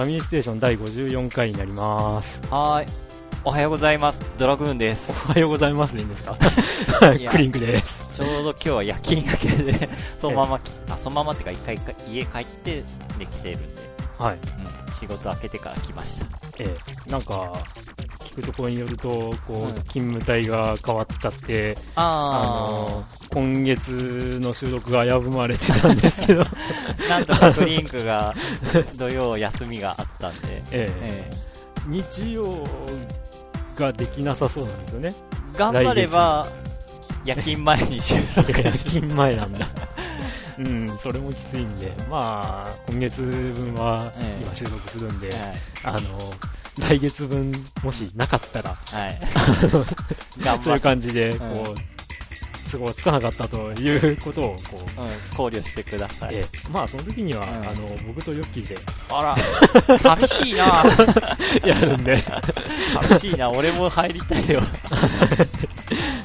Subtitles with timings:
[0.00, 2.40] はい、ファミリーステーション第54回になります。
[2.50, 2.86] はーい。
[3.44, 4.24] おはようございます。
[4.38, 5.12] ドラグーンでおす。
[5.28, 6.36] はようございますでいいんですか？
[7.30, 8.14] クリンクです。
[8.14, 12.82] ちょうど今日は夜勤明けで、 そのままき、あ、そのままってか一回か家帰って
[13.18, 13.82] できてるんで、
[14.18, 14.34] はい。
[14.36, 16.24] うん、仕事明けてから来ました。
[16.58, 16.74] え
[17.06, 17.52] え、なんか、
[18.30, 28.32] 聞くところによると、こう、うん勤務帯が変わっちゃって、あのあ今月の収録が危ぶまれてたんですけど、ー、 なんとかクリンクが
[28.96, 31.30] 土曜休みがあったんで、 ええ、え
[31.88, 32.64] 日曜
[33.74, 35.14] ができなさそうなんですよね。
[35.54, 36.46] ー頑張れば、
[37.24, 39.66] 夜勤前に収録 夜勤前なんだ。
[40.58, 44.42] うん、それもきついんで、まあ、今月分はええ。
[44.42, 45.38] 今収録するんで、はい。
[45.84, 46.00] あの、
[46.78, 49.18] 来月分もしなかったら、はい。
[50.42, 56.36] 頑そういう感じで、んこう、都合つかなかったということを、こう、うん、考慮してください。
[56.36, 58.78] ええまあ、その時には、んあの、僕とヨッキーで
[59.10, 59.36] あ
[59.88, 60.84] ら、 寂しいな
[61.66, 62.22] やるんで、
[63.08, 64.62] 寂しいな俺も入りたいよ。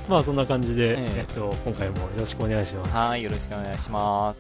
[0.08, 2.92] まあ、そんな感じで、えええっと、今回もよろしくお願いします。
[2.92, 4.40] はい、よろしくお願いします。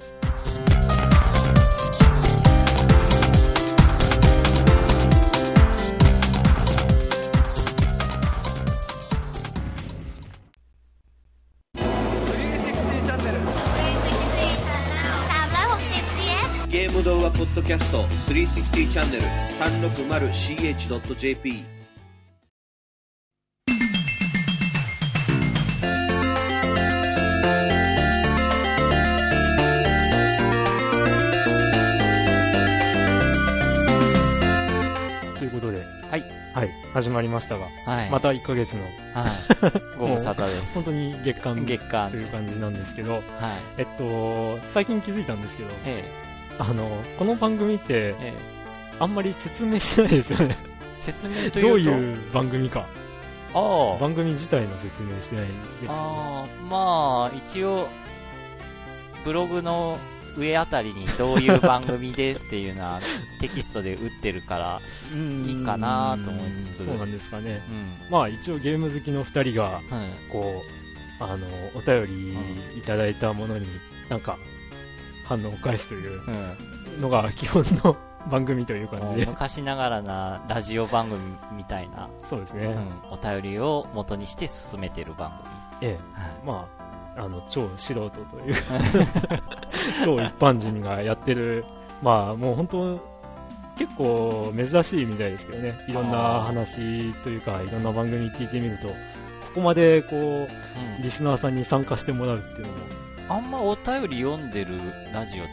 [16.95, 21.63] ム動画ポッドキャスト360チャンネル 360ch.jp
[35.37, 36.23] ということで、はい。
[36.53, 38.09] はい、始まりましたが、はい。
[38.09, 39.31] また1ヶ月の、はい。
[39.99, 40.75] ご無沙汰です。
[40.75, 43.23] 本当に月間月間という感じなんですけど、はい。
[43.79, 46.01] えっと、最近気づいたんですけど、え
[46.57, 48.33] あの、この番組ってえ、、ええ。
[48.99, 50.57] あんまり説明してないですよね。
[50.97, 51.59] 説明というと？
[51.61, 52.85] どういう番組か。
[53.53, 53.99] ああ。
[53.99, 55.95] 番組自体の説明してないですよね。
[55.97, 57.87] ああ、まあ、一応、
[59.25, 59.97] ブログの
[60.37, 62.99] 上あたりにどういう番組ですっていうのは
[63.39, 64.81] テキストで打ってるから、
[65.13, 66.43] う んいいかなと思い
[66.77, 67.61] つつそうなんですかね。
[67.69, 68.11] うん。
[68.11, 69.81] まあ一応ゲーム好きの二人が、はい。
[70.31, 70.61] こ
[71.19, 73.65] う、あの、お便りいただいたものに、
[74.09, 74.37] なんか、
[75.25, 76.21] 反応を返すという
[76.95, 77.01] うん。
[77.01, 77.95] のが基本の
[78.29, 79.25] 番組という感じで。
[79.25, 81.19] 昔ながらなラジオ番組
[81.55, 82.65] みたいな、そうですね。
[82.65, 85.31] うん、お便りを元にして進めてる番
[85.79, 85.89] 組。
[85.91, 86.19] ええ。
[86.19, 86.67] はいま
[87.15, 88.55] あ、あの、超素人という、
[90.03, 91.65] 超一般人がやってる、
[92.01, 93.15] まあもう本当、
[93.77, 95.77] 結構珍しいみたいですけどね。
[95.87, 98.93] いろんな話というか、いろんな番組聞いてみると、こ
[99.55, 100.47] こまでこう、うん
[101.01, 102.77] リスナーさんに参加してもらうっていうのも、
[103.27, 104.79] あんまお便り読んでる
[105.11, 105.51] ラジオって、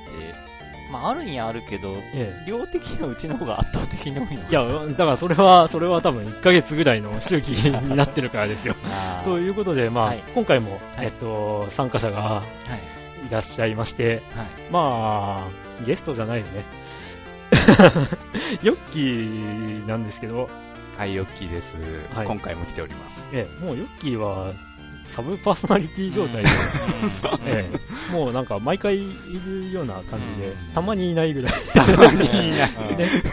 [0.90, 4.50] まあ、あるにはあるけど、え量的にはうちの方が圧倒的に多いのえ。
[4.50, 8.74] いや、だからそれは、それは多分1ヶ月ぐらいの周期になってるからですよ。
[9.24, 13.26] ということで、まあ、はい今回も、はいえっと、参加者がはい。
[13.26, 14.46] いらっしゃいまして、はい。
[14.70, 16.64] まあ、ゲストじゃないよね。
[18.62, 20.48] ヨッキーなんですけど、
[20.96, 21.76] はい、ヨッキーです、
[22.14, 23.24] はい今回も来ております。
[23.32, 24.52] ええ、もうヨッキーは、
[25.06, 26.48] サブパーソナリティ状態で、
[27.46, 27.68] え
[28.10, 29.14] え、もうなんか毎回い
[29.46, 30.72] るような感じで、うん。
[30.74, 31.52] たまにいないぐらい。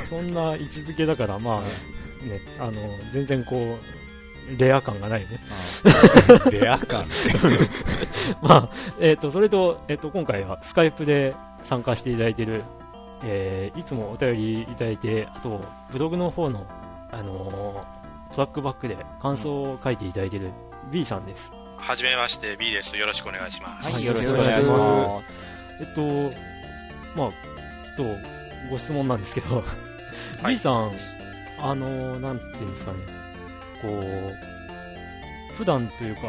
[0.09, 1.61] そんな位置づけだから、まあ、
[2.25, 2.73] ね、あの、
[3.13, 5.39] 全然こう、レア感がないよね。
[6.51, 7.05] レア感。
[8.41, 8.69] まあ、
[8.99, 12.63] えっ、と、それと、えっ、と、今回はスカイプで参加していただいている、
[13.23, 16.65] えーいつもお便りいただいて、あと、ブログの方の、
[17.11, 17.99] あのー
[18.33, 20.51] トラックバックで感想を書いていただいている
[20.91, 21.51] B さんです。
[21.77, 22.97] はじめまして B です。
[22.97, 23.85] よろしくお願いします。
[23.85, 25.21] はい、はいよろしくお願いしま
[25.79, 26.01] えっと、
[27.15, 27.31] まあ、
[27.97, 28.17] ちょっと、
[28.69, 29.63] ご質問なんですけど、
[30.41, 30.91] はい B さん、
[31.59, 32.99] あのーなんていうんですかね、
[33.81, 33.87] こ
[35.51, 36.21] う、普段というか、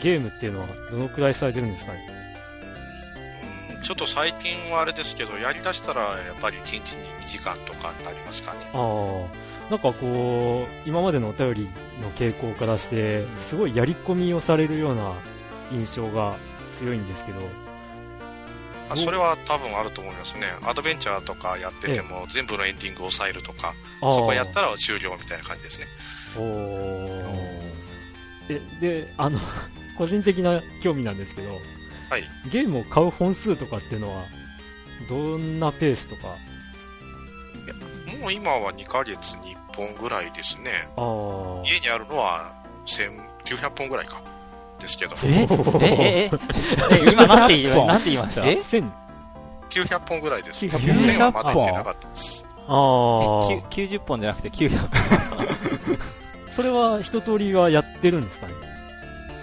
[0.00, 2.06] ゲームっていうのはどのくらいされてるんですかね？
[2.12, 2.18] うん
[3.82, 6.82] ちょっと最近はあれですけど、やりだしたらやっぱり1日に
[7.24, 8.68] 2時間とかになりますかね。
[8.74, 8.78] ああ、
[9.70, 11.64] なんかこう、今までのお便り
[12.02, 15.14] の傾向からして、すごいやり込みをされるような
[15.70, 16.36] 印象が
[16.72, 17.40] 強いんですけど、
[18.90, 20.46] あそれは多分あると思いますね。
[20.62, 25.86] アドベンチャーとかやってても全部のエンディングを抑えるとか、そこやったら終了みたいな感じですね。
[26.36, 27.58] おー。
[28.48, 29.38] え、で、あの、
[29.98, 31.50] 個人的な興味なんですけど、
[32.08, 32.24] はい。
[32.50, 34.24] ゲームを買う本数とかっていうのは、
[35.08, 36.36] どんなペースとか、
[38.20, 40.88] もう今は2ヶ月に1本ぐらいですね。
[41.64, 42.52] 家にあるのは
[42.86, 44.20] 1900本ぐらいか。
[44.80, 45.14] ですけど。
[45.24, 45.28] え？
[45.28, 45.46] え？
[45.82, 45.88] え？
[45.90, 46.30] え？
[46.30, 47.10] え？
[47.12, 48.42] 今なんて言いまなんて言いました？
[48.62, 48.92] 千。
[49.70, 50.64] 900本ぐらいです。
[50.66, 52.44] 900 1000はまだ行ってなかったです。
[52.46, 52.68] あえあ、
[53.70, 54.78] 90本じゃなくて900
[56.50, 58.54] それは一通りはやってるんですかね？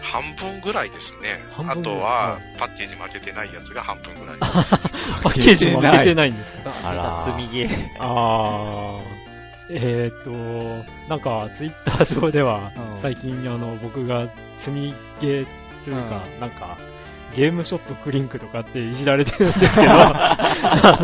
[0.02, 1.42] 半分ぐらいですね。
[1.68, 4.36] あとは、パッケージ負けてないやつが半分ぐらい。
[4.40, 6.72] パッケージも開けてないんですか？
[6.84, 7.20] あら。
[7.26, 7.88] 積みゲー。
[8.00, 9.00] ああ、
[9.70, 10.32] えーっと、
[11.10, 14.28] なんか、ツイッター上では、うん最近、あの、僕が
[14.60, 15.46] 積みゲー
[15.84, 16.78] というか、なんか、
[17.36, 21.04] ゲームショップクリンクとかっていじられてるんですけど、 あ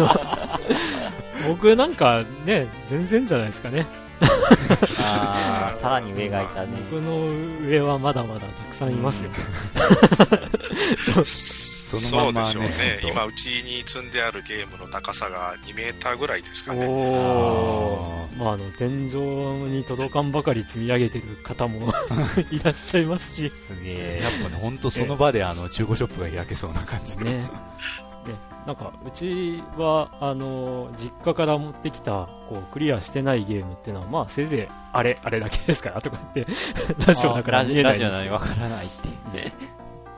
[1.43, 3.85] の、僕なんかね、全然じゃないですかね。
[4.99, 6.67] ああ、 さらに上がいたね。
[6.91, 7.27] 僕の
[7.67, 9.31] 上はまだまだたくさんいますよ。
[11.99, 16.85] そうまんまでしょうね今、うちに積んであるゲームの高さが2メーターぐらいですかね。
[16.87, 18.37] おー。
[18.37, 19.15] まあ、あの、天井
[19.69, 21.91] に届かんばかり積み上げてる方も
[22.51, 24.29] いらっしゃいますし、すげえや。
[24.29, 27.25] っぱね、ほんとその場であの、中古ショップが開けそうな感じの。
[27.25, 27.31] ね。
[28.27, 28.35] ね、
[28.67, 36.53] なんか、うちは、あの、実家から持ってきた、こう、クリアしてないゲームっていうのは、まあ、せいぜい、あれ、あれだけですから、とか言って、
[37.05, 39.51] ラジオだからラジラ見えないんですけどジオなのにわからないっていう。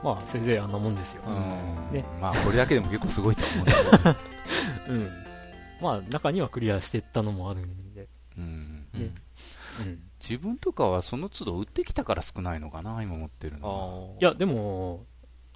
[0.04, 1.22] まあ、せいぜいあんなもんですよ。
[1.26, 4.92] うんねまあ、これだけでも結構すごいと思うんだけど。
[4.92, 5.10] うん。
[5.80, 8.06] まあ、中にはクリアしてったのもあるんで、
[8.36, 9.14] うんね
[9.80, 10.02] うん。
[10.20, 14.18] 自分とかはその都度売ってきたから少ないのかな、今持ってるのは。
[14.20, 15.06] いや、でも、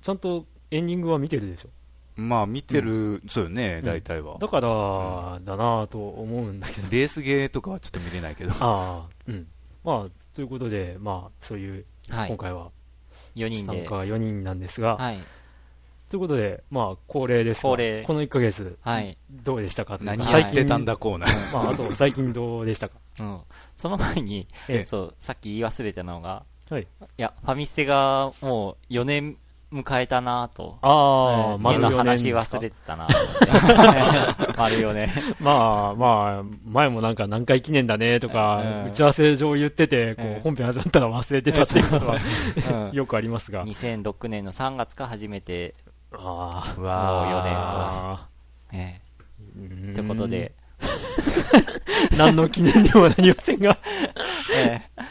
[0.00, 1.68] ちゃんとエンディングは見てるでしょ。
[2.16, 4.38] まあ、見てる、そうよね、ん大体は。
[4.38, 6.88] だから、だなぁと思うんだけど。
[6.90, 8.52] レースゲーとかはちょっと見れないけど。
[8.52, 9.46] ああ、うん。
[9.84, 12.38] まあ、ということで、まあ、そういう、はい今。
[12.38, 12.70] 回は
[13.38, 13.86] 4人で。
[13.86, 15.18] 参加4人なんですが、はい。
[16.10, 19.16] ということで、まあ、恒例ですが恒例この1ヶ月、はい。
[19.30, 21.52] どうでしたかというか何最やってたんだコーナー。
[21.52, 22.96] まあ、あと、最近どうでしたか？
[23.20, 23.40] うん。
[23.76, 26.82] その前に、ええそう、さっき言い忘れたのが、はい。
[26.82, 26.86] い
[27.16, 29.36] や、ファミステがもう4年
[29.72, 30.78] 迎えたなと。
[30.80, 33.14] ああ、うん丸4の年話忘れてたなって。
[34.56, 35.10] 丸4年。
[35.40, 38.86] まあ、まあ、前もなんか何回記念だねとか、うん。
[38.86, 42.18] 打ち合わせ上言ってて、こう本編始まったら忘れてたっていうことは、
[42.88, 42.96] うん。
[42.96, 43.64] よくありますが。
[43.66, 45.74] 2006年の3月から初めて、
[46.12, 48.24] あうもう4わ
[48.72, 49.02] 年えあ。
[49.92, 50.52] えということで、
[52.16, 53.78] 何の記念にもなりませんが。
[54.66, 55.08] ええ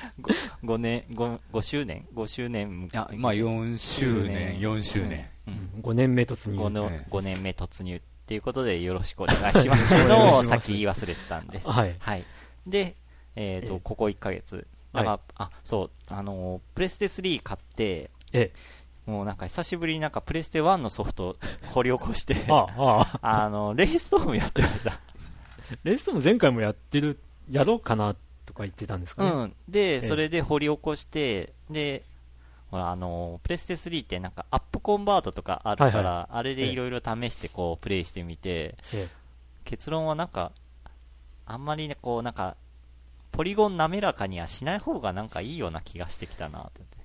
[0.63, 5.29] 5, 年5、5周年 ?5 周年ーいや、まあ4周年、4周年。
[5.47, 6.59] うん5年目突入。
[6.59, 11.61] 5, のええ5年目突入っていうことでよろしくお願いします っていうのをさっき言い忘れてたんで。
[11.63, 11.95] はい。
[11.99, 12.25] はい。
[12.65, 12.95] で、
[13.35, 14.67] えっ、と、ええここ1ヶ月。
[14.93, 18.51] はいあ、そう、あのープレステ3買って、え
[19.05, 21.37] もうなんか久しぶりになんかプレステ1のソフト
[21.71, 23.43] 掘り起こして、ああ、ああ。
[23.43, 24.99] あの、レイストームやってました。
[25.83, 27.19] レーストも前回もやってる、
[27.49, 28.15] やろうかな
[28.45, 29.29] とか言ってたんですかね。
[29.29, 29.55] うん。
[29.67, 32.03] で、えそれで掘り起こして、で、
[32.71, 39.07] ほら、あの、プレステ3ってなんかアップコンバートとかあるから、はいはあれでいろいろ試してこう、プレイしてみて、え
[39.63, 40.51] 結論はなんか、
[41.45, 42.55] あんまりね、こう、なんか、
[43.31, 46.96] ポリゴン滑らかにはしない方がなんかいいような気がしてきたなと思って。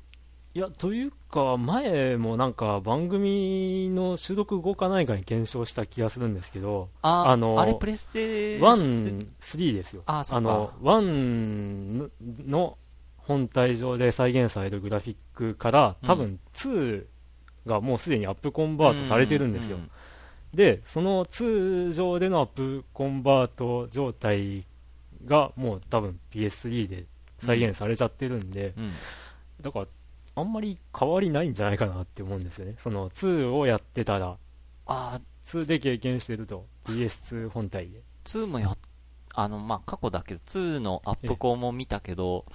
[0.55, 10.03] いや、というか、前もなんか番組の収録後か何かに検証した気がするんですけど、あ、あのあれプレステ1、3ですよ。
[10.05, 12.11] あそうかの、1
[12.47, 12.77] の
[13.17, 17.07] 本体上で再現されるグラフィックから、多分2
[17.65, 19.79] がもうすでにアップコンバートされてるんですよ。
[19.79, 24.67] ううで、その2上でのアップコンバート状態
[25.25, 27.07] がもう多分 PS3 で
[27.39, 28.93] 再現されちゃってるんで、うん。
[29.63, 29.87] だから、
[30.35, 32.75] あんまり変わりないんじゃないかなって思うんですよね。
[32.79, 34.39] その2をやってたら、
[34.87, 38.03] あ、2で経験してると、PS2 本体で。
[38.25, 38.77] 2もや、
[39.35, 42.47] あの、まあ、過去だけど、2のアップコンも見たけど、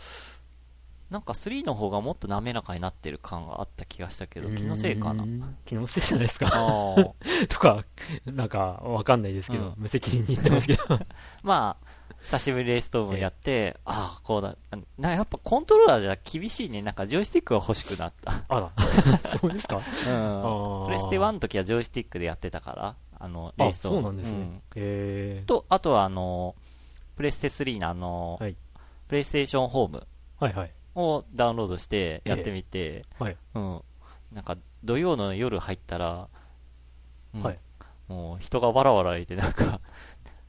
[1.10, 5.24] なんか3の方がもっと滑らかになってる感があった気がしたけど、気のせいかな
[5.65, 6.48] 気のせいじゃないですか。
[7.48, 7.86] とか、
[8.25, 10.84] なんか、わかんないですけど、うん無責任に言ってますけど。
[11.43, 11.88] まあ、
[12.22, 14.56] 久しぶりにレーストームやって、ああ、こうだ。
[14.98, 16.82] なやっぱコントローラーじゃ厳しいね。
[16.82, 18.44] なんかジョイスティックが欲しくなった。
[18.50, 18.72] あら、
[19.40, 19.78] そうですか？
[19.78, 19.82] うん。
[19.84, 24.02] ープレステ1の時はジョイスティックでやってたから、あの、レあ、ーストーム。
[24.02, 24.62] そうなんですね。
[24.76, 26.56] へと、あとはあの、
[27.16, 28.56] プレステ3のあの、はい
[29.08, 30.72] プレイステーションホームーはいはい。
[30.96, 33.38] をダウンロードしてやってみて、はい。
[33.56, 33.82] うん。
[34.34, 36.28] なんか土曜の夜入ったら、
[37.34, 37.60] うんはい
[38.10, 39.82] もう人がわらわらいてなんか、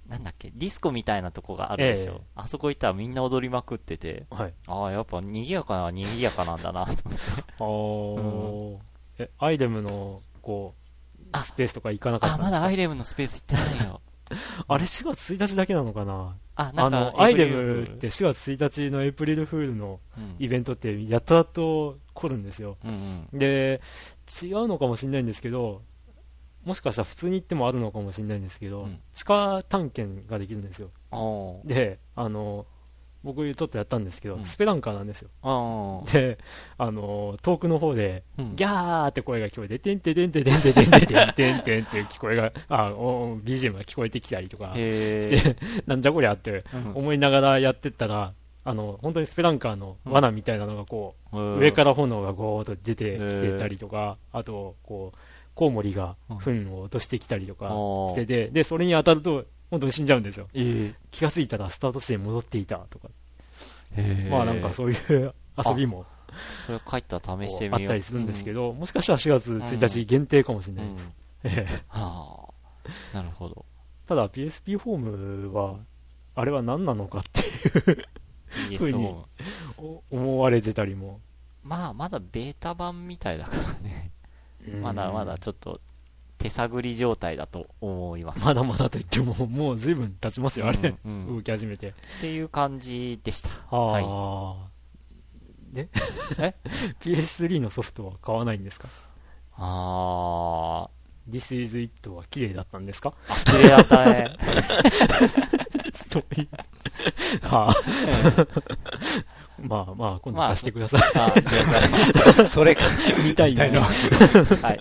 [0.08, 2.12] なんだっけ、ディスコみたいなとこがあるでしょ。
[2.12, 4.54] ええあそこ行ったらみんな踊りまくってて、はい。
[4.66, 8.82] ああ、やっぱ賑やかな賑やかなんだなと思って。
[9.20, 10.74] あー、え、アイデムの、こ
[11.20, 14.00] う、あスペースとか行かなかったあ、まだアイレムのスペース行ってないよ。
[14.68, 16.36] あれ4月1日だけなのかな？
[16.54, 22.76] あ、なんか、あの、アイデムって4月1日のエイプリルフールのうんイベントってやたらと来るんですよ。
[22.84, 22.90] うん
[23.32, 23.38] うん。
[23.38, 23.80] で、
[24.42, 25.82] 違うのかもしれないんですけど、
[26.68, 28.98] もしかしたら普通に行ってもあるのかもしれないんですけど、うん。
[29.14, 30.90] 地下探検ができるんですよ。
[31.64, 32.66] で、あの、
[33.24, 34.44] 僕ちょっとやったんですけど、うん。
[34.44, 35.30] スペランカーなんですよ。
[36.12, 36.36] で、
[36.76, 38.54] あの、遠くの方で、うん。
[38.56, 45.56] ギャーって声が聞こえて、てんてんてんてんてんてんてんてんてんてんてんって聞こえが、あ、お BGM が聞こえてきたりとかして、
[45.86, 48.34] なんじゃこりゃってうん思いながらやってったら、
[48.64, 55.18] あの、本当にスペランカーの罠みたいなのがこう、うん上から炎がゴーッと出てきてたりとか、あと、こう、
[55.58, 60.46] コウモリが糞を落としてきたりとかうんしてて、で、それに当たると、本当に死んじゃうんですよ。
[60.54, 63.08] えー気がついたらスタート地点に戻っていたとか。
[63.96, 65.34] へーまあなんかそういう
[65.66, 66.06] 遊びも
[66.64, 67.82] それ帰ったら試してみよう。
[67.82, 71.10] あったりするんですけど、もしかしたら4月1日限定かもしれないです。
[71.42, 72.48] ええは
[73.12, 73.64] あ、なるほど。
[74.06, 75.76] ただ PSP ホームは、
[76.36, 77.42] あれは何なのかって
[78.46, 79.24] ふうに PS
[79.76, 81.20] お思われてたりも。
[81.64, 84.12] まあ、まだベータ版みたいだからね。
[84.76, 85.80] まだまだちょっと
[86.38, 88.44] 手探り状態だと思います。
[88.44, 90.78] まだまだと言っても、 もう随分経ちますよ、あれ。
[91.04, 91.88] うんうん動き始めて。
[91.88, 93.48] っていう感じでした。
[93.70, 94.04] あはい。
[94.06, 94.68] あ。
[95.72, 95.88] で
[96.38, 96.54] え
[97.00, 98.88] ?PS3 のソフトは買わないんですか？
[99.56, 100.88] あ
[101.28, 103.12] ?This is it は綺麗だったんですか？
[103.28, 104.28] ー、綺麗だったね。
[105.92, 106.48] そういう。
[107.46, 107.74] はあ。
[109.62, 111.00] まあまあ、今度貸してください。
[111.16, 111.32] あ
[112.38, 112.82] 了 それか。
[113.24, 113.64] 見たいな。
[113.82, 114.80] はい。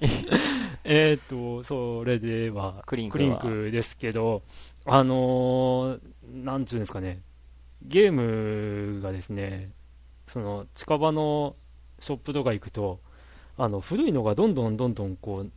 [0.84, 4.44] えっと、それでは、クリンククリはンクですけど、
[4.86, 6.00] あのー
[6.44, 7.22] なんちゅうんですかね、
[7.82, 9.72] ゲームがですね、
[10.28, 11.56] その、近場の
[12.00, 13.00] ショップとか行くと、
[13.58, 15.52] あの、古いのがどんどんどんどんこう、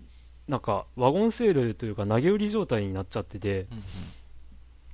[0.51, 3.83] なんか、ワゴンセールというか投げ売り状態になっちゃってて、うん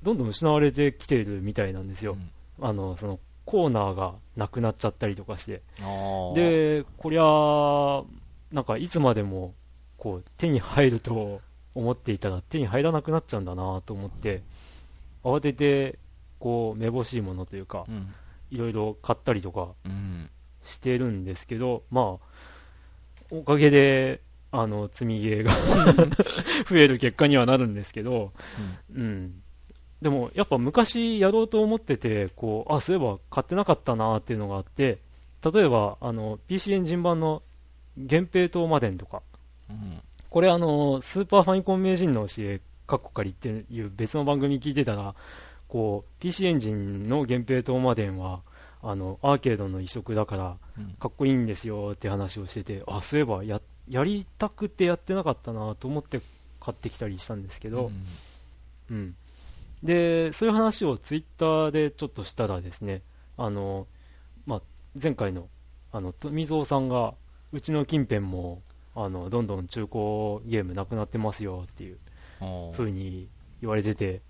[0.03, 2.13] どんどん失われてきているみたいなんですよ。
[2.13, 2.31] うん
[2.65, 5.63] あの、その、コーナーがなくなっちゃったりとかして。
[6.35, 8.03] で、こりゃ、
[8.53, 9.55] なんかいつまでも、
[9.97, 11.41] こう、手に入ると
[11.75, 14.43] 思っていたら手に入らなくなっちゃうんだなと思って、
[15.25, 15.99] 慌てて、
[16.39, 18.15] こう、めぼしいものというかう、ん。
[18.51, 20.31] いろいろ買ったりとかうん。
[20.63, 22.27] してるんですけど、まあ、
[23.31, 25.53] おかげで、あの、積みゲーが
[26.69, 28.33] 増える結果にはなるんですけど、
[28.93, 29.43] うん。
[30.03, 34.99] でも、やっぱ昔やろうと思ってて、こう、あ、そういえば買ってなかったなっていうのがあって、
[35.53, 37.43] 例えば、あの、PC エンジン版の
[37.97, 39.23] 源平島マデンとか、
[39.71, 40.01] うん。
[40.29, 45.15] これあの、スーパーファミコン名人の教え、カッコ仮っていう別の番組聞いてたら、
[45.69, 48.43] こう、PC エンジンの源平島マデンは、
[48.83, 50.95] あの、アーケードの移植だから、うん。
[50.95, 56.21] かっこいいんですよって話をしてて、あ、そういえばや、やりたくてやってなかったなと思って
[56.61, 57.91] 買ってきたりしたんですけど、
[58.91, 58.97] うん。
[58.97, 59.17] うん、
[59.83, 63.03] でそういう話をツイッターでちょっとしたらですね
[63.37, 63.87] あの、
[64.47, 64.63] まあ、
[65.01, 65.49] 前回の
[65.93, 67.15] あの富蔵さんが
[67.53, 68.63] うちの近辺も
[68.95, 71.99] あのどんどん中古ゲームなくなってますよっていう
[72.41, 72.73] おー。
[72.73, 73.29] 風に
[73.61, 74.21] 言われてて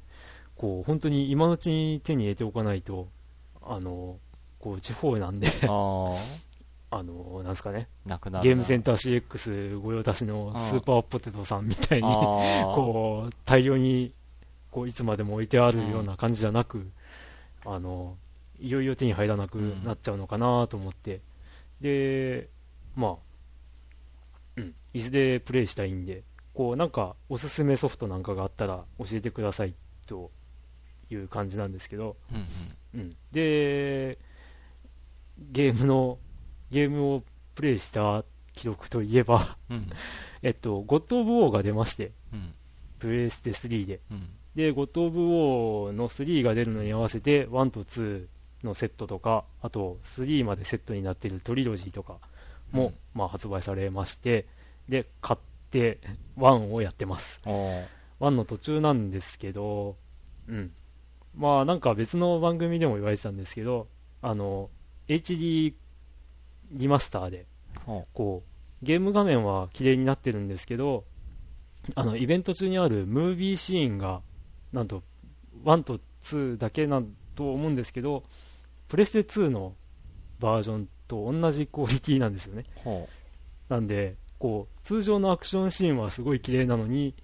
[0.57, 3.09] こう本当に今のうちに手に入れておかないと
[3.63, 4.19] あの
[4.59, 5.49] こう地方なんで
[6.89, 7.89] あのなんですかね。
[8.07, 8.43] なくなるな。
[8.43, 14.15] ゲームセンター CX 御用達のスーパーポテトさんみたいにこう大量に
[14.77, 16.87] こういつまでも置いてあるような感じじゃなく、
[17.65, 18.19] あの
[18.61, 21.23] いよいよ手に入らなくなっちゃうのかなと思って、
[21.81, 22.51] で
[22.95, 23.17] まあ、
[24.59, 29.73] うん、いずれプレイしたいんでこうなんかおすすめソフトなんかがあったら教えてください
[30.07, 30.31] と
[31.09, 32.47] いう感じなんですけど、うん
[32.95, 33.01] うん。
[33.01, 34.19] うん、で
[35.53, 36.19] ゲームの
[36.71, 37.23] ゲームを
[37.55, 39.91] プレイした記録といえばうん。
[40.43, 42.53] えっと、ゴッド・オブ・ウォーが出まして、うん。
[42.99, 44.01] プレイステ3で。
[44.11, 44.36] うん。
[44.57, 48.27] で、ゴッド・オブ・ウォーの3が出るのに合わせて、1と2
[48.65, 52.19] のセットとか、あと3までセットになっているトリロジーとか
[52.73, 54.47] も、うんまあ、発売されまして、
[54.89, 56.01] で、買って、
[56.39, 57.41] 1をやってます。
[57.47, 57.85] おー
[58.19, 59.97] 1の途中なんですけど、
[60.49, 60.73] うん。
[61.37, 63.89] まあ、なんか別の番組でも言われてたんですけど、
[64.23, 64.71] あの、
[65.07, 65.75] HD
[66.73, 67.47] リマスターで、
[68.13, 71.05] こうゲーム画面は綺麗になってるんですけど
[71.95, 74.23] あのイベント中にあるムービーシーンが
[74.77, 75.03] なんと
[75.65, 78.25] 1と2だけなんと思うんですけど
[78.89, 79.75] プレステ2の
[80.39, 82.65] バージョンと同じクオリティなんですよね。
[82.85, 83.09] ほ
[83.71, 87.15] なんでこう通常のアクションシーンはすごい綺麗なのに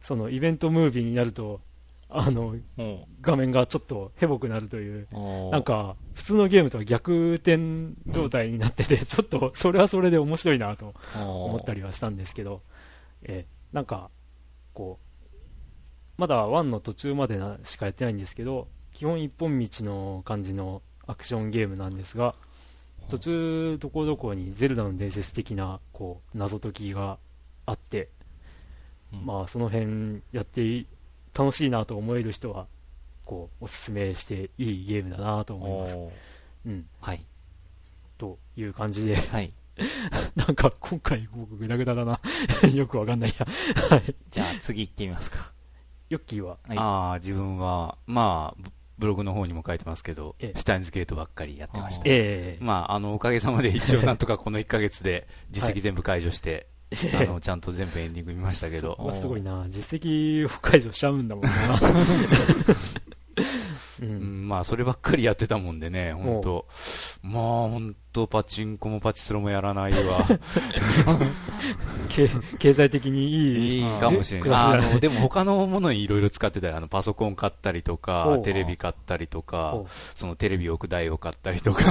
[0.00, 1.60] そのイベントムービーになると
[2.08, 2.62] あのう。
[2.76, 5.08] ほ画面がちょっとヘボくなるという
[5.50, 7.58] なん、か普通のゲームとは逆転
[8.06, 12.62] 状態になってて、 ちょっとそれはそれで面白いなと思思ったりはしたんですけど、
[13.22, 14.10] えーなんか
[14.72, 15.05] こう
[16.18, 22.34] まだ1の途中までなしかやってないんですけど基本一本道の感じのアクションゲームなんですが
[23.10, 27.18] 途中どこどこにゼルダの伝説的なこう謎解きが
[27.66, 28.08] あって
[29.12, 30.86] うんまあその辺やってい
[31.36, 32.66] 楽しいなと思える人は、
[33.26, 35.98] こう、おすすめしていいゲームだなと思います。
[36.66, 36.86] うん。
[37.02, 37.20] はい。
[38.16, 39.52] という感じで、はい。
[40.34, 42.18] なんか今回僕グダグダだな。
[42.72, 43.46] よくわかんないや。
[43.90, 44.14] はい。
[44.30, 45.52] じゃあ次行ってみますか。
[46.08, 52.08] ヨッキーは、はいああ、自分は、まあ、ブブログの方にも書いてますけど、ええシュタインズゲートばっかりやってましあて。
[52.08, 56.68] ええまあ、あの、おかげさまで一応なんとかこの1ヶ月で実績全部解除して、
[57.14, 59.66] あの、ちゃんと全部エンディング見ましたけど、すごいな。
[59.68, 61.50] 実績を解除しちゃうんだもんな。
[64.02, 64.06] う。
[64.06, 66.66] うんん、まあ、そればっかりやってたもんでね、本当。
[67.22, 70.24] まあ、本当パチンコもパチスロもやらないわ。
[72.08, 73.80] 経経済的にいい。
[73.80, 74.78] いいかもしれ暮ない。
[74.78, 76.76] あの、でも他のものにいろいろ使ってたよ。
[76.76, 79.82] あの、パソコン買ったりとおかう、テレビ買ったりとか
[80.14, 81.84] そのテレビ置く台を買ったりとか、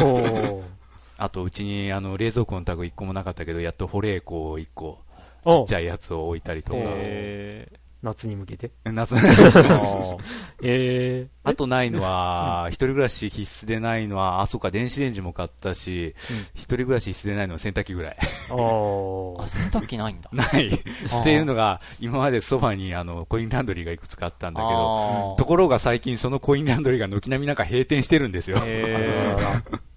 [1.18, 5.00] あと、うちに、あの、冷蔵庫のタグ1個もなかったけど、やっと保冷庫を1個、
[5.44, 7.70] ちおっちゃいやつを置いたりとか、え
[8.06, 8.72] 夏に向けて。
[8.86, 10.18] 夏、 ー、
[10.62, 16.16] えあとないのは、一人暮らし必須でないのは、あ、そうか、電子レンジも買ったし、
[16.54, 18.18] 一人暮らし必須でないのは洗濯機ぐらい。
[18.50, 20.30] あ、ー洗濯機ないんだ。
[20.32, 20.68] ない。
[20.68, 28.60] っていうのが、今までそばに、あの、コインランドリーがいくつかあったんだけど、ところが最近そのコインランドリーが軒並みなんか閉店してるんですよ。
[28.64, 29.36] え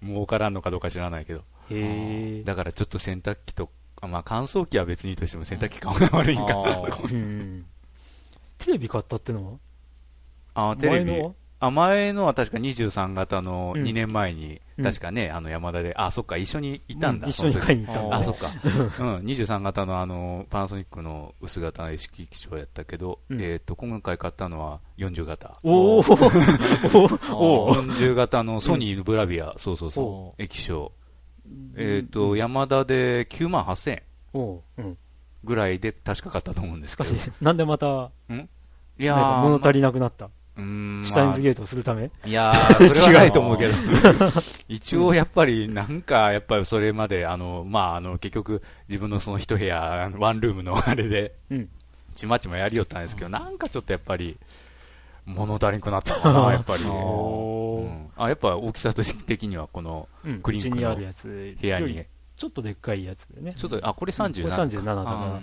[0.03, 1.43] 儲からんのかどうか知らないけど。
[2.45, 3.71] だからちょっと洗濯機と、
[4.03, 6.83] まあ乾燥機は別にとしても洗濯機買うのが悪いんかな。
[8.59, 9.59] テレビ買ったっての
[10.55, 10.71] は？
[10.71, 11.12] あ、テレビ。
[11.12, 11.27] 前の？
[11.29, 11.35] は。
[11.61, 13.83] あ、前のは確か23型のうん。
[13.83, 14.85] 2年前に、うん。
[14.85, 17.27] 確かね、あの山田で、あ、そっか、一緒にいたんだ。
[17.27, 18.49] う一緒に買いに行ったんだあ、そっか。
[19.00, 23.43] うん、23型のあの、パナソニックの薄型の意識機種やったけど、うん。
[23.43, 25.57] えっ、と、今回買ったのは40型。
[25.65, 27.35] おー。
[27.35, 27.92] おー。
[27.92, 30.92] 40 型のソニーのブラビア、そうそうそう、液晶。
[31.77, 34.03] えっ、と、ヤマダで9万8000円。
[34.33, 34.61] おー。
[34.79, 34.99] うん。
[35.44, 38.11] ぐらいで確か買ったと思うんですしかしけど。、なんでまた、
[38.98, 40.27] いや物足りなくなった？
[40.27, 42.11] うーん、シュタインズまゲートをするため？
[42.24, 43.74] あいやー、それはないと思うけど。
[44.68, 51.68] 一応やっぱり、なんか、やっぱりそれまで、あの、まあ、あの、結局、自分のその一部屋、ワンルームのあれで、うん。
[52.16, 54.37] ちまちまやりよったんですけど、なんかちょっとやっぱり、
[55.24, 56.83] 物足りんくなったのかな、 やっぱり。
[56.85, 60.40] あ、やっぱ大きさ的にはこのうん。
[60.40, 60.96] クリンクの。
[60.96, 62.05] 部屋に
[62.38, 63.55] ちょっとでっかいやつでね。
[63.57, 65.40] ちょっと、あ、これ37これ37だあな。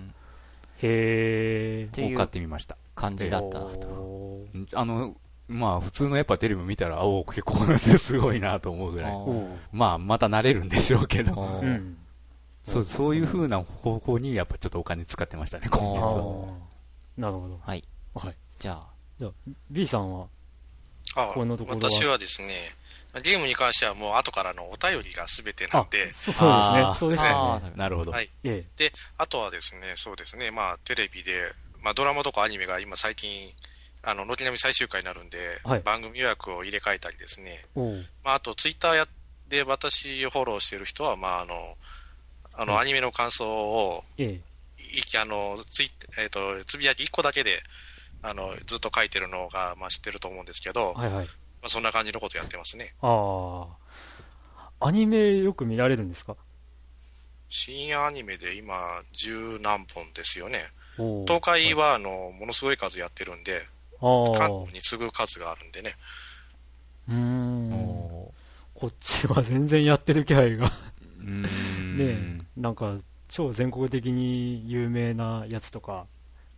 [0.81, 2.77] へていうを買ってみました。
[2.95, 3.59] 感じだった。
[3.59, 5.15] あの、
[5.47, 9.13] まあ、普通のやっぱテレビ見たら、おお、結構すごいなと思うぐらい。
[9.71, 11.33] まあ、また慣れるんでしょうけど。
[11.33, 11.97] ーうん。
[12.63, 16.23] そう、そういう風な方法にやっぱちょっとお金使ってましたね、今あ月は。
[17.19, 17.59] ーなるほど。
[17.61, 17.83] はい。
[18.15, 18.35] はい。
[18.57, 18.87] じゃあ、
[19.19, 19.31] じゃあ、
[19.69, 20.27] B さんは、
[21.15, 21.89] あこのところは？
[21.89, 22.75] 私はですね、
[23.21, 26.93] ゲームに関してはもう後からのお便りが全てなあんで、、そうですね。
[26.99, 27.71] そうでしたあよね。
[27.73, 28.11] ーなるほど。
[28.11, 33.51] はいえで、あとはですね、そうですね、まあテレビで、まあドラマとかアニメが今最近、
[34.03, 37.65] あの、軒並み最終回になるんで、はい番組予約を入れ替えたりですね、
[38.23, 39.07] まああとツイッターや
[39.49, 41.77] で私をフォローしてる人は、まああの、
[42.53, 44.41] あの、はいアニメの感想を、ええ。
[44.79, 47.63] いあの、ツイえっ、と、つぶやき1個だけで、
[48.21, 51.29] あの、ずっと書いてるのが、まあ知ってると思うんですけど、はいはい。
[51.65, 52.93] まあそんな感じのことやってますね。
[53.01, 53.65] あ
[54.79, 54.85] あ。
[54.87, 56.35] アニメよく見られるんですか？
[57.49, 60.67] 深夜アニメで今、十何本ですよね。
[61.25, 63.65] 東海は、あの、ものすごい数やってるんで、
[63.99, 64.37] ああ。
[64.37, 65.95] 韓国に次ぐ数があるんでね。
[67.09, 67.73] うーん。
[67.73, 68.31] お
[68.75, 71.41] こっちは全然やってる気配がうーん。
[71.97, 72.95] ねえ、なんか、
[73.27, 76.05] 超全国的に有名なやつとか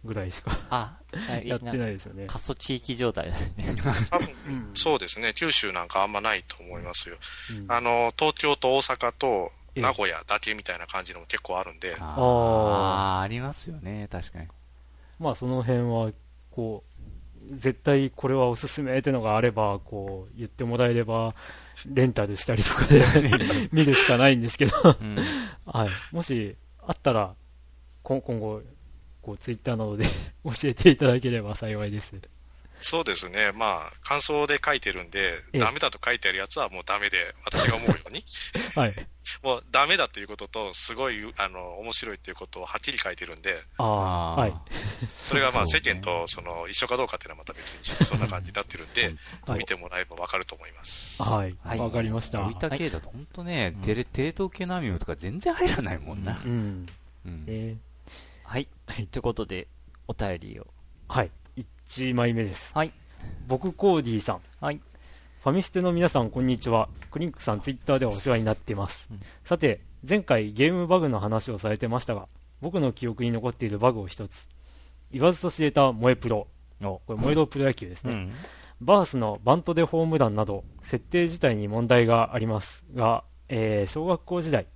[0.07, 0.97] ぐらいしかあ、
[1.43, 2.25] やってないですよね。
[2.25, 3.53] 過疎地域状態だね。
[4.09, 5.33] 多分、うんそうですね。
[5.35, 7.17] 九州なんかあんまないと思いますよ。
[7.51, 14.47] うんあの、東京と大阪とええ名古屋だけみたいな感じのも結構あるんで、あああー、ありますよね、確かに。
[15.19, 16.11] まあその辺は、
[16.51, 21.35] こう、絶対これはおすすめってのがあれば、こう、言ってもらえれば、
[21.85, 23.03] レンタルしたりとかで
[23.71, 25.17] 見るしかないんですけど、うん。
[25.65, 25.89] はい。
[26.11, 27.35] もし、あったら、
[28.03, 28.61] こ今後、
[29.27, 30.05] こう、ツイッターなどで
[30.45, 32.15] 教えていただければ幸いです。
[32.79, 33.51] そうですね。
[33.51, 38.23] まあ、感想で書いてるんで、ええダメだと書いてあるやつはもうダメで、私が思うように。
[38.75, 38.95] はい。
[39.43, 44.53] もうダメだということと、すごい、あの、面白いっていうことをはっきり書いてるんで、ああ、はい。
[45.11, 49.03] それがまあ世間とその一緒かどうかっていうのはまた別にして、そんな感じになってるんで、
[49.45, 51.21] はい見てもらえばわかると思います。
[51.21, 51.57] はい。
[51.63, 52.41] はいわかりました。
[52.41, 56.39] 大分系だと本当ね、うんテレ、テレ東系のアニメとか全然入らないもんな。
[56.45, 56.87] うん。
[57.25, 57.75] うんえ
[58.49, 58.69] はい。
[59.11, 59.67] ということで、
[60.07, 60.63] お便りを。
[60.63, 60.67] ー
[61.09, 61.31] はい。
[61.85, 62.71] 1枚目です。
[62.73, 62.93] はい。
[63.45, 64.41] 僕、コーディーさん。
[64.61, 64.77] はい。
[65.43, 66.87] ファミステの皆さん、こんにちは。
[67.11, 69.09] クリンクさん、ツイッターではお世話になっています。
[69.11, 72.25] うんさて、前回ゲームバグの話をされてましたが、
[72.61, 74.47] 僕の記憶に残っているバグを一つ。
[75.11, 76.47] 言わずと知れた萌えプロ。
[76.81, 78.13] おこれ萌えロプロ野球ですね。
[78.13, 78.31] うん。
[78.79, 84.67] バースのバントでホームランなど、設定自体に問題がありますが、えー小学校時代、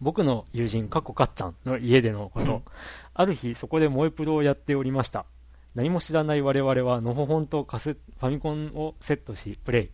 [0.00, 2.62] 僕の友人、かっこかっちゃんの家でのこと、
[3.14, 5.26] ある日、そこで萌えプロをやっておりました。
[5.74, 9.90] 何も知らない我々は、のほほんとカセファミコンをセットし、プレイ。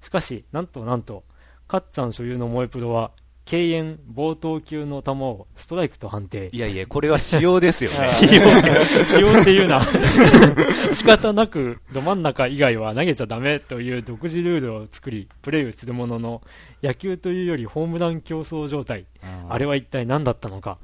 [0.00, 1.24] しかし、なんとなんと、
[1.68, 3.12] かっちゃん所有の萌えプロは、
[3.44, 6.48] 敬遠、冒頭級の球をストライクと判定。
[6.52, 8.06] いやいや、これは仕様ですよね。
[8.06, 9.82] 仕様って、仕様っていうな。
[10.92, 16.42] 仕方なく、ど真ん中以外は投げちゃダメという独自ルールを作り、プレイをするものの、
[16.82, 19.04] 野球というよりホームラン競争状態。
[19.50, 20.78] あれは一体何だったのか。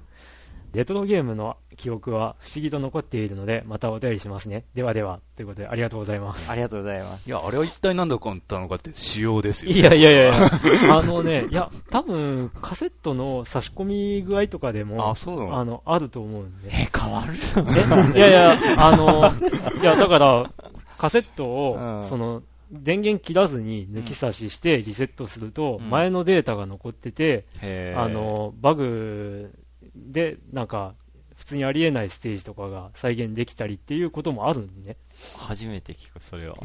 [0.73, 4.65] レトロゲームの記憶は不思議と残っているので、またお便りしますね。
[4.75, 6.51] ではでは、ということでありがとうございます。
[6.51, 7.27] ありがとうございます。
[7.29, 9.73] いや、あれは一体何だったのかって仕様ですよ。
[9.73, 10.51] いやいやいやいや、
[10.97, 15.59] あのね、いや、多分、カセットの差し込み具合とかでも、あ、そうなの？
[15.59, 16.71] あの、あると思うんで。
[16.73, 17.35] え、変わる
[18.15, 19.33] えいやいや、あの、
[19.81, 20.51] いや、だから、
[20.99, 27.45] カセットを、うんその、電源切らずに抜き差ししてリセットすると、うん前のデータが残ってて、
[27.97, 29.53] あ、の、バグ
[29.95, 30.95] で、なんか、
[31.37, 34.97] 普通にありえないステージとかが再現できたりっていうこともあるんでね。
[35.39, 36.57] 初めて聞く、それは。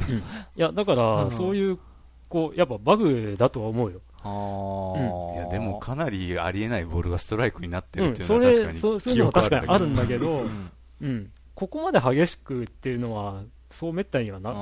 [0.56, 1.80] いや、だから、うんそういう、
[2.28, 4.02] こう、やっぱバグだとは思うよ。
[4.22, 5.40] ああ。
[5.40, 8.80] いや、でもかなりありえないボールがストライクになってうん、るっていうそれ、のは確かに。
[8.80, 14.56] そうそういうのも確かにあるんだけどう、んうん、ここまで激しくっていうのは、そうめったにはなな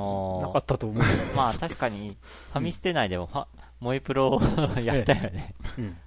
[0.54, 1.06] かったと思うよ。
[1.36, 2.18] まあ確かに、
[2.52, 3.48] ファミステ内でもファ、
[3.80, 4.40] 萌えプロ
[4.82, 5.56] やったよね。
[5.78, 5.98] うん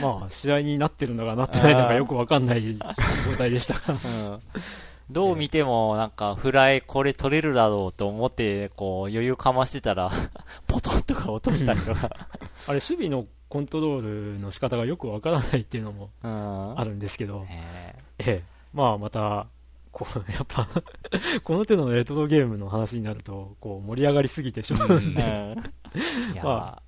[0.00, 3.80] まあ、試合になってるのかなってないのかよくわかんない状態でしたが。
[3.92, 4.40] うん
[5.10, 10.10] どう見ても、なんか、フライ、これ取れるだろうと思って、こう、余裕かましてたら、
[10.66, 12.08] ポトンとか落としたりとか。
[12.66, 16.80] あれ、守備のコントロールの仕方がよくわからないっていうのもうん。
[16.80, 19.48] あるんですけど、えええ、まあ、また、
[19.90, 20.66] こう、やっぱ、
[21.44, 25.54] この手のレトロゲームの話になると、こう、盛り上がりすぎてしまうんえ
[26.34, 26.82] で、まあ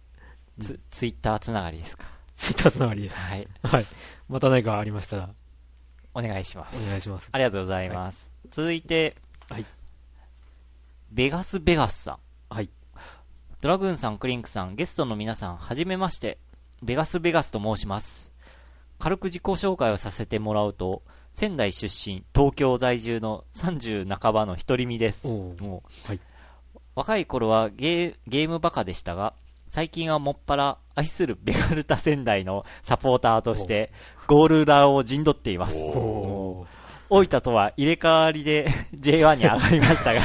[0.90, 2.04] ツイッターつながりですか。
[2.34, 3.18] ツイッターつながりです。
[3.18, 3.48] はい。
[3.62, 3.86] はい。
[4.28, 5.30] また何かありましたら、
[6.14, 6.76] お願いします。
[6.76, 7.28] お願いします。
[7.32, 8.30] ありがとうございます。
[8.50, 9.16] 続いて、
[9.48, 9.66] はい
[11.10, 12.18] ベガスベガスさん。
[12.52, 12.68] はい。
[13.60, 16.38] ドラグーンさん、クリンクさん、ゲストの皆さん、はじめまして。
[16.82, 18.32] ベガスベガスと申します。
[18.98, 25.28] 軽く自己紹介をさせてもらうと、仙台出身、東京在住の30半ばの独り身です。
[25.28, 26.20] おうもうはい
[26.96, 29.34] 若い頃はゲーゲームバカでしたが、
[29.74, 33.90] 最近はもっぱら愛するベガルタ仙台のサポーターとして、
[34.28, 35.76] ゴールラーを陣取っています。
[35.76, 36.64] お
[37.10, 40.20] 大分とは入れ替わりで J1 に上がりましたが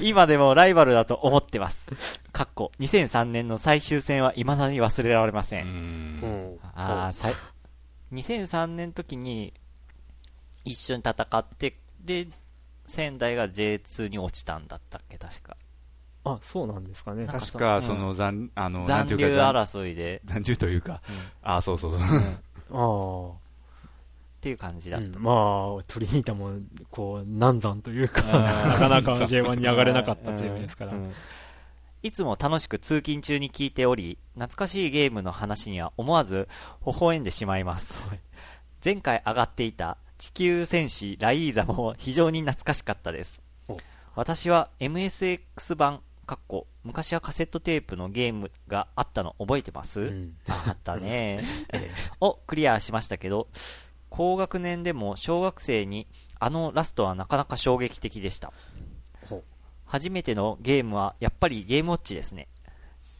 [0.00, 1.90] い今でもライバルだと思ってます。
[2.30, 5.62] かっこ、2003年の最終戦は未だに忘れられませ。
[5.62, 6.58] うんん。
[6.76, 7.34] ああ、さい、
[8.12, 9.52] 2003年の時に
[10.64, 12.28] 一緒に戦って、で、
[12.86, 15.56] 仙台が J2 に落ちたんだったっけ、確か。
[16.24, 17.26] あ、そうなんですかね。
[17.26, 21.02] なんか確か、うんその、残、あの、なんて残留いうか、残争いで、残留というか、
[21.42, 22.00] あ、そうそうそう。
[22.00, 22.08] うん
[23.30, 23.32] っあ
[24.40, 25.18] ていう感じあ、だった。
[25.18, 26.50] うんまあ、トリニータも、
[26.90, 30.96] こう、難産というか、うんなかなか J1 に上がれなかったチームですからう。
[30.96, 31.12] ん
[32.02, 36.48] いつも楽しく通勤中に聞いており、懐かしいゲームの話には思わず
[36.86, 37.94] 微笑んでしまいます。
[38.08, 38.20] はい
[38.84, 43.78] 前回上がっていた地球戦士ライーザも非常に懐かしかったですお。
[44.14, 51.44] 私は MSX 版、かっこ昔はカセットテープのゲームがあったの覚えてます、うんああったね。
[51.72, 53.48] え をクリアしましたけど、
[54.10, 56.06] 高学年でも小学生に
[56.38, 58.52] あのラストはなかなか衝撃的でした。
[59.86, 62.48] 初めてのゲームはやっぱりゲームウォッチですね。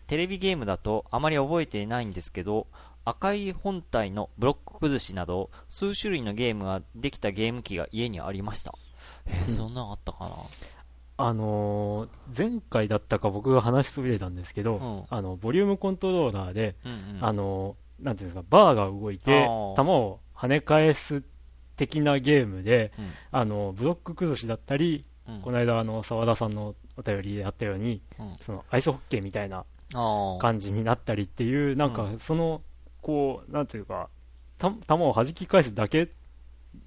[0.06, 2.66] テレビゲームだとあまり覚えていないんですけど、
[3.04, 8.74] 赤い本体のブロック崩しなど数種類のゲームができたゲーム機が家にありました。
[9.26, 10.36] えーそんなのあったかな？
[11.16, 15.16] あのー前回だったか僕が話しそびれたんですけど、うん。
[15.16, 17.24] あの、ボリュームコントローラーで、うんうん。
[17.24, 19.44] あのーなんていうんですか、バーが動いて
[19.76, 21.22] 球を跳ね返す
[21.76, 23.10] 的なゲームで、うん。
[23.30, 25.40] あの、ブロック崩しだったり、うん。
[25.42, 28.36] この間、あの、沢田さんのお便りであったように、うん。
[28.40, 29.64] その、アイスホッケーみたいな
[30.40, 32.62] 感じになったりっていう、なんかう、その、
[33.00, 34.08] こう、なんていうか、
[34.58, 36.08] た球を弾き返すだけ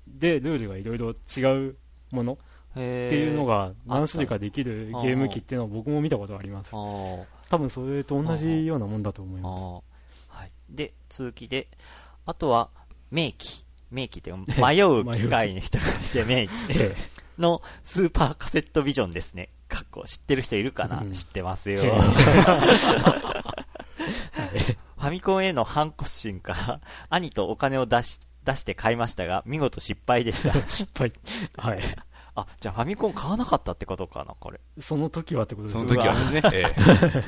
[0.08, 1.76] で、ルールがいろいろ違う
[2.12, 2.38] もの
[2.78, 7.26] っていうのが何種類かできるゲーム機っていうのは僕も見たことあります多
[7.58, 9.84] 分それと同じようなもんだと思います。
[10.30, 10.52] はい。
[10.70, 11.68] で、続きで、
[12.26, 12.70] あとは、
[13.10, 13.64] 名機。
[13.90, 16.94] 名機って迷う機械の人がいて、名機え
[17.38, 19.50] のスーパーカセットビジョンですね。
[19.70, 21.82] かっこ知ってる人いるかな、うん知ってますよ。
[21.84, 21.92] え
[24.98, 30.54] ファミコンへの反骨心から、兄とお金を出し、出して買いましたが、見事失敗でした。
[30.68, 31.14] 失敗。
[31.56, 31.80] はい。
[32.42, 34.60] あ、じゃあファミコン買わなかったってことかな、これ。
[34.80, 36.66] その時はってことですそよの時はですね、え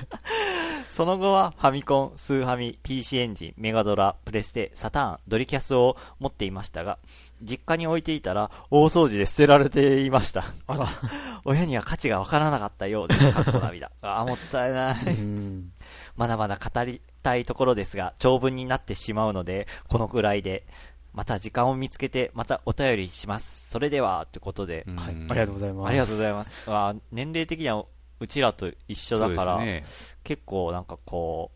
[0.89, 6.99] その後はファミコン、スーファミ、PC エンジン、メガドラ、プレステ、サターン、ドリキャスを持っていましたが、
[7.41, 10.43] 実家に置いていたら大掃除で捨てられていました。
[10.67, 10.87] あら。
[11.45, 13.31] 親には価値がわからなかったようです。
[13.31, 13.91] かっこ涙。
[14.01, 15.13] あー、もったいなうい。
[15.13, 15.71] ん。
[16.17, 20.65] まだまだ語りたいところですが、長文になってしまうので、このくらいで、
[21.13, 23.69] また時間を見つけて、またお便りします。
[23.69, 25.15] それでは、ってことで、えはい。
[25.29, 25.89] ありがとうございます。
[25.89, 26.69] ありがとうございます。
[26.69, 27.83] わー年齢的には
[28.19, 29.83] うちらと一緒だから、ね
[30.23, 31.51] 結構なんかこ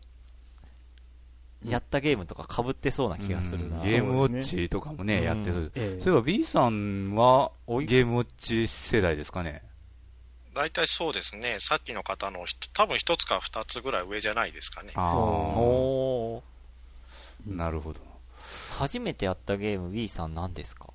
[1.64, 3.76] う、やったゲームとか被ってそうな気がするな。
[3.76, 5.72] うんゲームウォッチとかもね、うんやってる。
[5.74, 9.62] ええそういえば B さんはゲームウォッチ世代ですかね？
[10.54, 11.56] 大体そうですね。
[11.58, 14.92] さっきの方の多分一つか二つぐらい上じゃないですかね。
[14.94, 16.40] ああ、
[17.46, 18.00] なるほど。
[18.74, 20.86] 初めてやったゲーム B さん何ですか？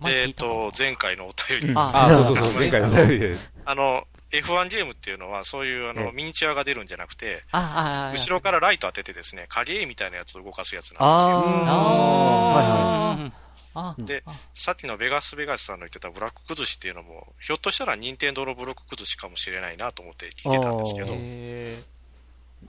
[0.00, 0.54] 前えっ、聞いたかな。
[0.54, 1.78] と、前回のお便り、うん。
[1.78, 2.88] ああ、そうそうそう、前回の。
[2.88, 3.36] お便りで。
[3.64, 6.04] あの、F1 ゲームっていうのは、そういうあええ。
[6.04, 11.34] のミニチュアが出るんじゃなくて、あ、あ、あ、後ろからライト当ててですね、影絵みたいなやつを動かすやつなんですよ。
[11.66, 13.32] ああ、はいはい。
[13.74, 14.22] あ、で、
[14.54, 21.78] さっきのベガス・ベガスさんの言ってたブラック崩しっていうのも、ひょっとしたら任天堂のブロック崩しかもしれないなと思って聞いてたんですけど、へ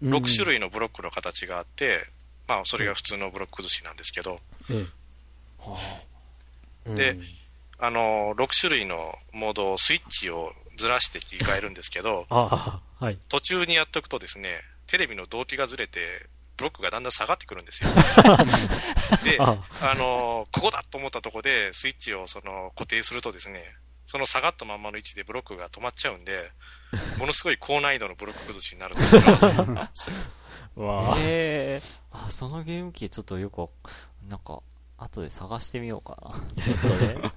[0.02, 2.06] うん6種類のブロックの形があって、
[2.50, 4.40] まあ、それが普通のブロック崩しなんですけど、
[4.72, 4.86] え
[6.88, 6.96] え。
[6.96, 7.18] で
[7.78, 13.18] あの、6種類のモードをスイッチをずらして切り替えるんですけど、ああ、はい。
[13.30, 17.90] 途中にやっておくとですね、テレビの動機がずれて、ブロックがだんだん下がってくるんですよ。
[19.24, 19.96] で、ああ。
[19.96, 23.64] のここだと思ったところでスイッチをその固定するとですね、
[24.06, 26.52] その下がったまんまの位置でブロックが止まっちゃうんで、
[27.18, 29.22] ものすごい高難易度のブロック崩しになるんですよ
[30.76, 31.18] わあ。
[31.20, 31.82] え。
[32.12, 33.70] あ、そのゲーム機ちょっとよくわ、
[34.28, 34.62] なんか、
[34.98, 36.40] 後で探してみようかな。
[36.56, 37.32] ネットで。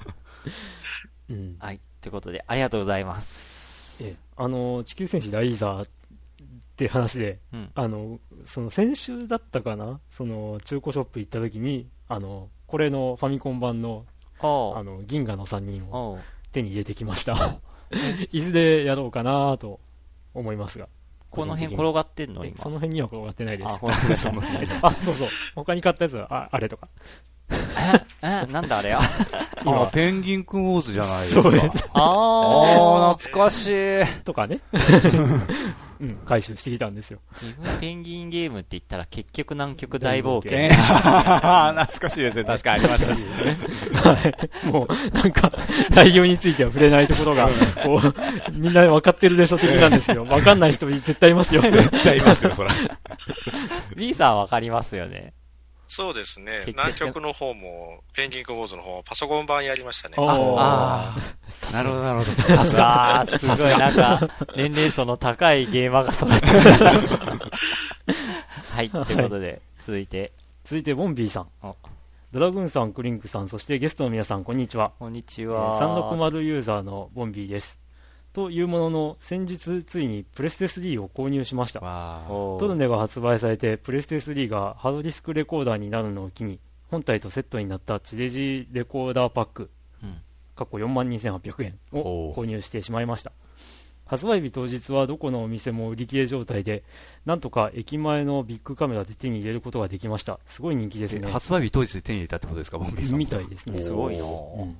[1.30, 1.56] うん。
[1.58, 1.80] はい。
[2.00, 4.02] ということで、ありがとうございます。
[4.02, 5.88] ええあの、地球戦士ライザーっ
[6.76, 7.70] て話で、うん。
[7.74, 14.04] あの、その先週だったかなその中古ショップ行った時に、あの、これのファミコン版の、
[14.40, 16.18] あの、銀河の3人を
[16.50, 17.36] 手に入れてきました。
[18.32, 19.78] いずれやろうかなと
[20.34, 20.88] 思いますが。
[21.32, 22.44] この辺転がってんの？
[22.44, 22.54] 今。
[22.58, 23.70] えその辺には転がってないです。
[23.70, 23.78] あ。
[24.86, 25.28] あ、そうそう。
[25.54, 26.88] 他に買ったやつは、ああれとか。
[28.22, 29.00] え、なんだあれや。
[29.64, 31.42] あ、ペンギンくんウォーズじゃないですか。
[31.42, 31.90] そうです。
[31.94, 34.22] あああ、懐かしい。
[34.24, 34.60] とかね。
[36.02, 37.20] うん、回収してきたんですよ。
[37.40, 40.58] 自分ペンギンゲームって言ったら結局南極大冒険。
[40.58, 40.72] えー
[41.72, 42.44] 懐かしいですね。
[42.44, 44.10] 確かにありました。
[44.10, 44.66] はい。
[44.66, 45.52] もう、なんか、
[45.94, 47.48] 内容については触れないところが、
[47.84, 51.62] こう、みんな分かってるでしょ的なんですけど、 分かんない人絶対いますよ。
[51.62, 52.72] 絶対いますよ、そら。
[53.94, 55.34] B さんわかりますよね。
[55.94, 60.14] そうですね南極の方も、ペンギンクウォーズの方もパソコン版やりましたね。
[60.16, 61.14] おーあ
[61.70, 62.30] なるほど、なるほど。
[62.42, 64.26] さすが、すごいなんか、
[64.56, 66.52] 年齢層の高いゲーマーが揃ってる。
[68.70, 70.32] はい、ということで、続いて、
[70.64, 71.76] 続いて、ボンビーさんお。
[72.32, 74.92] ドラグーンさん、クリンクさん、そしてゲストの皆さん、こんにちは。
[74.98, 75.78] こんにちえは。
[75.78, 77.81] ー360ユーザーのボンビーです。
[78.32, 81.80] というものの、先日ついにプレステ3を購入しました。
[81.80, 86.58] トルネが発売されて、プレステ3がハードディスクレコーダーになるのを機に、
[86.90, 89.70] 本体とセットになった地デジレコーダーパック、
[90.02, 90.16] うん
[90.54, 93.32] 過去42,800円をおう購入してしまいました。
[94.04, 96.84] 発売日当日はどこのお店も売り切れ状態で、
[97.24, 100.38] なんとか駅前のビッグカメラで手に入れることができました。
[100.44, 101.26] すごい人気ですね。
[101.28, 103.18] 発売日当日で手に入れたってことですか、ボンビーさん。
[103.18, 103.80] みたいですね。
[103.80, 104.26] すごいなう
[104.66, 104.76] ん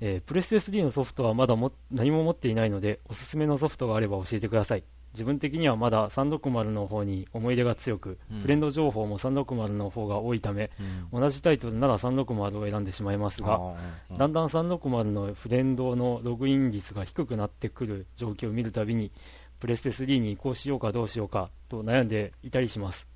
[0.00, 4.84] えープレステ3のソフトはまだも何も持っていないので、おすすめのソフトがあれば教えてください。
[5.12, 10.70] 自分的にはまだ360の方に思い入れが強く、うんフレンド情報も360の方が多いため、
[11.12, 13.74] うん同じタイトルなら360を選んでしまいますが、あ
[14.16, 19.10] だんだん360のフレンドのログイン率が低くなってくる状況を見るたびに、
[19.58, 23.08] プレステ3に移行しようかどうしようかと悩んでいたりします。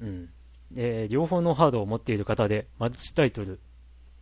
[0.00, 0.28] うん。
[0.76, 3.60] えー両方のハードを持っている方で、マルチタイトル、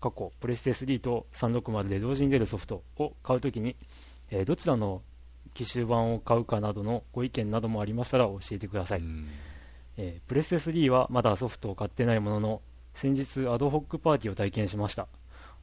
[0.02, 3.76] 過去、プレステ3と360で同時に出るソフトを買うときに、
[4.30, 5.00] えーどちらの
[5.54, 9.00] 機種版を買うかなどのご意見などもありましたら教えてください。
[9.00, 9.28] うん。
[9.96, 12.62] えープレステ3はまだソフトを買ってないものの
[12.94, 15.06] 先日アドホックパーティーを体験しました。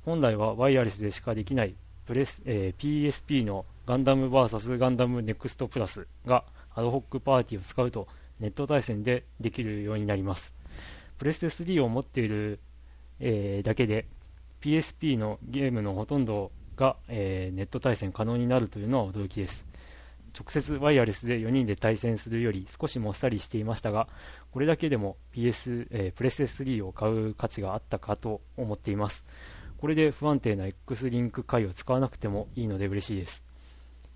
[0.05, 1.75] 本来はワイヤレスでしかできない
[2.05, 8.07] プレス、えー PSP のガンダム VS ガンダムネクストプラスがアドホックパーティーを使うと
[8.39, 10.53] ネット対戦でできるようになります。
[11.17, 12.59] プレステ3を持っている、
[13.19, 14.05] えーだけで
[14.61, 19.65] PSP のゲームのほとんどが、えーネット対戦可能になるというのは驚きです
[20.37, 24.07] 直接ワイヤレスで4人で対戦するより少しもっさりしていましたが、
[24.51, 29.25] これだけでも PS、えープレステ3を買う価値があったかと思っています。
[29.77, 33.48] これで不安定な X リンク回を使わなくてもいいので嬉しいです。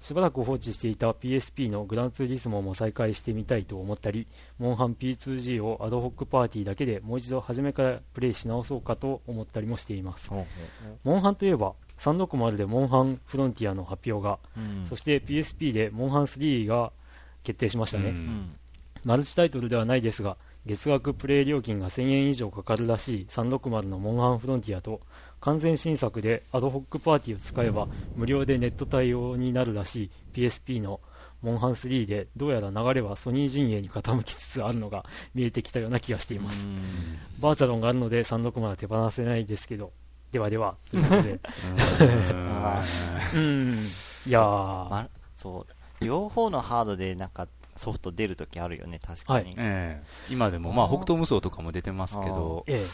[0.03, 4.27] しばらく放置していた PSP のグランツーリスモも再開してみたいと思ったり、
[4.59, 10.29] モンハン P2G をアドホックパーティーだけでもう一度初めからプレイし直そうかと思ったりもしています。
[11.05, 16.91] モンハンといえば、360でモンハンフロンティアの発表が、ううんそして PSP でモンハン3が
[17.43, 18.09] 決定しましたね。
[18.09, 18.55] うんうん
[19.05, 25.01] マルチタイトルではないですが、月額プレイ料金が1000円以上かかるらしい360のモンハンフロンティアと、
[25.43, 30.12] 完全新作でアドホックパーティーを使えば無料でネット対応になるらしい。
[30.34, 31.01] PSP の
[31.41, 35.03] モンハン3で、どうやら流れはソニー陣営に傾きつつあるのが
[35.36, 36.65] 見えてきたような気がしています。
[37.41, 39.91] バーチャロンがあるので360は手放せないですけど、
[40.32, 41.39] ではでは、ということで。
[43.36, 43.86] うん。
[44.25, 46.06] いやそう。
[46.06, 50.03] 両方のハードでなんかソフト出るときあるよね確かに、ええ。
[50.29, 52.88] 今でも、まあ、北東無双とかも出てますけど、ええ。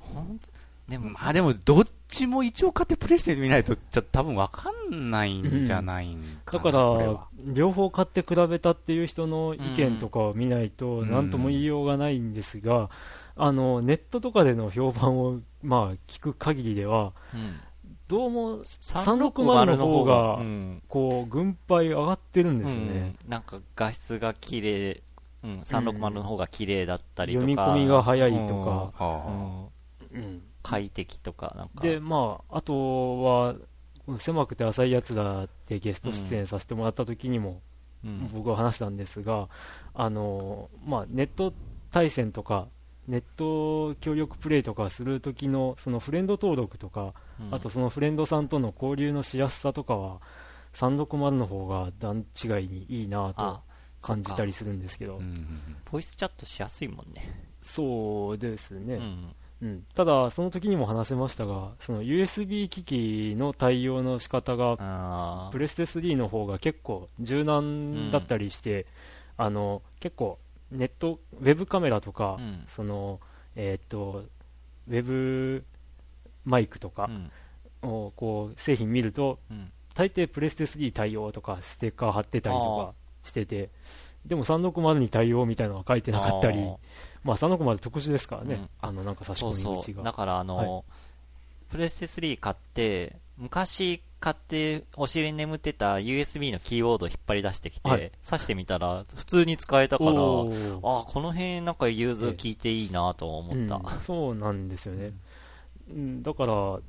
[0.00, 0.50] ほんと
[0.88, 12.90] でも、まあでも、どっちも一応買ってプレイしてみないと、ちょっと多分わかんないんじゃないんかな、だから両方買って比べたっていう人の意見とかを見ないと、うん何とも言いようがないんですが、
[13.36, 17.60] あのネットとかでの評判を、まあ、聞く限りでは、うん、
[18.06, 20.82] どうも360の方が、うん。
[20.88, 23.14] こう、軍配上がってるんですよね。
[23.24, 23.30] うん。
[23.30, 25.02] なんか画質が綺麗
[25.42, 29.68] うん、360の方が綺麗だったりとか、読み込みが早いとか、
[30.12, 31.82] うん快適とか、なんか。
[31.82, 33.54] で、まあ、あとは、
[34.18, 37.50] 狭くて浅いやつだってゲスト出演させてもらった時にも、
[38.04, 39.48] うん僕は話したんですが、
[39.94, 41.54] あのまあ、ネット
[41.90, 42.68] 対戦とか、
[43.08, 50.20] ネット協力プレイとかするときのそのフレンド登録とか、うんあとそのフレンドさんとの交流のしやすさとかは、
[50.74, 53.62] 360の方が段違いにいいなとあ
[54.02, 57.54] 感じたりするんですけど、うんボイスチャットしやすいもんね。
[57.62, 59.34] そうですね、うん。
[59.64, 59.86] うん。
[59.94, 68.86] ただ、その時にも話しましたが、その USB 機器の対応の仕方があプレステ3の方が結構柔軟だったりして、
[69.36, 70.38] あの結構
[70.70, 72.64] ネットウェブカメラとか、うん。
[72.68, 73.20] その
[73.56, 74.24] えーっと
[74.88, 75.64] ウェブ
[76.44, 77.10] マイクとか。
[77.86, 79.70] をこう製品見るとうん。
[79.94, 83.70] 大抵プレステ3対応とかステッカー貼ってたりとかしてて
[84.26, 86.76] でも360に対応みたいなのは書いてなかったりあー。
[87.24, 88.68] まあ360特殊ですからね、うん。
[88.80, 89.82] あのなんか差しそう込みそう。
[89.82, 90.02] 口が。
[90.02, 90.84] だから、あの、
[91.70, 98.12] プレステ3買って、昔買ってお尻に眠ってた USB のキーボードを引っ張り出してきて、はい。
[98.22, 103.76] 挿してみたら普通に使えたから、ああ、この辺なんか融通聞いていいなと思った。
[103.76, 104.00] うん。
[104.00, 105.12] そうなんですよね、
[105.90, 106.82] うん、だからど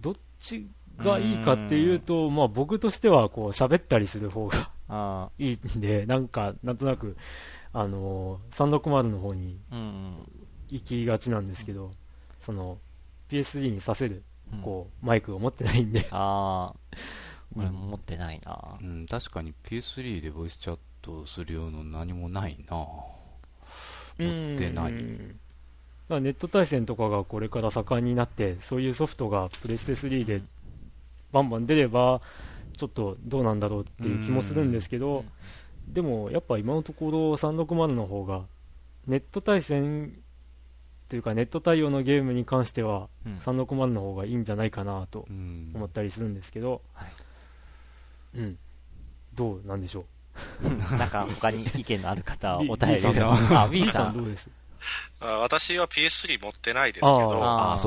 [0.00, 0.66] どっち
[0.98, 7.16] がいいかっていうと、まあ、僕としてはこう喋ったりする方があいいんでなんかなんとなく、
[7.72, 9.58] あのー360の方に
[10.68, 11.92] 行きがちなんですけど、
[12.40, 12.78] その
[13.28, 14.22] PS3 にさせる
[14.52, 14.62] うん。
[14.62, 16.96] こうマイクを持ってないんで、ああ、
[17.56, 18.78] 俺も持ってないな。
[18.80, 22.76] うん、確かに PS3 でボイスチャットするような何もないな。
[24.18, 24.92] 持ってない。
[24.92, 25.28] うん。
[25.28, 30.42] だからネット対戦とかがこれから盛んになってそういうソフトがプレステ3で
[31.32, 32.20] バンバン出れば
[32.76, 35.24] ちょっとどうなんだろうっていう気もするんですけど、
[35.88, 38.42] でもやっぱ今のところ360の方が
[39.06, 40.18] ネット対戦
[41.08, 43.36] というかネット対応のゲームに関してはうん。
[43.38, 45.72] 360の方がいいんじゃないかなとうん。
[45.74, 47.12] 思ったりするんですけど、はい。
[48.38, 48.58] うん、
[49.34, 50.04] どうなんでしょ
[50.98, 53.92] なんか他に意見のある方お便り B さんあ、う B さん。
[53.92, 54.50] さんどうです？
[55.20, 57.16] あ私は PS3 持ってないですけど、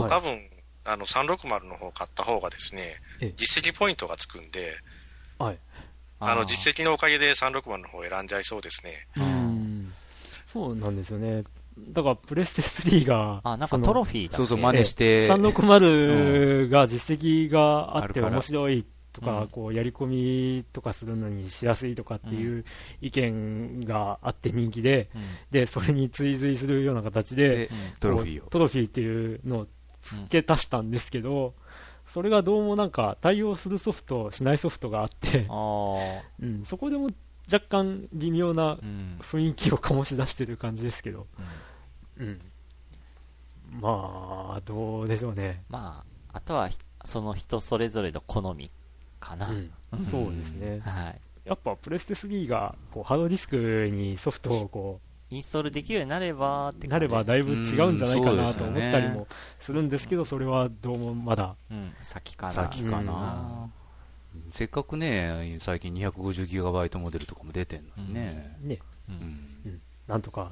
[0.10, 0.49] 多分、
[0.92, 4.76] あの、360の方買った方がですねええ、実績ポイントがつくんで、
[5.38, 5.60] はい。
[6.20, 9.08] あの、実績のおかげで360の方を選んじゃいそうですね。
[9.16, 9.94] うん。
[10.46, 11.44] そうなんですよね。
[11.78, 14.36] だからプレステ3があ、なんそのかトロフィーだっけ？
[14.38, 19.48] そうそう、真似して、360が実績があって面白いとか、うん。
[19.48, 22.66] こうやり込みとかするのにしやすいとかっていう
[23.02, 25.22] 意見があって人気で、うん。
[25.52, 27.70] でそれに追随するような形でで
[28.00, 28.50] トロフィーを。
[28.50, 29.68] トロフィーっていうのを
[30.16, 31.54] 付け足したんですけど、
[32.06, 35.48] それがどうもなんか対応するソフト、しないソフトがあって、
[36.40, 37.10] うん、そこでも
[37.52, 39.18] 若干微妙なうん。
[39.22, 41.28] 雰囲気を醸し出してる感じですけど、
[42.18, 42.40] うん、
[43.82, 45.64] まあ、どうでしょうね。
[45.70, 48.72] まあ、あとはひその人それぞれの好み
[49.20, 49.50] かな。
[49.50, 49.72] うん
[50.12, 50.82] そうですね。
[50.82, 51.22] はい。
[51.46, 55.02] やっぱプレステ3がこうハードディスクにソフトをこ
[55.32, 59.28] インストールできるようになればってなればだいぶ違うんじゃないかなと思ったりうんも
[59.60, 62.54] するんですけど、それはどうもまだ、うん、先から。
[62.54, 63.06] 先かうん。
[63.06, 63.70] な。
[64.54, 68.58] せっかくね、最近 250GB モデルとかも出てんのにね。
[68.62, 69.12] ね、う。
[69.12, 69.18] うん。
[69.72, 70.52] んなんとか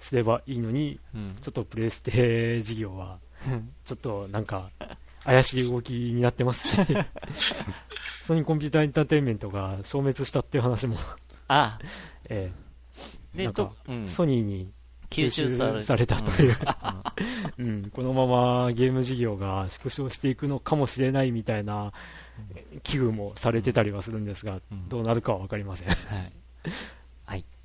[0.00, 1.36] すればいいのに、うん。
[1.40, 3.18] ちょっとプレステ事業は、
[3.84, 4.70] ちょっとなんか、
[5.24, 6.76] 怪しい動きになってますし、
[8.22, 10.96] ソニーコンピューターエンターテインメントが消滅したっていう話も、
[11.48, 11.78] あ、
[12.28, 12.65] えで、
[13.44, 13.72] なんか。
[14.06, 14.72] ソニーに
[15.10, 15.50] 吸収
[15.82, 16.56] されたという、
[17.58, 21.92] うん、このままゲーム事業が縮小していくのかもしれないみたいな
[22.82, 25.88] 危惧もされてたりはするんですが、うんどうなるかは分かりません。
[25.88, 26.32] はい。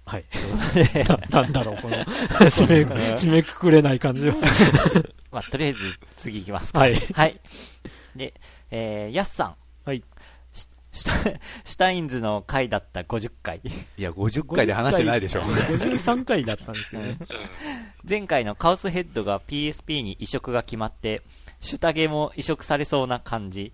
[0.05, 0.25] はい。
[1.31, 4.35] ななんだろう、この締め、締めくくれない感じは。
[5.31, 5.79] まあ、とりあえず
[6.17, 6.79] 次行きますか。
[6.79, 6.95] はい。
[6.95, 7.39] はい。
[8.15, 8.33] で、
[8.69, 9.55] えー、ヤスさん。
[10.91, 13.61] シュタシュタインズの回だった50回。
[13.97, 15.41] いや、50回で話してないでしょ。
[15.41, 17.17] 53回だったんですけどね。
[18.07, 21.21] 前回のカオスヘッドが PSP に移植が決まって、
[21.61, 23.73] シュタゲも移植されそうな感じ。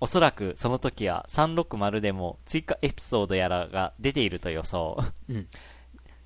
[0.00, 4.96] おそらくその時は360でも追加エピソードやらが出ていると予想。
[5.28, 5.48] うん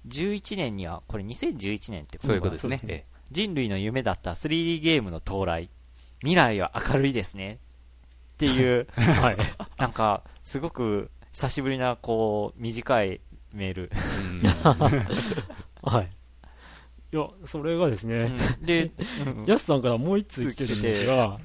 [0.09, 3.07] 11年には、これ2011年ってことそういうことですね。
[3.31, 5.71] 人類の夢だった 3D ゲームの到来。
[6.21, 7.59] 未来は明るいですね。
[8.51, 9.37] っていう、はい。
[9.79, 13.21] なんか、すごく久しぶりな、こう、短い
[13.53, 13.91] メール。
[13.93, 16.09] えはい。
[17.13, 18.91] いや、それがですね、うんで、
[19.27, 21.39] うんヤスさんからもう一通来てるんですが、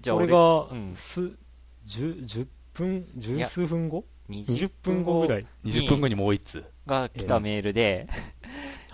[0.00, 5.46] じゃあこれがうん、す、10、10分、十や数分後？20 ?20 分後ぐらい。
[5.64, 6.64] 20分後にもう1通。
[6.86, 8.20] が来たメールで、はい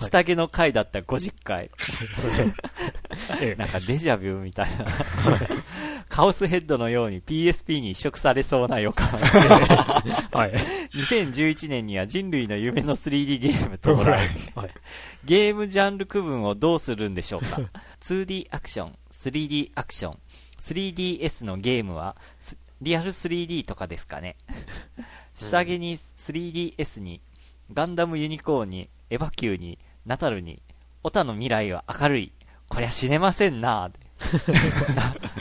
[0.03, 1.71] 下着の回だった50回。
[3.41, 4.87] ええ なんかデジャビューみたいな。
[6.13, 9.09] カオスヘッドのように PSP に移植されそうな予感。
[10.31, 10.53] はい。
[10.93, 14.29] 2011年には人類の夢の 3D ゲーム到来。
[14.55, 14.71] はい。
[15.25, 17.63] ゲームジャンル区分をどうするんでしょうか
[18.03, 20.19] ?2D アクション、3D アクション、
[20.61, 24.37] 3DS のゲームは、すリアル 3D とかですかね
[25.35, 27.23] 下着に 3DS に、
[27.73, 30.61] ガンダムユニコーンに、エヴァキューに、ナタルに、
[31.03, 32.33] オタの未来は明るい。
[32.69, 33.91] こりゃ死ねませんな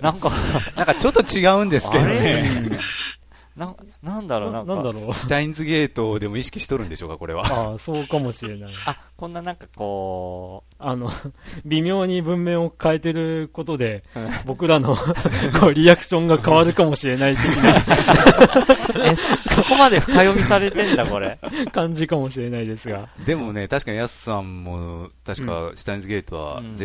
[0.02, 0.32] な なんか、
[0.76, 2.80] なんかちょっと違うんですけどね。
[3.56, 4.76] な、なんだろう、ななか。
[4.76, 5.14] なんんだろう。
[5.14, 7.46] シュタインズゲートでも意識しとるんでしょうか、これは。
[7.46, 8.74] ああ、そうかもしれない。
[8.86, 11.12] あ、こんななんかこあの、
[11.66, 14.96] 微妙に文面を変えてることで、う、うん僕らの
[15.60, 17.44] こうリアクションが変わるかもしれない的
[19.04, 19.16] え、
[19.54, 21.38] そこまで深読みされてんだ、これ。
[21.66, 26.76] な感じかもしれないですが、でもね、確かにヤスさんも、確かシュタインズゲートはうん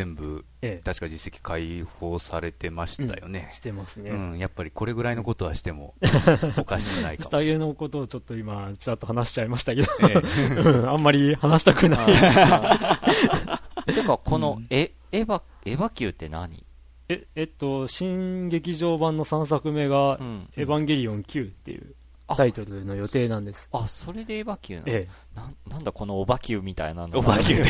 [0.63, 3.53] 全部、え確か実績解放されてましたよねえ、。
[3.55, 4.11] してますね。
[4.11, 5.95] うん、やっぱりこれぐらいのことはしても
[6.59, 10.13] おかしくないかもしれ下着のことをちょっと今、ちらっと話しちゃいましたけど、な い。
[10.13, 10.15] え
[10.61, 12.07] うんあんまり話したくない。
[13.93, 16.65] てか、この、え、エヴァ、エヴァ級って何？
[17.09, 20.49] え、えっと、新劇場版の3作目がう、ん。
[20.57, 21.96] エヴァンゲリオン9っていうあ
[22.35, 23.69] タイトルの予定なんです。
[23.73, 27.19] あ、それでエヴァ級なの、えなんなんだこのオバ級みたいなの？
[27.19, 27.61] オバ級え。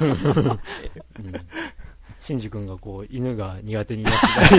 [0.00, 1.32] うん
[2.20, 4.56] シンジ君がこう、犬が苦手になってた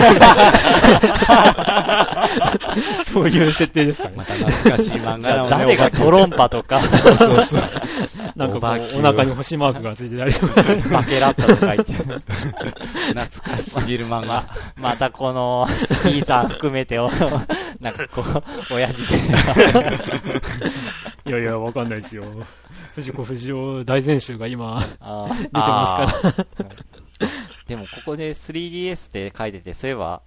[2.74, 4.24] り そういう設定ですかねま。
[4.24, 7.62] た懐かしい漫じ画なのねゃあ誰がトロンパとか、そうそう。
[8.36, 10.62] なんかこう、お腹に星マークがついてたりとか。
[10.90, 11.92] バケラッタとか言って。
[13.12, 14.46] 懐かしすぎる漫画ま。、
[14.76, 15.66] またこの、
[16.04, 17.10] P さん含めてお、
[17.80, 19.18] なんかこう、親父で。
[21.26, 22.24] いやいや、わかんないですよ。
[22.94, 26.70] 藤子不二雄大全集が今、出てますから。
[27.66, 30.22] でもここで 3DS って書いてて、そういえば、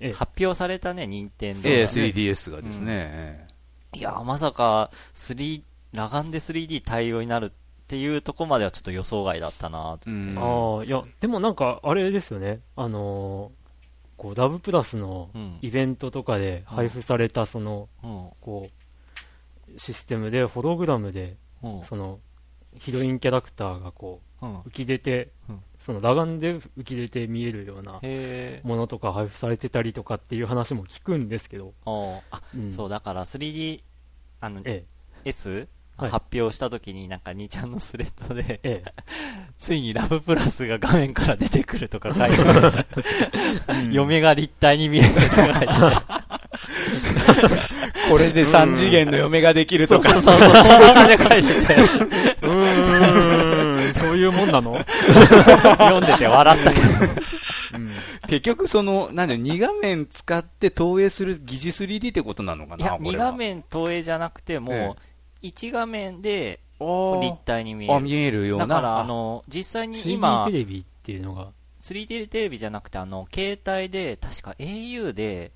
[0.00, 3.46] ええ発表されたね、任天堂ええ、が 3DS がですね。
[3.94, 5.62] いや、まさか、3、
[5.92, 7.50] 裸眼で 3D 対応になるっ
[7.86, 10.36] ていうとこまではちょっと予想外だったなとうん。
[10.38, 12.60] ああ、いや、でもなんか、あれですよね。
[12.76, 13.62] あのー
[14.16, 18.30] こう、ダブプラスのうんイベントとかで配布された、その、うん。
[18.40, 21.82] こう、システムで、ホログラムで、うん。
[21.82, 22.20] その、
[22.78, 28.00] ヒロインキャラクターがこうんう、浮き出てうん、その裸眼で浮き出て見えるような。
[28.62, 33.82] ものとか配布されてたりとかっていう話も聞くんですけど、ああ、うんそう、だから 3D、
[34.40, 34.84] あの、え
[35.24, 35.66] S、
[35.96, 38.84] はい発表した時になんか2ちゃんのスレッドで、え、え
[39.58, 43.92] ついにラブプラスが画面から出てくるとか書いてある。
[43.92, 46.38] 嫁が立体に見えるとか書いてあ
[48.08, 50.12] これで3次元の嫁ができるとか。
[50.12, 50.22] る。
[50.22, 51.76] そうそう、そんな感じで書いてて、え。
[52.42, 53.01] うーん、そう
[54.22, 54.74] いうもんなの？
[55.78, 56.72] 読んでて笑った。
[56.72, 56.86] けど。
[57.74, 57.88] うん。
[58.28, 63.24] 結局その、なんだよ、2画面使って投影する疑似 3D ってことなのかいや、2なこれは。
[63.26, 64.96] 画面投影じゃなくて、も
[65.42, 68.04] う、1画面であ立体に見えあ、る。
[68.04, 68.66] 見えるような。
[68.66, 71.48] だから、あの、実際に 3D 今テ、レビっていうのが、
[71.82, 75.52] 3D テレビじゃなくて、あの、携帯で、確か au で、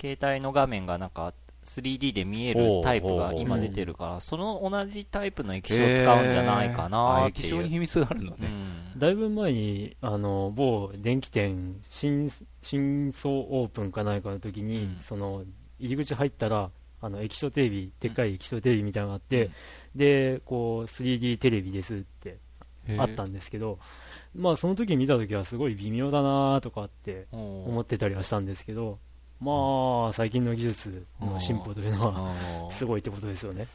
[0.00, 1.32] 携帯の画面がなんか
[1.66, 7.46] 3D で見えるタイプが今出てるから、その同じタイプの液晶を使うんじゃないかなあっていう。
[7.46, 8.48] 液晶に秘密があるのね。
[8.94, 8.98] うん。
[8.98, 12.30] だいぶ前にあの某電気店新
[12.62, 14.98] 新装オープンかないかの時に、うん。
[15.00, 15.44] その
[15.78, 16.70] 入り口入ったら
[17.02, 19.50] あの液晶テレビでっかい液晶テレビみたいなのがあって、
[19.94, 22.38] でこう 3D テレビですって
[22.98, 23.78] あったんですけど、
[24.34, 28.98] まあその時見た時はすごい微妙だなとかって思思ってたりはしたんですけど、
[29.40, 33.66] まあ最近の技術の進歩というのはすごいってことですよね。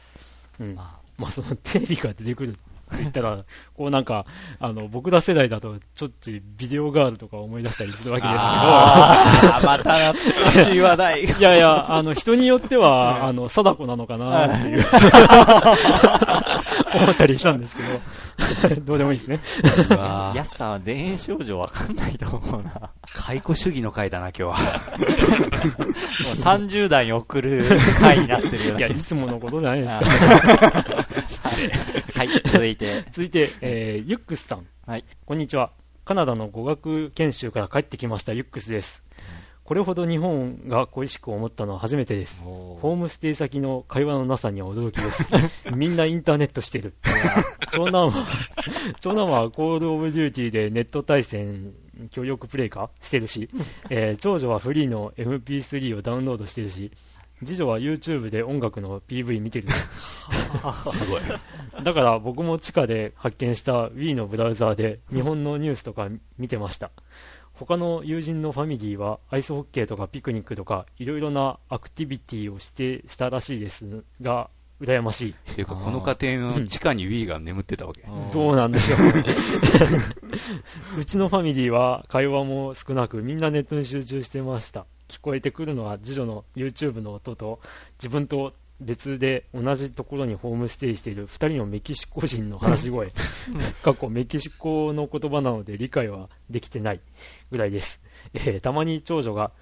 [0.60, 2.56] うん、ままあそのテレビが出てくる
[2.98, 3.38] 言ったら、
[3.74, 4.26] こうなんか、
[4.60, 11.26] あの、僕ら世代だと、ちょっちビデオガールとか思い出したりするわけですあーまた懐かしい話題。
[11.26, 14.84] けど、いやいや、あの、人によっては、 あの、貞子なのかなっていう、
[16.94, 18.00] 思ったりしたんですけど、
[18.84, 19.40] どうでもいいですね。
[19.90, 22.72] うわやすさんは田園少女わかんないと思うな。
[22.72, 24.82] も解雇主義の回だな、今日は。
[26.20, 27.64] う30代に送る
[28.00, 30.04] 回になってるよういや、な気がいつものことじゃないですか。
[32.18, 32.81] はい、続いて。
[33.10, 34.66] 続いて、えー、ユックスさん。
[34.86, 35.04] はい。
[35.24, 35.70] こんにちは。
[36.04, 39.02] カナダの語学研修から帰ってきました、ユックスです。
[39.64, 42.42] これほど日本が恋しく思ったのは初めてです。
[42.42, 45.28] ホームステイ先の会話のなさには驚きです。
[45.74, 46.94] みんなインターネットしてる。
[47.72, 48.26] 長男は、
[49.00, 51.72] 長男はコールオブデューティーでネット対戦
[52.10, 53.48] 協力プレイかしてるし、
[53.88, 56.90] えー長女はフリーの MP3 をダウンロードしてるし、
[57.44, 59.74] 次女は YouTube で音楽の PV 見てるし。
[60.92, 61.22] すごい。
[61.82, 66.90] だから僕も地下で発見した Wii のブラウザーで日本のニュースとか見てました。
[67.52, 74.48] 他の友人のファミリーはアイスホッケーとかピクニックとかいろいろなアクティビティをしてしたらしいですが、
[74.80, 75.30] 羨ましい。
[75.30, 78.04] っていうか、この家庭の地下に Wii が眠ってたわけ。
[78.32, 78.98] どうなんでしょう。
[80.98, 84.86] うちのファミリーは会話も少なくみんなネットに集中してました。
[85.12, 87.60] 聞こえてくるのは次女の YouTube の音と
[87.98, 91.28] 自分と別で同じところにホームステイしている。
[91.28, 93.12] 2人のメキシコ人の話し声。
[93.82, 97.00] 過去メキシコの言葉なので理解はできてない。
[97.50, 98.00] ぐらいです。
[98.32, 99.52] えーたまに長女が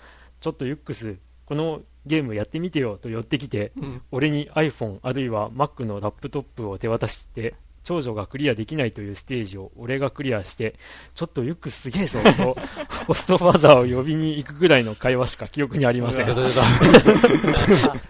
[0.41, 3.73] ちょっとユックス、このゲームやってみてよと寄ってきて、
[4.11, 10.75] 俺に iPhone あるいは Mac のラップトップを手渡して、長女がクリアできないというステージを俺がクリアして、
[11.15, 12.57] ちょっとユックスすげえぞと、
[13.07, 16.35] ホストファザーを呼びに行くぐらいの会話しか記憶にありませんちょ。
[16.35, 16.65] っとちょっ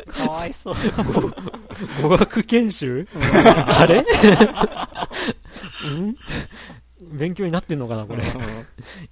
[0.06, 0.12] と。
[0.12, 0.74] かわいそう。
[2.02, 3.06] 語学研修？
[3.66, 4.00] あれ？
[4.00, 4.04] ん？
[7.12, 8.22] 勉強になってんのかな、これ。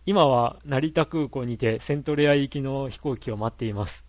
[0.07, 4.08] 今は成田空港にてセントレア行きの飛行機を待っています。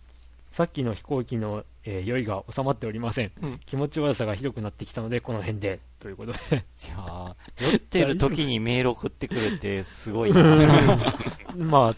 [0.50, 5.80] さっきの飛行機の、えー酔いが収まっておりません,、うん気持ち悪さがひどくなってきたので、この辺で。
[5.98, 6.32] ということ？
[6.50, 6.56] で。
[6.56, 10.42] いやー酔ってる時にメール送ってくるってすごいな。
[11.56, 11.96] まあ、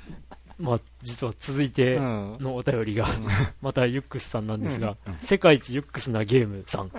[0.59, 3.09] まあ、実は続いてうんのお便りが、
[3.61, 6.91] またユックスさんなんですが、世界一ユックスなゲームさん。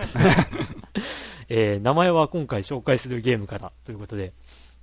[1.49, 4.34] えー名前は今回紹介するゲームからということで、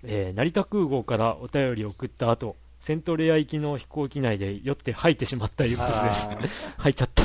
[0.04, 6.02] えー成田空港からお便りを送った後、セントレア行きの飛行機内で酔って吐いてしまったユックス
[6.40, 6.68] です。
[6.78, 7.24] 吐いちゃった。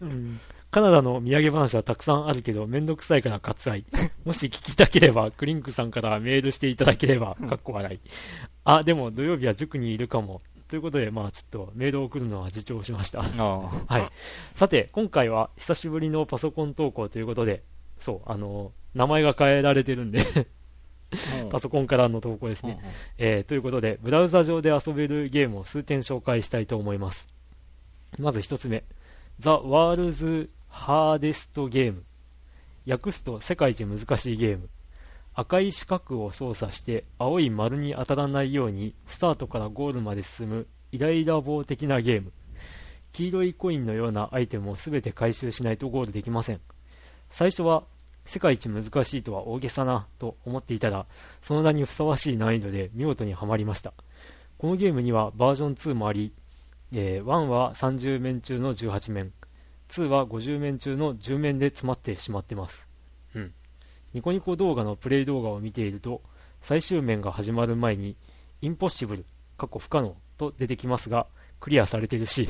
[0.00, 0.40] うん
[0.72, 3.84] カナダの土産話はたくさんあるけど、めんどくさいから割愛。
[4.24, 8.00] もし聞きたければ、クリンクさんからメールしていただければ、かっこ笑い。
[8.64, 10.40] あ、でも土曜日は塾にいるかも。
[10.68, 13.20] ということで、まあちょっとメールを送るのは自重しました。
[13.20, 13.24] あ
[13.86, 14.08] はい。
[14.54, 17.62] さて、今回は久しぶりのパソコン投稿ということで、
[17.98, 20.24] そう、あの、名前が変えられてるんで、
[21.50, 22.80] パソコンからの投稿ですね。
[23.18, 27.28] えーということで、ブラウザ上で遊べるゲームを数点紹介したいと思います。
[28.18, 28.84] まず一つ目、
[29.38, 32.04] ザ・ワールズ・ハーデスト・ゲーム。
[32.86, 34.68] 訳すと世界一難しいゲーム。
[35.34, 42.32] 赤い四角を操作して青い丸に当たらないようにスタートからゴールまで進むイライラ棒的なゲーム。
[43.12, 46.60] 黄色いコインのようなアイテムを全て回収しないとゴールできません。
[47.30, 47.84] 最初は
[48.24, 51.06] 世界一難しいとは大げさなと思っていたら、
[51.40, 53.92] その名にふさわしい難易度で見事にはまりました。
[54.58, 56.32] このゲームにはバージョン2もあり、
[56.92, 59.32] えー1は30面中の18面、
[59.88, 62.88] 2は50面中の10面で詰まってしまってます。
[63.34, 63.52] うん。
[64.14, 66.22] ニコニコ動画のプレイ動画を見ていると、
[66.60, 68.16] 最終面が始まる前に、
[68.60, 69.26] インポッシブル、
[69.58, 71.26] 過去不可能と出てきますが、
[71.62, 72.48] クリアされてるし、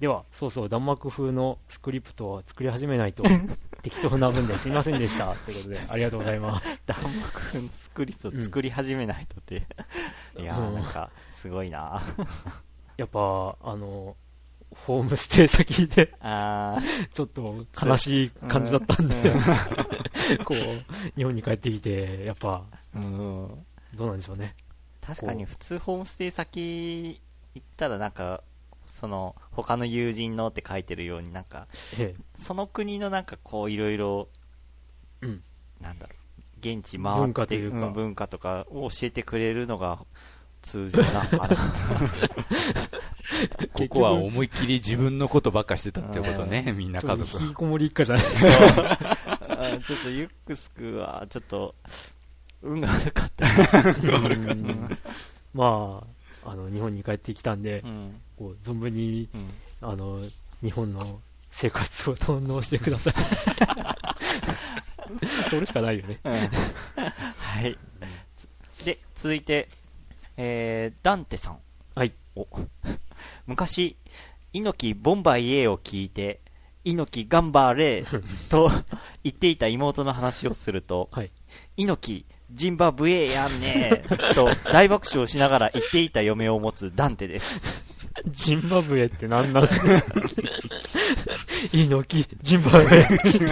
[0.00, 3.22] では、そうそう、弾幕風のスクリプトは作り始めないと
[3.82, 5.34] 適当な分ですいませんでした。
[5.34, 6.82] ということで、ありがとうございます。
[6.86, 7.40] 弾幕
[7.70, 9.66] スクリプト作り始めないとって。
[10.38, 12.02] いやー、なんか、すごいな
[12.96, 14.16] やっぱ、あの、
[14.70, 16.06] ホームステイ先で、
[17.12, 19.34] ちょっと悲しい感じだったんで、
[20.44, 23.66] こう、日本に帰ってきて、やっぱ、うん。
[23.94, 24.54] どうなんでしょうね。
[25.02, 27.20] 確かに普通ホームステイ先
[27.54, 28.42] 行ったらなんか、
[29.00, 34.28] その、他の友人のって書いてるようになんか、えその国のなんかこういろいろ、
[35.22, 35.42] うん
[35.80, 40.04] なんだろう、現地回って文化というかん文化とかを教えてくれるのが
[40.60, 41.56] 通常なのかな。
[43.72, 47.42] ここは思いっきり自分のことばっかしてたってことね、みんな家族。
[47.42, 48.98] 引きこもり一家じゃないですか。
[49.48, 51.74] あちょっとユックスクはちょっと、
[52.60, 53.46] 運が悪かった。
[53.46, 53.48] う
[54.54, 54.98] ん
[55.54, 56.06] ま
[56.44, 58.20] あ、あの、日本に帰ってきたんでう、ん。
[58.40, 59.50] こう、存分に、うん。
[59.86, 60.18] あの、
[60.62, 61.20] 日本の
[61.50, 63.14] 生活を堪能してください。
[65.50, 66.18] それしかないよね。
[66.24, 67.76] はい。
[68.82, 69.68] で、続いて、
[70.38, 71.58] えー、ダンテさん。
[71.94, 72.14] はい。
[72.34, 72.48] お
[73.46, 73.98] 昔、
[74.54, 76.40] 猪木ボンバイエーを聞いて、
[76.82, 78.70] 猪木ガンバーレーと
[79.22, 81.30] 言っていた妹の話をすると、はい。
[81.76, 87.89] 猪木ジンバブエやんねーと大爆笑しながら言っていた嫁を持つダンテです。
[88.26, 89.68] ジンバブエってなんなん？
[91.72, 93.06] 猪木、ジンバブエ、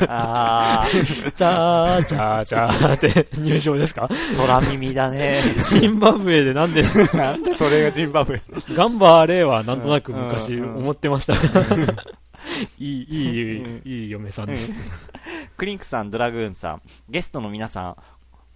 [0.09, 4.09] あー、チャーチャーチャーって入賞ですか？
[4.37, 5.41] 空耳だね。
[5.63, 8.43] ジンバブエでなんで、なんでそれがジンバブエ？
[8.75, 11.35] ガンバーレーはなんとなく昔思ってました。
[12.79, 14.73] いい、いい、いい嫁さんです。
[15.57, 17.97] クリンクさん、ドラグーンさん、ゲストの皆さん、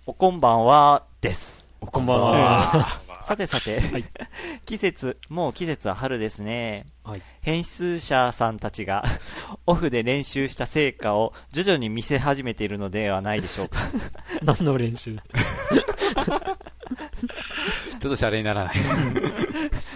[0.06, 1.66] おこんばんは、です。
[1.80, 2.88] こんばんは。
[3.23, 4.05] さてさて、はい
[4.66, 6.87] 季節、もう季節は春ですね。
[7.05, 7.23] はい。
[7.41, 9.05] 編集者さんたちが
[9.66, 13.79] オフで練習した成果を徐々に見せ始めているのではないでしょうか。
[14.43, 15.14] 何の練習？
[15.14, 15.20] ちょ
[17.97, 18.75] っとシャレにならない。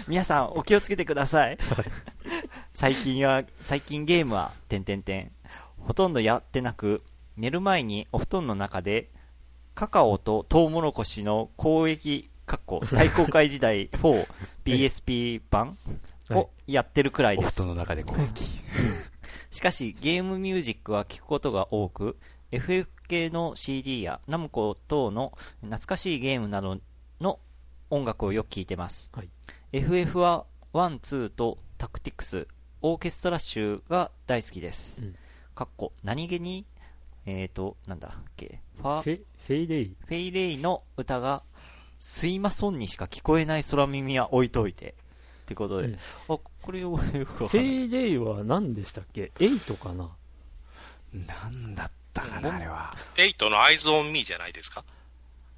[0.07, 1.57] 皆さんお気をつけてください。
[2.73, 5.31] 最近は、最近ゲームは、てんてんてん。
[5.79, 7.03] ほとんどやってなく、
[7.35, 9.09] 寝る前にお布団の中で、
[9.75, 15.77] カカオとトウモロコシの交易、かっこ、大公開時代 4PSP 版
[16.29, 17.63] はいをやってるくらいです。
[17.63, 18.63] の中で攻撃。
[19.51, 22.17] しかし、ゲームミュージックは聴くことが多く、
[22.51, 26.79] FF 系の CD やナムコ等の懐かしいゲームなど
[27.21, 27.39] の
[27.89, 29.11] 音楽をよく聴いてます。
[29.13, 29.29] はい
[29.71, 32.47] FF は1、2とタクティクス、
[32.81, 35.01] オーケストラ集が大好きです。
[35.01, 35.15] うん
[35.57, 36.67] かっこ、何気に、
[37.25, 39.95] えーと、なんだっけ、ファフェ、フェイレイ。
[40.05, 41.41] フェイレイの歌が、
[41.99, 44.95] スイマソンにしか聞こえない空耳は置いといて。
[45.43, 45.87] ってことで。
[45.87, 45.99] うんあ、
[46.61, 50.09] これをよくわフかんないェイレイは何でしたっけ ?8 かな？
[51.13, 52.93] なんだったかな、あれは。
[53.15, 54.83] 8の Eyes on Me じゃないですか？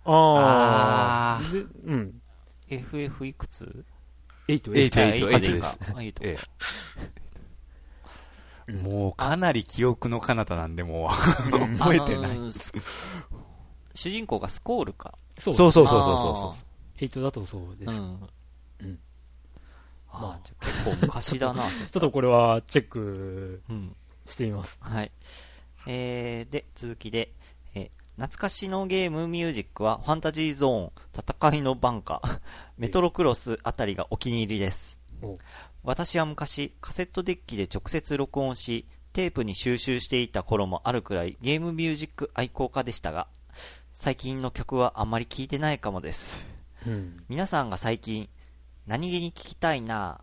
[0.06, 1.52] ああ。
[1.54, 2.22] で、うん。
[2.70, 3.84] FF いくつ
[4.48, 5.30] ？8、8 8。
[5.30, 5.78] 8 8です。
[5.82, 6.38] あ8え
[8.68, 8.72] え。
[8.72, 11.10] もうかなり記憶の彼方なんで、もう
[11.80, 12.32] 覚えてない。
[12.32, 12.72] あのーす
[13.96, 15.18] 主人公がスコールか。
[15.40, 16.56] そうそうそうそうそうそ
[17.00, 17.04] う。
[17.04, 17.92] 8だとそうです。
[17.92, 18.30] うん。
[18.82, 19.00] うん
[20.12, 21.62] ああ、結構昔だな。
[21.70, 23.96] ちょっとこれはチェックうん。
[24.26, 24.78] してみます。
[24.82, 25.12] はい。
[25.86, 27.32] えー、で、続きで、
[27.76, 32.22] えー懐かしのゲームミュージックはファンタジーゾーン、戦いのバンカ、
[32.78, 35.40] メトロクロスあたりがお気に入りですお。
[35.84, 43.30] 私は昔、カセットデッキで直接録音し、テープに収集していた頃もあるくらいゲームミュージック愛好家でしたが、
[44.02, 46.42] 最近の曲はあんまり聴いてないかもです。
[46.88, 47.22] うん。
[47.28, 48.30] 皆さんが最近、
[48.88, 50.22] 何気に聞きたいな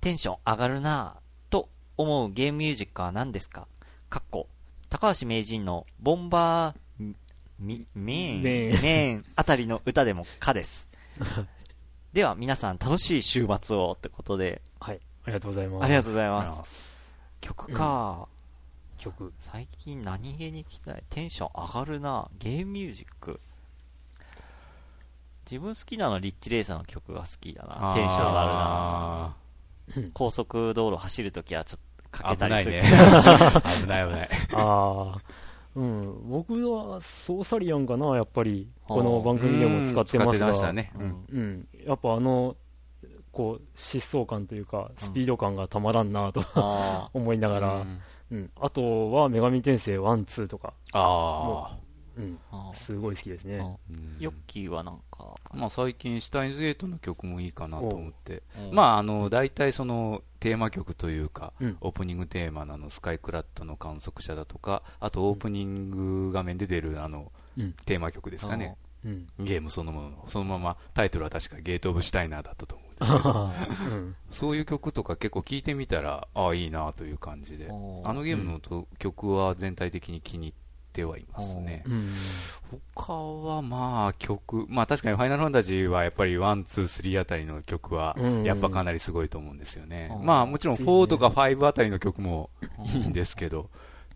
[0.00, 1.16] テンション上がるな
[1.50, 1.68] と
[1.98, 3.68] 思うゲームミュージックは何ですか？
[4.08, 4.48] かっこ、
[4.88, 7.14] 高橋名人のボンバー、
[7.58, 10.88] み、メーン、あたりの歌でもかです。
[12.14, 15.00] では皆さん楽しい週末をってことで、はい。
[15.24, 15.84] ありがとうございます。
[15.84, 17.12] ありがとうごうざいます。
[17.42, 18.28] 曲か、
[19.00, 19.32] 曲。
[19.40, 23.40] 最近何気に聞きたいテンション上がるなゲームミュージック。
[25.50, 27.94] 自分好きなのはリッチレーサーの曲が好きだな。
[27.94, 29.34] テンション上が
[29.96, 31.80] るな高速道路走るときはちょっ
[32.12, 32.80] とかけたりする。
[32.80, 33.62] 危ないね。
[33.82, 34.28] 危ない危ない。
[34.52, 35.20] ああ。
[35.76, 40.92] うん、僕はソーサリアンかな、やっぱり、この番組でも使ってますが、うん使ってましたね。
[40.96, 41.24] ううんん。
[41.32, 42.56] うん、やっぱあの、
[43.30, 51.76] こう、疾走感というか、スピード感がたまらんなとあ 思いながら、うんうん、あとは、女神転生1、2とか、あ
[52.16, 52.38] うん。
[52.74, 53.60] すごい好きですね。
[53.60, 53.64] あ。
[53.64, 58.42] うんヨッキーはなんか、まあ最近、シュタインズゲートの曲もいいかなと思って。
[58.58, 68.76] うんまあ、あの、大体その、テーマ曲というか、うんオープニングテーマのスカイクラッドの観測者だとか、あとオープニング画面で出るあの、うんテーマ曲ですかね。
[69.04, 69.26] うん。
[69.38, 70.24] ゲームそのものの。
[70.28, 73.50] そのまま、タイトルは確かゲートオブシュタイナーだったと思うんですけど、
[73.92, 77.66] うん そういう曲とか結構聴いてみたら、ああ、いいなという感じで。
[78.04, 80.54] あのゲームのと曲は全体的に気に入っ
[80.92, 81.82] てはいますね。
[81.86, 82.08] うん。
[82.94, 86.64] 他はまあ曲、まあ確かにファイナルファンタジーはやっぱり1、2、
[87.14, 90.10] 3あたりの曲はうんやっぱかなりすごいと思うんですよね。
[90.16, 92.50] うんまあもちろん4とか5あたりの曲も
[92.86, 93.68] いいんですけど、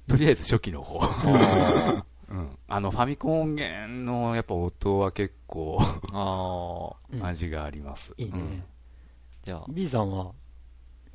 [0.08, 1.00] とりあえず初期の方。
[2.30, 2.58] うん。
[2.68, 5.78] あのファミコン音源のやっぱ音は結構
[7.20, 8.14] 味があります。
[8.16, 8.64] いいね。
[9.44, 10.32] じゃあ、B さんは、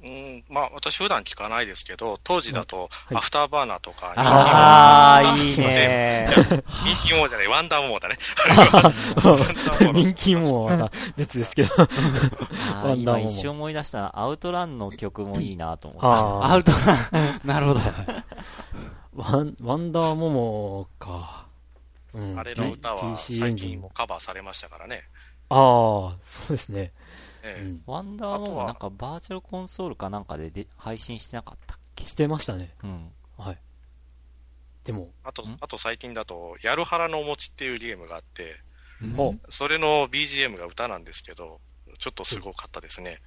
[0.02, 6.28] うん、まあ私普段聞かないですけど、当時だと、いアフターバーナーとか、ああ、いいね
[7.02, 8.18] 人気モーじゃない、ワンダーモーだね。
[8.48, 11.76] ワンダーモー人気もまた別ですけど。
[11.76, 16.08] ワンダーモモ今一瞬思い出したな、アウトランの曲もいいなと思って。
[16.08, 17.82] あアウトラン、なるほど。
[19.16, 21.48] ワン、ワンダーモモか。
[22.14, 23.90] うんあれの歌は PC エ最ンジンも。
[23.90, 25.04] 近カバーされましたからね。
[25.50, 25.58] ああ、
[26.24, 26.92] そうですね。
[27.86, 32.06] ワンダーもなんかバーチャルコンソールかなんかでで配信してなかったっけ？
[32.06, 32.74] してましたね。
[32.84, 33.12] うん。
[33.38, 33.58] はい。
[34.84, 38.60] でも、あとん、あと最近だと、やるはらのお餅っていうゲームがあって、
[39.16, 41.60] ほそれの BGM が歌なんですけど、
[42.00, 43.22] ちょっとすごかったですね。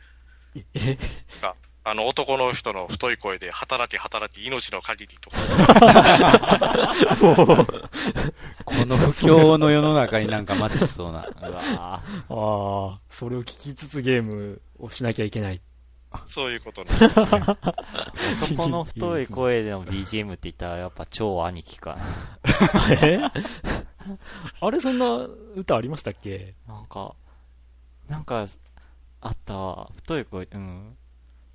[0.57, 0.61] う。
[0.75, 0.99] え、
[1.41, 1.55] が
[1.85, 5.37] あの、男の人の太い声で、働き働き、命の限りとか、
[8.65, 11.27] この不況の世の中になんかマッチしそうな。
[11.43, 15.61] うわああ、それを聞きつつゲームをしなきゃいけない。
[16.29, 17.15] そういうことなんですね。
[17.27, 21.99] ー男の太い声での BGM って言ったらやっぱ超兄貴か
[23.03, 23.19] え？
[24.61, 25.07] あれ、そんな
[25.57, 26.55] 歌ありましたっけ？
[26.69, 26.75] な。
[26.75, 27.15] なんか、
[28.09, 28.47] なんか、
[29.21, 29.91] あったわ。
[29.97, 30.97] 太い声、うん。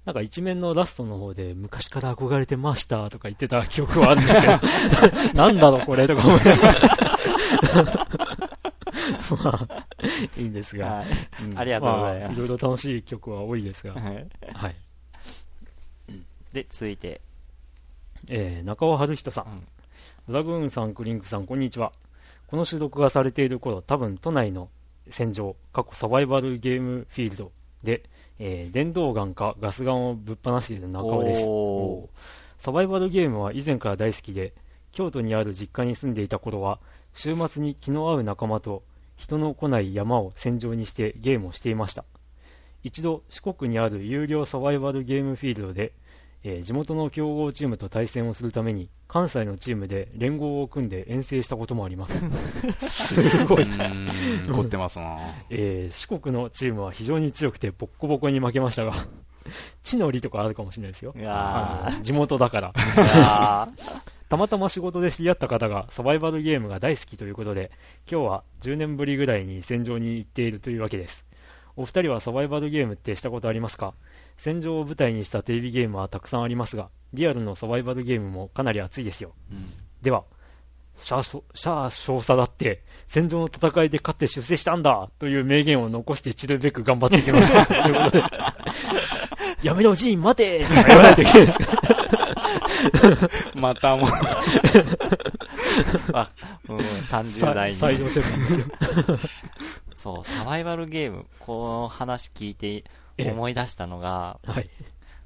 [0.07, 6.73] なんか一面のラストの方で昔から憧れてましたとか言ってた記憶はあるんですけど、 なんだろうこれとか思いながら。
[9.43, 9.83] まあ、
[10.37, 10.87] いいんですが。
[10.87, 11.03] は
[11.41, 11.45] い。
[11.45, 13.95] んありがとうございますあいろいろ楽しい曲は多いですが。
[13.95, 14.75] はい。
[16.53, 17.19] で、続いて、
[18.29, 19.43] えー、中尾春人さん。
[19.43, 19.67] うん
[20.29, 21.93] ドラグーンさん、クリンクさん、こんにちは。
[22.47, 24.69] この収録がされている頃、多分都内の
[25.09, 27.51] 戦場、過去サバイバルゲームフィールド
[27.83, 28.03] で、
[28.39, 31.41] えー電動ガンかガスガンをぶっ放している中尾です。
[32.57, 34.53] サバイバルゲームは以前から大好きで、
[34.91, 36.79] 京都にある実家に住んでいた頃は、
[37.13, 38.83] 週末に気の合う仲間と
[39.15, 42.05] 人の来ない山を戦場にしてゲームをしていました。
[42.83, 45.93] 一度四国にある有料サバイバルゲームフィールドで、
[46.43, 52.23] えー地元の強豪チームと対戦をするために関西のチームで連合を組んで遠征したこともあります。
[53.15, 53.65] すごい。
[53.65, 55.17] 凝ってますな
[55.49, 58.93] えー四国のチームは非常に強くてボッコボコに負けましたが、
[59.81, 61.13] 地の利とかあるかもしれないですよ。
[62.01, 62.73] 地元だから。
[64.29, 67.71] たまたま仕事で知り合った方がサバイバルゲームが大好きということで、
[68.11, 71.25] 今日は10年ぶりぐらいに戦場に行っているというわけです。
[71.77, 73.93] お二人はサバイバルゲームってしたことありますか？
[74.37, 79.33] 戦場を舞台にしたテレビゲームはたくさんありますが、リアルのサバイバルゲームもかなり熱いですよ。
[80.01, 80.23] では、
[80.95, 87.53] シャーソシャー少佐だって、戦場の戦いで勝って出世したんだという名言を残して散るべく頑張っていきます。
[87.67, 88.23] ということで、
[89.63, 91.59] やめろ、ジーン、待てとか言わないといけないです
[93.55, 94.09] またもう、
[96.11, 96.27] ー
[96.69, 97.77] うん、30代に。
[97.79, 98.65] 採用してるんですよ。
[99.95, 102.83] そう、サバイバルゲーム、この話聞いてええ
[103.19, 104.69] 思い出したのが、はい。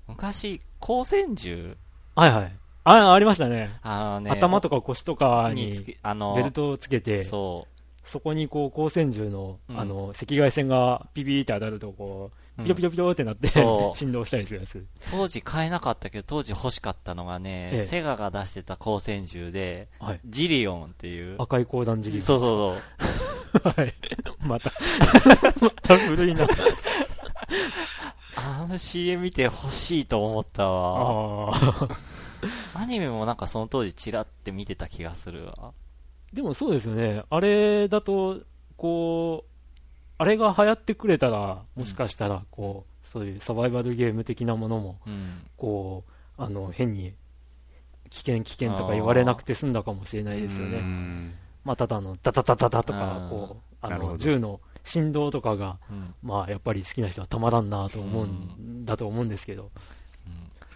[0.07, 1.77] 昔、光線銃、
[2.15, 2.51] はいはい。
[2.83, 3.69] あ、ありましたね。
[3.81, 7.67] あのね、頭とか腰とかにあの、ベルトをつけて、そ
[8.03, 13.47] そこにこう光線銃の、うんあの赤外線がピピーって当たるとこうう、ピロピロピロってなって、
[13.95, 14.77] 振動したりするやつ。
[14.79, 20.19] う、当時買えなかったけど、当時欲しかったのがね、ええセガが出してた光線銃で、はい。
[20.25, 22.21] ジリオンっていう、赤い光弾尻。
[22.21, 22.77] そうそう
[23.53, 23.73] そう。
[23.75, 23.93] はい。
[24.39, 24.71] また、
[25.61, 26.47] また古いな。
[28.35, 31.53] あの CM 見て欲しいと思ったわ。
[32.73, 35.73] アニメもなんかその当時チラって見てた気がするわ。
[36.33, 37.23] でもそうですよね。
[37.29, 38.39] あれだと、
[38.77, 39.51] こう、
[40.17, 45.45] あれが流行ってくれたら、もしかしたら、こう、そういうサバイバルゲーム的なものも、うん。
[45.57, 47.13] こう、あの、変に、
[48.09, 50.79] 危険危険とか言われなくて済んだかもしれないですようね。
[50.79, 51.33] ん
[51.63, 59.71] まあ、ただあの、ダダダダダとかうん、こう、あの、銃の振動とかが、うんまあ、やっぱり好きな人はたまらんなと思うんだと思うんですけど。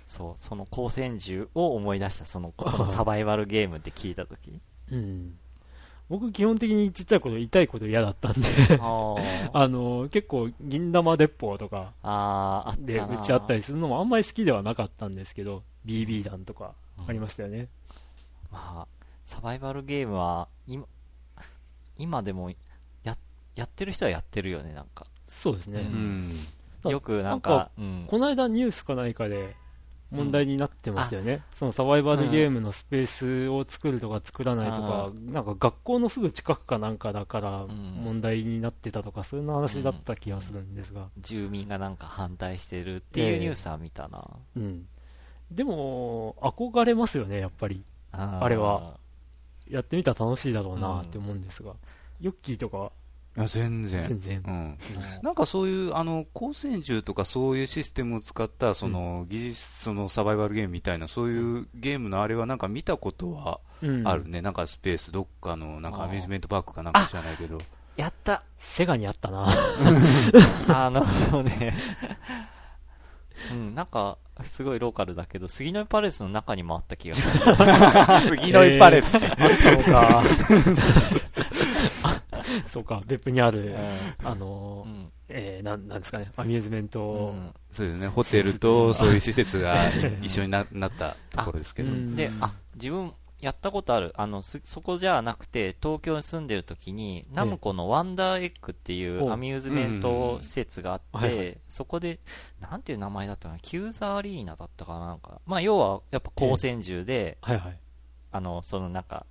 [0.06, 4.62] そう、その光線銃を思い出した、その、 このサバイバルゲームって聞いたときに。
[4.92, 5.38] うん。
[6.08, 8.40] 僕、基本的にちっちゃい頃痛いこと嫌だったんで、
[8.78, 8.78] あ
[9.68, 11.94] の、結構、銀玉鉄砲とか
[12.80, 16.76] でな撃ち合ったりするのもあんまり好きではなかったんですけど、BB 弾とか
[17.08, 17.70] ありましたよね。
[18.52, 18.88] まあ、
[19.26, 20.86] サバイバルゲームは、今、
[21.98, 22.52] 今でも、
[23.56, 25.06] や、やってる人はやってるよね、なんか。
[25.28, 25.82] そうですね。
[25.82, 26.32] ううん
[26.84, 27.72] あよくなんか。
[28.08, 29.56] この間ニュースか何かで
[30.12, 37.68] 問題になってましたよね、そのサバイバルゲームのスペースを作るとか作らないとか、なんか学校のすぐ近くかなんかだからん。
[38.04, 44.24] 問題になってたとか、そういう話だった気がするんですが、住民がなんか反対してるっていうニュースは見たな。
[44.56, 44.88] うん、
[45.52, 48.98] でも、憧れますよね、やっぱり、あれは。
[49.68, 51.74] やってみたら楽しいだろうなって思うんですが、
[52.22, 52.92] ヨッキーとか
[53.38, 54.08] いや全然。
[54.08, 54.78] 全然、うん。
[55.22, 64.08] なんかそういう、あの、光線銃とかそういうシステムを使った、その、技術、そのサバイバルゲームみたいな、そういうゲームのあれはなんか見たことはうん。
[64.08, 64.42] あるね。
[64.42, 67.60] なんかスペース、どっかの、なんかアミューズメントパークかなんか知らないけど。
[67.98, 68.44] やった。
[68.58, 69.48] セガにあったな、
[70.68, 71.74] あのね、
[73.52, 77.56] うん、なんか、すごいローカルだけど、杉のパレスの中にもあった気がする。
[78.38, 79.16] 杉のパレス。
[79.16, 80.24] あったのか。
[82.68, 83.76] そうか、別府にある、
[84.24, 84.86] あの
[85.28, 87.54] えー、なんなんですかね、アミューズメント、うん。
[87.72, 88.08] そうですね。
[88.08, 89.76] ホテルとそういう施設が
[90.22, 91.90] 一緒にななったところですけど。
[91.90, 92.16] うん。
[92.16, 94.14] で、あ、自分、やったことある。
[94.16, 102.20] あの、すそこじゃなくて、東京に住んでる時に、ナムコのワンダーエッグっていおうアミューズメント施設があって、そこで、
[102.60, 105.42] なんていう名前だったかな、キューザーアリーナだったかな、なんか。
[105.46, 107.38] まあ、要は、やっぱ光線銃で、
[108.32, 109.26] あの、そのなんか、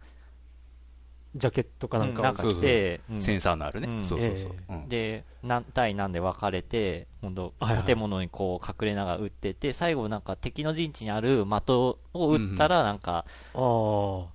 [1.36, 3.20] ジャケットかなんか、うんなんか来て、うん。
[3.20, 3.88] センサーのあるね。
[3.88, 4.04] うん。
[4.04, 4.88] そうそうそう。
[4.88, 7.84] で、何対何で分かれて、本当はいはい。
[7.84, 13.24] 建物にこう隠れながら撃ってて、最後なんか敵の陣地にある的を撃ったら、なんか、
[13.54, 14.26] ああ、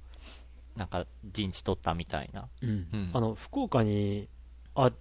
[0.75, 2.47] なんか陣地取ったみたいな。
[3.13, 4.27] あの福岡に、
[4.75, 4.91] あ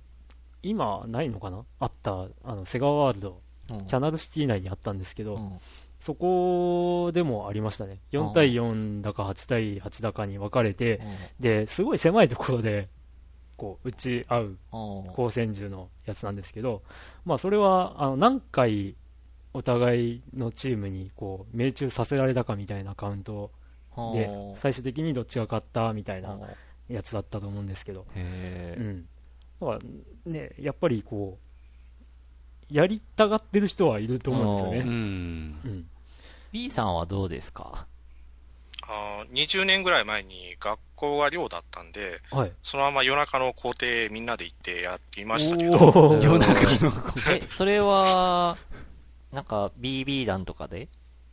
[0.63, 3.41] 今、ないのかな、あったあのセガワールド、
[3.71, 3.87] うん。
[3.87, 5.59] キャナルシティ内にあったんですけど、うん
[5.99, 11.01] そこでもありましたね、4対4だか8対8だかに分かれて、
[11.41, 12.89] ですごい狭いところで
[13.57, 15.11] こう撃ち合ううん。
[15.11, 16.83] 光線銃のやつなんですけど、
[17.25, 18.97] まあ、それはあの何回
[19.53, 23.51] お互いのチームにこう命中させられたかみたいなカウント
[24.15, 24.57] でうん。
[24.57, 26.41] 最終的にどっちが勝ったみたいなうん。
[26.89, 29.07] やつだったと思うんですけど、うん、
[29.61, 29.79] だから
[30.25, 31.48] ねやっぱりこう
[32.71, 34.91] やりたがってる人はいると思うんですようね。
[34.91, 34.93] ん。
[34.93, 35.87] うん。
[36.53, 37.87] B さんはどうですか？
[38.91, 46.55] あー20年ぐらい前に学校が寮だったんで、はい、そのまま夜中の校庭みんなで行ってやっていましたけど、夜中
[46.87, 46.93] の
[47.31, 48.57] え、それは、
[49.31, 50.89] なんか BB 弾とかで？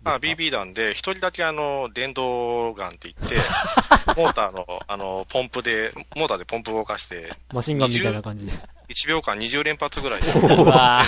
[0.06, 3.36] あ BB 弾で、一人だけあの、電動ガンって言って、
[4.16, 8.54] モーターの、あの、ポンプで、モーターでポンプ動かして、マシンガンみたいな感じで。
[8.90, 11.04] 1秒間20連発ぐらいで、うわ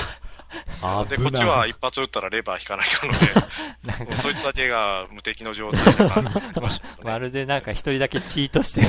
[1.09, 6.03] で、こっちは一発撃ったらレバー引かないかので、 そいつだけが無敵の状態で。
[6.05, 6.21] ま
[6.69, 8.87] ねまるでなんか一人だけチートしてる。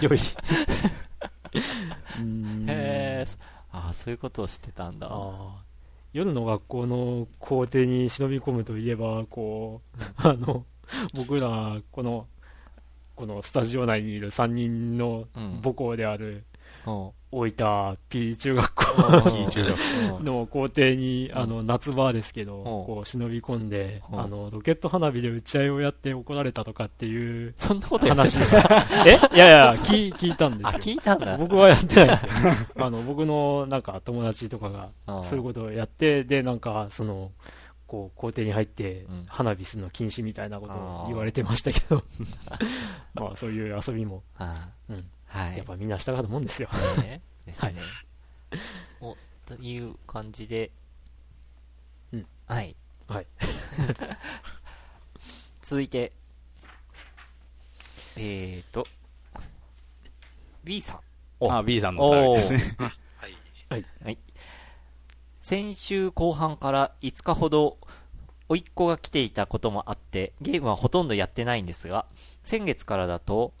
[0.00, 0.18] ひどい。
[0.18, 2.66] うーん。
[2.68, 3.36] へー。
[3.72, 5.08] ああ、そういうことをしてたんだ。
[6.12, 9.98] 夜の学校の校庭に忍び込むといえば、こう、
[10.28, 10.64] あの、
[11.14, 12.26] 僕ら、この、
[13.14, 15.60] このスタジオ内にいる3人のうん。
[15.62, 16.44] 母校である
[16.86, 18.84] うん大分 P 中学校。
[19.30, 19.78] P 中学
[20.18, 22.64] うんの校庭に、あの、夏場ですけど、ん。
[22.64, 24.20] こう忍び込んで、うん。
[24.20, 29.36] あの、ロケット花火で打ち合いをやって怒られたとかっていうそんなこと話たが、 え？
[29.36, 30.78] いやいや、聞聞いたんですあ、よ。
[30.80, 31.36] 聞いたんだ。
[31.36, 32.32] 僕はやってないですよ。
[32.78, 35.24] あの、僕のなんか友達とかがうん。
[35.24, 37.30] そういうことをやって、で、なんか、その、
[37.86, 39.24] こう、校庭に入ってうん。
[39.28, 42.02] 花火するの禁止みたいなことを言われてましたけど、
[43.14, 45.56] まあそういう遊びも、あうん、ーはい。
[45.56, 46.68] やっぱみんなしたがるもんですよ。
[46.98, 47.22] ね。
[47.46, 47.74] ですね。
[49.00, 49.16] お、
[49.46, 50.70] という感じで、
[52.12, 52.76] うんはい。
[53.06, 53.26] はい。
[55.62, 56.12] 続いて、
[58.16, 58.84] えーと、
[60.64, 61.00] B さん。
[61.38, 62.76] おあ、B さんのお便りですね。
[62.78, 62.90] は
[64.10, 64.18] い。
[65.40, 67.78] 先週後半から5日ほど、
[68.48, 72.06] 甥っ子が来ていたこともあって、ゲームはほとんどやってないんですが、
[72.42, 73.52] 先月からだと、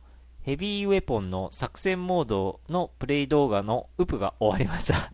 [0.42, 5.12] ヘビーウェポンの作戦モードのプレイ動画のウプが終わりました。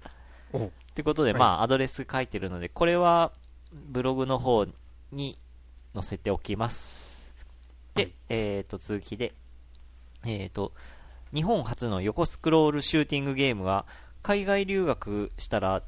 [0.52, 0.70] お。
[0.94, 1.40] ということで、はい。
[1.40, 3.32] まあ、アドレス書いてるので、これは、
[3.72, 4.66] ブログの方
[5.10, 5.38] に
[5.94, 7.32] 載せておきます。
[7.94, 9.34] で、えっ、と、続きで、
[10.24, 10.72] えっ、と、
[11.34, 13.84] 日本初の横スクロールシューティングゲームは、
[14.22, 15.82] 海外留学したら、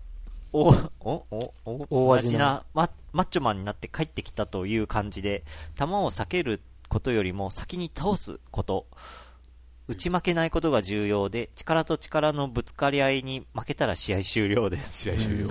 [0.53, 2.65] お、お、お、お、大味な。
[2.75, 5.45] マッチョマンになって帰ってきたという感じで、
[5.77, 8.87] 弾を避けることよりも先に倒すこと、
[9.89, 14.99] 打ち負けないことが重要で、力と力のぶつかり合いに負けたら試合終了です。
[15.09, 15.49] 試合終了。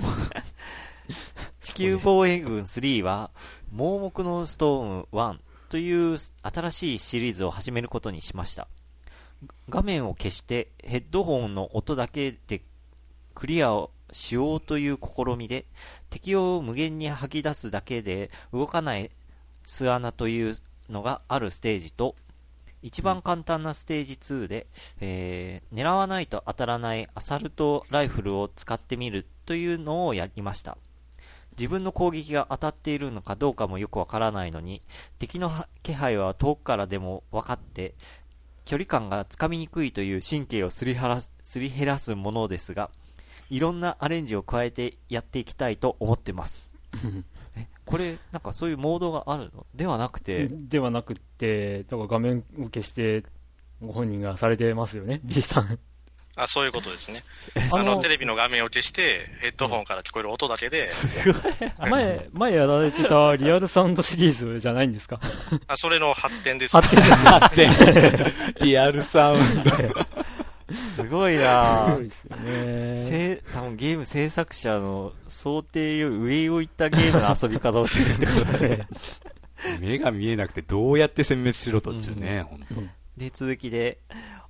[1.60, 3.32] 地球防衛軍3は、
[3.72, 8.68] 盲目のストーム1という新しいシリーズを始めることにしました。
[9.68, 12.62] 画面を消してヘッドホンの音だけで
[13.34, 15.66] クリアをしようという試みで、
[16.10, 19.10] 敵を無限に吐き出すだけで動かない
[19.64, 20.56] 巣穴という
[20.88, 22.14] のがあるステージと、
[22.82, 24.66] 一番簡単なステージ2で、
[25.00, 30.78] えー狙わないと当たらないアサルトライフルを使ってみるというのをやりました。
[31.58, 34.80] 自分の攻撃が当たっているのかどうかもよくわからないのに、
[35.18, 37.94] 敵の気配は遠くからでも分かって、
[38.64, 40.96] 距離感がつかみにくいという神経をすり
[41.40, 42.90] すり減らすものですが、
[43.50, 46.70] いろんなアレンジを加えてやっていきたいと思ってます。
[47.88, 49.66] え、これ、なんかそういうモードがあるの？
[49.74, 53.24] ではなくて、ではなくって、だから画面を消して、
[53.80, 55.78] ご本人がされてますよね、B さん。
[56.36, 57.24] あ、そういうことですね。
[57.72, 60.86] あのテレビの画面を消して、ヘッドホンから聞こえる音だけで、
[61.80, 65.18] 前、前やられてたリアルサウンドシリーズじゃないんですか？
[65.66, 66.76] あそれの発展です。
[66.76, 66.90] 発
[67.54, 68.26] 展ですよ。
[68.60, 69.70] リアルサウンド。
[70.72, 73.02] すごいなすごいですよね。
[73.02, 78.88] せ多分ゲーム制作者の想定より上を行ったゲームの遊び方をしてるってことだね。
[79.80, 82.66] 目が見えなくてどうやって殲滅しろとっちゅうね、ほんと。
[83.16, 83.98] で、続きで、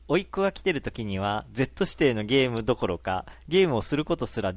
[0.06, 4.54] 甥っ子が来てる時には、Z 指定のゲームどころか、ゲームをすることすら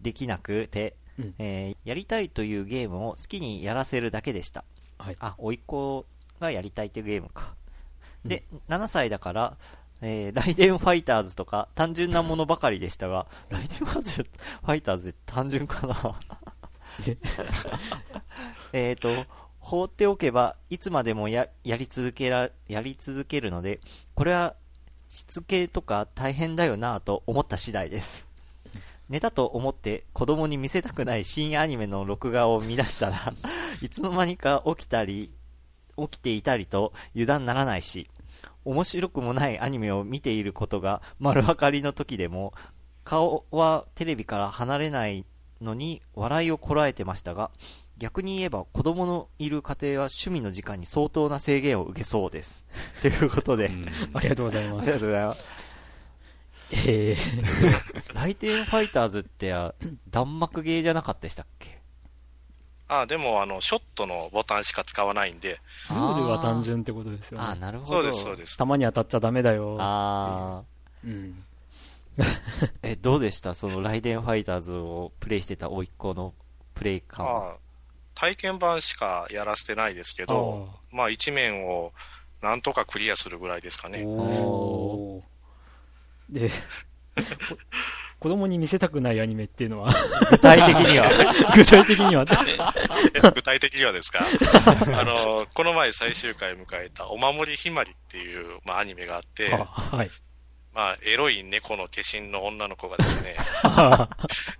[0.00, 4.64] できなくて、うんえーやりたいというゲームを好きにやらせるだけでした。
[4.98, 6.06] はいあ、甥っ子
[6.40, 7.54] がやりたいっていうゲームか。
[8.24, 9.56] で、7歳だから、
[10.02, 16.20] えーライデンファイターズとか単純なものばかりでしたが、ライデンファイターズって単純かな？
[18.72, 19.26] えっと、
[19.58, 23.80] 放っておけば、いつまでもややり続けら、やり続けるので、
[24.14, 24.54] これは、
[25.08, 28.26] しつけとか大変だよなぁと思った次第です。
[29.08, 33.34] 寝たと思って子供に見せたくない新アニメの録画を見出したら、
[33.82, 35.32] いつの間にか起きたり、
[35.96, 38.08] 起きていたりと油断ならないし、
[38.64, 42.52] 面白くもないアニメを見ていることが丸分かりの時でも、
[43.04, 45.24] 顔はテレビから離れない
[45.60, 47.50] のに笑いをこらえてましたが、
[47.98, 52.64] 逆に言えば子供のいる家庭は趣味の時間に相当な制限を受けそうです。
[53.02, 54.98] ということで、うんありがとうございありがます。
[54.98, 55.48] とうございます。
[56.72, 59.74] えー、 ライテンファイターズってあ
[60.08, 61.79] 弾幕ゲーじゃなかったでしたっけ？
[62.92, 67.60] あ、でも、あの、ショットのボタンしか使わないんで、ルールは単純ってことですよね。
[67.60, 67.90] なるほど。
[67.92, 68.56] そうです、そうです。
[68.56, 69.76] たまに当たっちゃダメだよ。
[69.78, 70.64] あ
[71.04, 71.44] うん。
[72.18, 72.24] ー
[72.82, 73.54] え、どうでした？
[73.54, 76.34] そのライデンファイターズをプレイしてた甥っ子の
[76.74, 77.52] プレイ感は。
[77.52, 77.56] あ
[78.14, 81.92] 体験版しかやらせてないですけど、まあ、一面を
[82.42, 84.02] なんとかクリアするぐらいですかね。
[84.04, 85.22] おー
[86.28, 86.54] で、こ
[88.20, 89.92] 子供に見せたくないアニメっていうのは、
[90.30, 91.08] 具体的には。
[91.56, 92.24] 具体的には、
[93.34, 94.20] 具体的にはですか？
[95.00, 100.10] あの、この前最終回迎えた、お守りひまりっていう、まあ、アニメがあって、あはい。
[100.74, 103.36] まあ、エロい猫の化身の女の子がですね、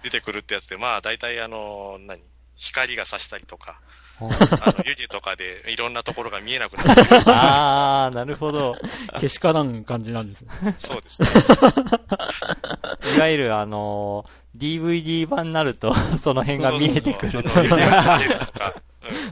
[0.02, 2.20] 出てくるってやつで、まあ、大体あの、何？
[2.56, 3.80] 光が差したりとか、
[4.28, 7.20] あの、湯気とかでいろんなところが見えなくなってくる。
[7.26, 8.76] あー、 なるほど。
[9.20, 10.74] けしからん感じなんですね。
[10.78, 11.28] そうですね。
[13.16, 17.86] いわゆるあのー DVD 版になると、その辺が見えてくるそうそうそううん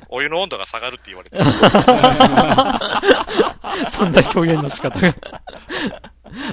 [0.08, 1.44] お湯の温度が下がるって言われてる。
[3.90, 5.14] そんな表現の仕方が。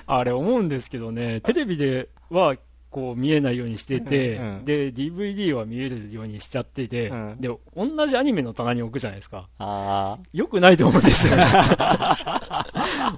[0.08, 2.56] あれ思うんですけどね、テレビでは
[2.96, 7.38] こう見えないようにしてて、うんうんで、DVD は見えるようにしちゃってて、うん。
[7.41, 9.50] で、同じアニメの棚に置くじゃないですか。
[9.60, 11.46] あよくないと思うんですよね。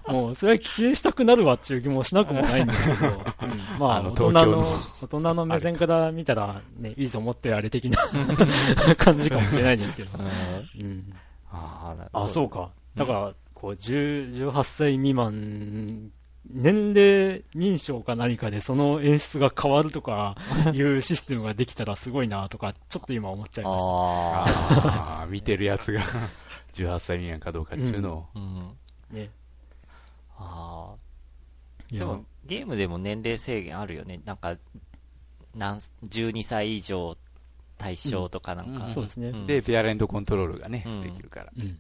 [0.10, 3.22] もう、それは規制したくなるわっていう気もしなくもないんですけど、うん。
[3.78, 4.66] まあ、あの大人の
[5.04, 8.00] 大人の目線から見たら、ね、いいと思ってあれ的な
[8.98, 10.10] 感じかもしれないですけど。
[10.18, 10.82] ー、。
[10.82, 10.88] うん。
[10.88, 11.14] うん。
[11.52, 12.72] ああ、そうか。
[12.96, 16.12] だから、こう、10 18歳未満、
[16.50, 20.36] 年齢認証か何かでその演出が変わるとか
[20.74, 23.90] いう システムができたらすごいなとか、ちょっと今思っちゃいました。
[23.90, 26.02] ああー 見てるやつが
[26.74, 28.26] 18歳未満かどうかっていうのを。
[28.36, 28.40] ー。
[28.40, 28.78] うん。
[29.12, 29.30] ね。
[30.38, 31.96] あー。
[31.96, 34.22] いやでも、ゲームでも年齢制限あるよね。
[34.26, 34.56] なんか、
[35.56, 37.18] なん12歳以上
[37.78, 38.86] 対象とかなんか。
[38.86, 41.52] うんそうですねんで、ペアレントコントロールがね、うんできるから。
[41.58, 41.80] うん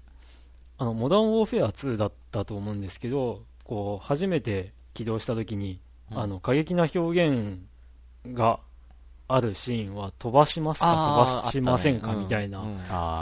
[0.79, 6.19] あのモダンウォーフェア2だったと思うんですけどこう初めて起動した時に、うん。
[6.19, 7.59] あの過激な表現
[8.27, 8.59] が
[9.27, 12.19] あるシーンは飛ばしますか飛ばしませんか、ね。
[12.19, 12.63] みたいな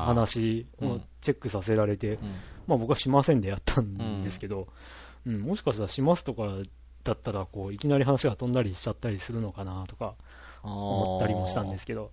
[0.05, 2.35] 話をチェックさせられて、うん。
[2.67, 4.67] まあ、僕はしませんでやったんですけど、
[5.25, 5.41] うん。
[5.41, 6.43] もしかしたらしますとか
[7.03, 10.13] だったらこういきなり話が飛んだりしちゃったりするのかなとか
[10.61, 12.11] 思ったりもしたんですけど。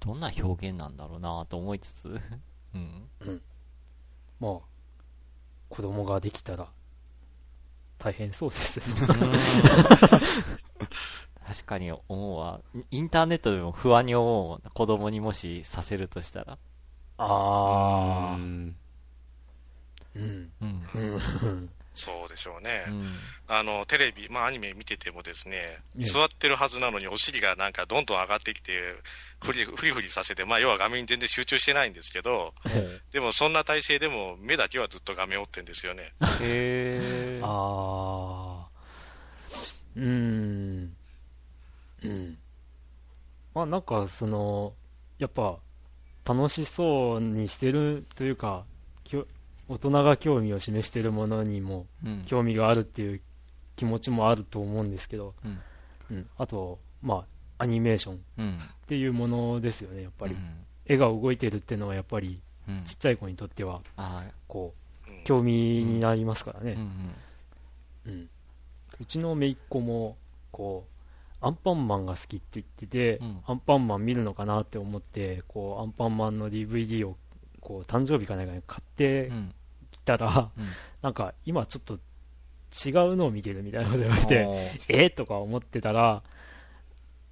[0.00, 2.20] どんな表現なんだろうなと思いつつ、
[2.74, 3.08] うん。
[4.40, 4.73] まあ
[5.74, 6.68] 子供ができたら
[7.98, 8.78] 大変そうです。
[8.78, 8.84] ね
[11.44, 12.60] 確かに思うわ。
[12.92, 16.58] インターネットでも不安に思うもん子供にもしさせるとしたら。
[17.18, 18.76] ああうん。
[20.14, 20.52] うん。
[20.60, 21.70] うん。
[21.94, 22.84] うんそうでしょうね。
[22.88, 23.18] うん。
[23.46, 26.02] あの、テレビ、まあアニメ見ててもですね、ええ。
[26.02, 28.72] 座ってるはずなのにお尻がなんかどんどん上がってきて、
[29.40, 36.12] フリフリフリさせて、まあ要は画面に全然集中してないんですけど、えでもそんな体勢でも目だけはずっと画面追ってんですよね。
[36.40, 37.40] へえ。
[37.44, 38.68] ああ
[39.96, 40.96] うん。
[42.02, 42.38] うん。
[43.54, 44.72] まあなんかその
[45.18, 45.58] やっぱ
[46.24, 48.64] 楽しそうにしてるというか
[49.68, 52.22] 大人が興味を示しているものにもうん。
[52.26, 53.20] 興味があるっていう
[53.76, 55.60] 気持ちもあると思うんですけど、うん。
[56.10, 57.24] うん、あとま
[57.58, 58.58] あアニメーションっうん。
[58.86, 60.64] ていうものですよねやっぱり、うん。
[60.86, 62.84] 絵が動いてるっていうのはやっぱりうん。
[62.84, 64.74] ちっちゃい子にとってはあこ
[65.08, 66.76] ううん興味になりますからね、ー
[68.06, 68.28] うん
[69.00, 70.16] うちの姪っ子も
[70.52, 70.86] こ
[71.42, 73.40] うアンパンマンが好きって言ってて、うん。
[73.46, 77.16] アンパンマン見るのかなって思ってこうアンパンマンの DVD を
[77.64, 79.32] こう誕生日かなんかに買って。
[79.90, 80.64] きたら、うん。
[81.02, 86.24] なんか今ちょっと違うのを見てるみたいなこと言われてえとか思ってたら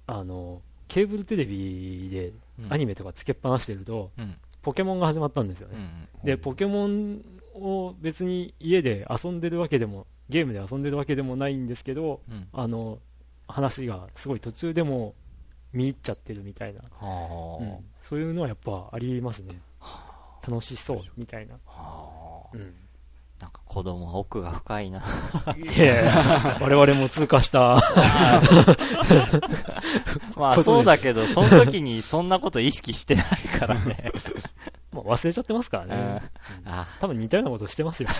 [0.07, 2.73] あのケーブルテレビでうん。
[2.73, 4.35] アニメとかつけっぱなしてると、うん。
[4.61, 5.75] ポケモンが始まったんですよね、
[6.21, 6.25] うん。
[6.25, 7.21] でポケモン
[7.55, 12.47] を別に家で遊んでるわけでもゲームで遊んでるわけでもないんですけどうん。
[12.53, 12.99] あの
[13.47, 15.15] 話がすごい途中でも
[15.73, 16.81] 見入っちゃってるみたいな、
[18.03, 19.59] そういうのはやっぱありますね
[20.47, 22.49] 楽しそうみたいな、はあ。
[22.53, 22.75] うん、
[23.39, 25.01] なんか子供は奥が深いな。
[25.57, 27.77] いや我々も通過した。
[30.35, 33.25] まあそうだけど、その時にそんなこと意識してない
[33.59, 34.11] からね。
[34.91, 35.91] まあ忘れちゃってますからうん。
[35.91, 36.21] ね、
[36.65, 38.09] あ多分似たようなことしてますよ。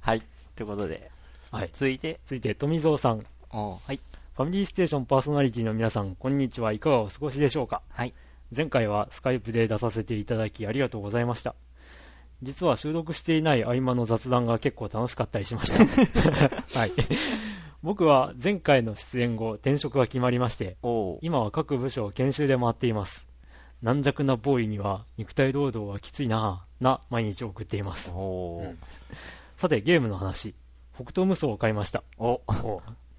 [0.00, 0.22] はい。
[0.56, 1.10] ということで、
[1.50, 1.70] はい。
[1.72, 3.24] 続いて、続いて富蔵さん。
[3.50, 4.00] おはい。
[4.34, 6.72] ファミリーステーションパーソナリティの皆さんこんにちは。
[6.72, 7.82] いかがお過ごしでしょうか？
[7.90, 8.14] はい。
[8.54, 11.54] 前回はスカイプで出させていただきありがとうございました。
[12.42, 15.78] 実は収録していない合間の雑談が結構楽しかったりしました。
[16.78, 16.92] はい。
[17.82, 20.76] 僕は前回の出演後転職が決まりまして
[21.20, 23.28] 今は各部署を研修で回っています。
[23.80, 28.12] 軟弱なボーイには肉体労働はきついなぁな毎日を送っています。
[29.56, 30.54] さてゲームの話。
[30.94, 32.04] 北東無双を買いました。
[32.18, 32.42] お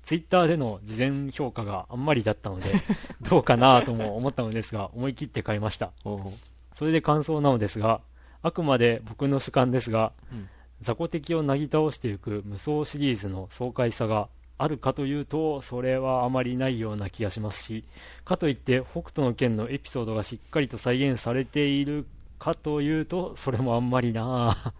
[0.03, 2.73] ツイッターでの事前評価があんまりだったので
[3.27, 5.91] どうかなとも思ったのですが思い切って買いました。
[6.73, 8.01] それで感想なのですが
[8.41, 10.49] あくまで僕の主観ですが、うん。
[10.81, 14.27] 雑魚敵をなぎ倒していく無双シリーズの爽快さが
[14.57, 17.85] あるかというとそれはあまりないような気がしますし
[18.23, 22.05] かといって北斗の拳のエピソードがしっかりと再現されている
[22.43, 24.57] かというとそれもあんまりな。
[24.65, 24.73] あ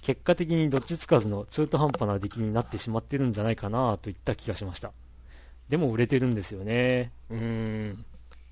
[0.00, 4.92] 結果的にどっちつかずの中途半端な出来になってしまってるんじゃないかなといった気がしました。
[5.68, 7.12] でも売れてるんですよね。
[7.28, 7.38] うー
[7.92, 8.04] ん。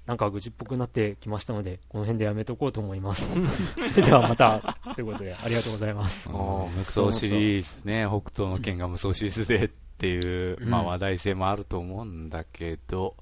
[0.04, 3.30] なんか愚痴っぽくなってきましたのでこの辺でやめとこうと思います。
[3.92, 6.28] それではまたということでありがとうございます。
[6.28, 9.68] おー無双シリーズね、北斗の剣が無双シリーズでっ
[9.98, 10.68] ていう、うん。
[10.68, 13.16] まあ話題性もあると思うんだけど、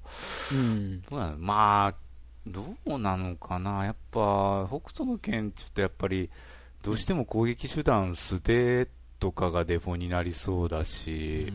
[0.51, 1.01] うん。
[1.39, 1.95] まあ、
[2.51, 3.85] どうなのかな？
[3.85, 6.29] やっぱ、北斗の剣ちょっとやっぱり、
[6.83, 8.87] どうしても攻撃手段素手
[9.19, 11.51] とかがデフォになりそうだし、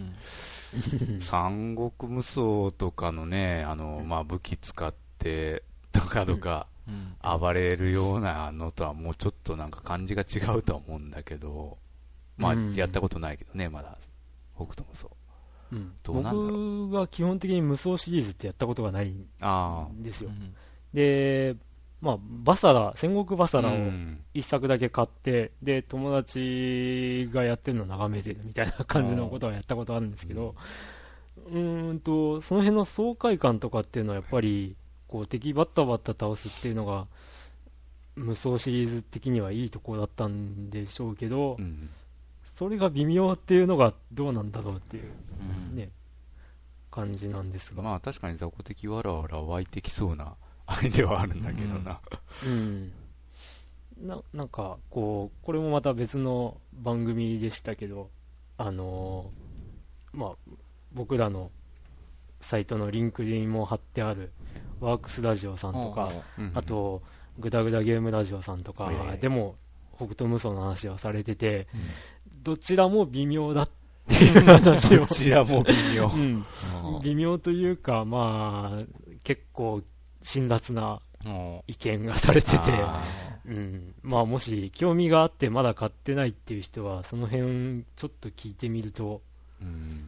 [1.20, 5.62] 三国無双とかのね、あの、まあ武器使って、
[5.92, 7.38] とかとか、うん。
[7.40, 11.78] 暴れるようなのとはもうちょっとなんか感じが違うとは思うんだけど、
[12.36, 12.74] まあうん。
[12.74, 13.96] やったことないけどね、まだ、
[14.56, 15.10] 北斗もそ
[15.70, 15.76] う。
[15.76, 15.92] うん。
[16.02, 20.54] どうなんだろ僕は基本的に無双シリーズってやったことがないんあですよ、うん
[20.92, 21.56] で、
[22.00, 23.48] まあ、バサラ戦国バあ。
[23.48, 24.18] サラをうん。
[24.34, 30.54] 一作だけ買ってで友達がやってるのを眺めてるみたいな感じのことはやったことあるんですけど
[31.46, 34.74] うーんとその辺の爽快感とかっていうのはやっぱり
[35.06, 37.06] こう敵バッタバッタ倒すっていうのが
[38.16, 41.88] 無双シリーズ的にはいいところだったんでしょうけど、うん。
[42.54, 45.04] それが微妙っていうのがどうなんだろうっていう
[45.40, 45.76] うん。
[45.76, 45.90] ね
[46.90, 50.34] 感じなんですが、まあ確かに雑魚的わらわら湧いてきそうな
[50.66, 52.00] あれではあるんだけどな。
[52.46, 52.92] うん、
[54.00, 58.10] ななんかこうこれもまた別の番組でしたけど
[58.58, 60.30] あのーまあ
[60.92, 61.50] 僕らの
[62.40, 64.32] サイトのリンクにも貼ってある
[64.80, 67.02] ワークスラジオさんとか、うんあ、と
[67.38, 69.56] グダグダゲームラジオさんとかええでも
[69.96, 71.68] 北斗無双の話はされてて、
[72.42, 73.70] どちらも微妙だっ
[74.08, 74.98] ていう話を。
[75.06, 76.06] どちらも微妙。
[76.06, 76.44] うん。
[77.02, 78.84] 微妙というかまあ
[79.22, 79.82] 結構
[80.22, 81.00] 辛辣な
[81.66, 82.72] 意見がされてて。
[82.72, 83.02] あ
[83.44, 89.20] うん、まあもし興味があってまだ買ってないっていう人はその辺ちょっと聞いてみると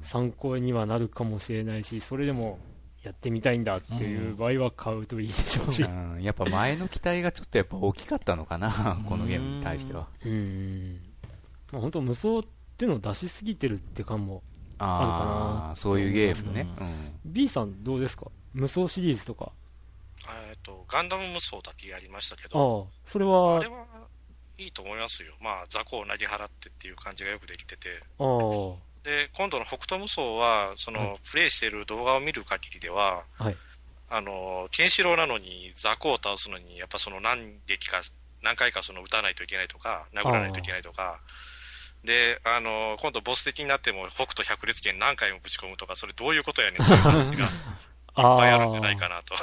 [0.02, 2.60] 参考にはなるかもしれないしそれでも
[3.02, 5.82] やってみたいんだっていう場合は買うといいでしょうし。
[5.82, 6.22] うん。
[6.22, 10.06] やっぱ前の期待がちょっとやっぱ大きかったのかな、このゲームに対しては。
[10.24, 11.00] うん、
[11.72, 12.42] まあ、本当無双っ
[12.78, 14.42] てのを出しすぎてるって感も
[14.78, 16.66] ああ、そういうゲームね。
[17.26, 18.26] B さんどうですか？
[18.54, 19.50] 無双シリーズとか
[20.64, 23.84] と、ガンダム無双だけやりましたけあど、あそれはあれは
[24.58, 25.34] いいと思いますよ。
[25.40, 28.00] まあ、雑魚を投げ払ってっていう感じがよくできてて。
[28.18, 28.74] ああ
[29.04, 33.56] で、今度の北斗無双は、その、はいプレイしてる動画を見る限りでは、はい
[34.08, 38.00] あの、ケンシロウなのに雑魚を倒すのに、やっぱその何撃か、
[38.42, 41.20] 何回かその撃たないといけないとか、殴らないといけないとか、
[42.04, 47.50] で、あの、今度ボス的になっても北斗百裂拳何回もぶち込むとか、それどういうことやねんっていう話が いっ
[48.14, 49.34] あぱいあるんじゃないかなと。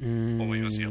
[0.00, 0.90] 思思いますよ。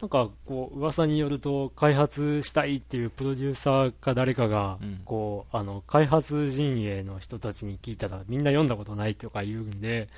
[0.00, 5.00] なんかこう噂によると開発したいっていうプロデューサーか誰かがうん。
[5.04, 10.08] こうあの開発陣営の人たちに聞いたらみんな読んだことないとか言うんで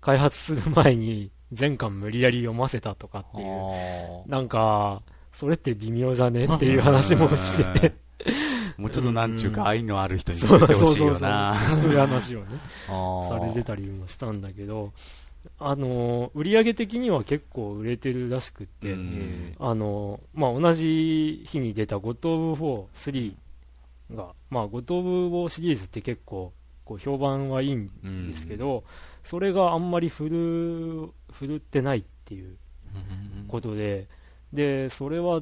[0.00, 5.02] 開発する前に全巻無理やり読ませたとかっていうあなんか
[5.32, 7.94] それって微妙じゃねっていう話もしてて。
[8.76, 11.56] もうちょっとなんちゅうか愛のある人にそう作ってほしいそうそうよな。
[11.80, 11.92] そう。
[11.92, 12.46] いう話をね。
[12.88, 13.28] ー。
[13.28, 14.92] されてたりもしたんだけど
[15.58, 19.54] あの売上的には結構売れてるらしくって、うん。
[19.58, 23.34] あのまあ、同じ日に出たゴトーブ4、
[24.10, 26.52] 3が、まあ、ゴトーブーシリーズって結構
[26.84, 28.84] こう評判はいいんうんですけど、
[29.22, 32.56] それがあんまり振る振るってないっていう
[33.48, 34.06] ことで、
[34.52, 35.40] でそれは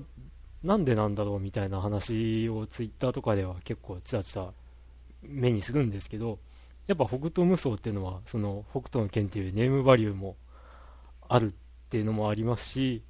[0.62, 4.52] なんでなんだろうみたいな話をツイッターとかでは結構ちらちら
[5.22, 6.38] 目にするんですけど、
[6.86, 10.36] やっぱ北斗無双っていうのは、その北斗の拳っていうネームバリューも
[11.28, 11.56] あるっ
[11.88, 13.02] ていうのもありますし、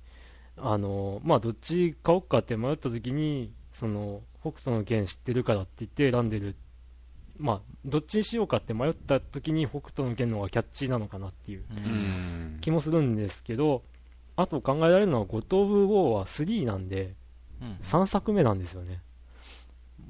[0.57, 6.57] あのまあ、どっち買おうかって迷った時に、その北斗の拳知ってるからって言って選んでる、
[7.39, 13.82] まあ、どっちにしようかって迷った時に北斗の拳の方がキャッチーなのかなっていううん気もするんですけど、
[14.36, 17.15] あと考えられるのは、ゴッド・オブ・ウォーは3なんで、
[17.61, 19.01] うん3作目なんですよね。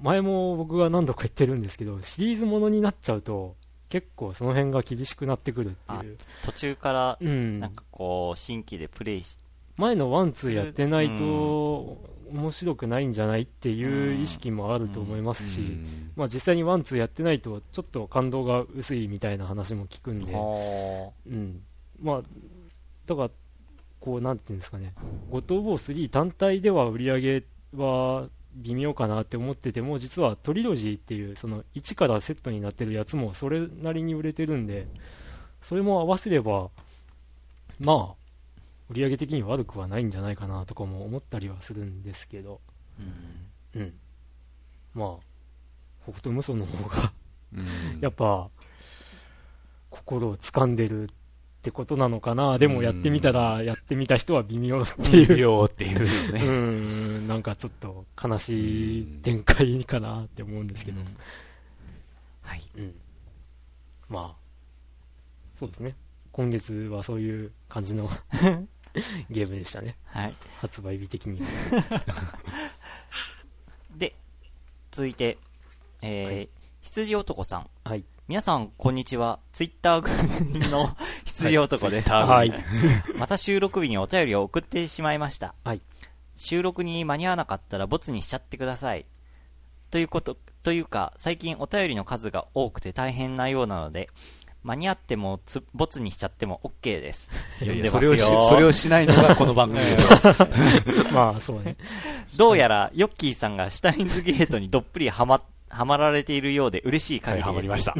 [0.03, 3.57] 前も僕が何度か言ってるんですけど、シリーズものになっちゃうと、
[3.89, 6.19] 結構その辺が厳しくなってくるっていう。
[6.45, 7.61] 途中からうん。
[7.61, 9.39] なんかこう新規でプレイし
[9.77, 11.99] 前のワン、ツーやってないと
[12.31, 16.13] う、面白くないんじゃないっていう意識もあると思いますし、うん。
[16.17, 21.63] まあ実際にワン、ツーやってないと、ちょっと感動が薄いみたいな話も聞くんで、はうん、
[22.01, 22.23] まあ、
[23.07, 23.31] だから、
[24.01, 24.95] こう、なんていうんですかね、
[25.31, 27.45] ゴトーボー3単体では売り上げ
[27.77, 34.87] は微妙かなって思ってても、実はトリロジーっていう、その1からセットになってるやつもそれなりに売れてるんで、
[35.63, 36.71] それも合わせれば、
[37.81, 38.15] まあ、
[38.91, 42.61] 売り上げ的に悪くはないんじゃないかなとかも思ったりはするんですけど、
[43.75, 43.81] うん。
[43.81, 43.95] うん。
[44.95, 45.09] まあ、
[46.05, 47.13] 北斗無双の方が
[47.55, 47.67] うん。
[48.01, 48.51] やっぱ、
[49.91, 51.11] 心を掴んでる
[51.63, 52.59] ってことなのかな。
[52.59, 55.39] でもやってみたら、やってみた人は微妙っていう。
[55.39, 56.43] よっていううね。
[56.45, 61.01] ん、なんかちょっと悲しい展開かなって思うんですけど。
[62.41, 62.95] はいうん。
[64.09, 64.37] まあ、
[65.55, 65.95] そうですね。
[66.33, 68.11] 今月はそういう感じの
[69.31, 69.97] ゲームでしたね。
[70.07, 71.41] はい発売日的に。
[73.97, 74.17] で
[74.91, 75.39] 続いて
[76.01, 78.05] えー羊男さんはい。
[78.29, 82.53] 皆さんこんにちはツイッター組の羊男です、はい。
[83.19, 85.55] また収録日にお便りを送ってしまいました。
[85.65, 85.81] はい
[86.37, 89.07] 収録に間に合わなかったらボツにしちゃってください。
[89.91, 94.09] ということ、というか、最近お便りの数が多くて大変なようなので、
[94.63, 97.29] 間に合ってもつボツにしちゃっても OK です。
[97.61, 100.09] いやい読んでますよやそれをし、それをしないのがこの番組でしょ。
[101.13, 101.77] まあ、そうね。
[102.37, 105.43] どうやら、ヨッキーさんがシュタインズゲートにどっぷりはま、
[105.73, 107.49] はまられているようで嬉しい限りです。
[107.49, 107.95] はいりました。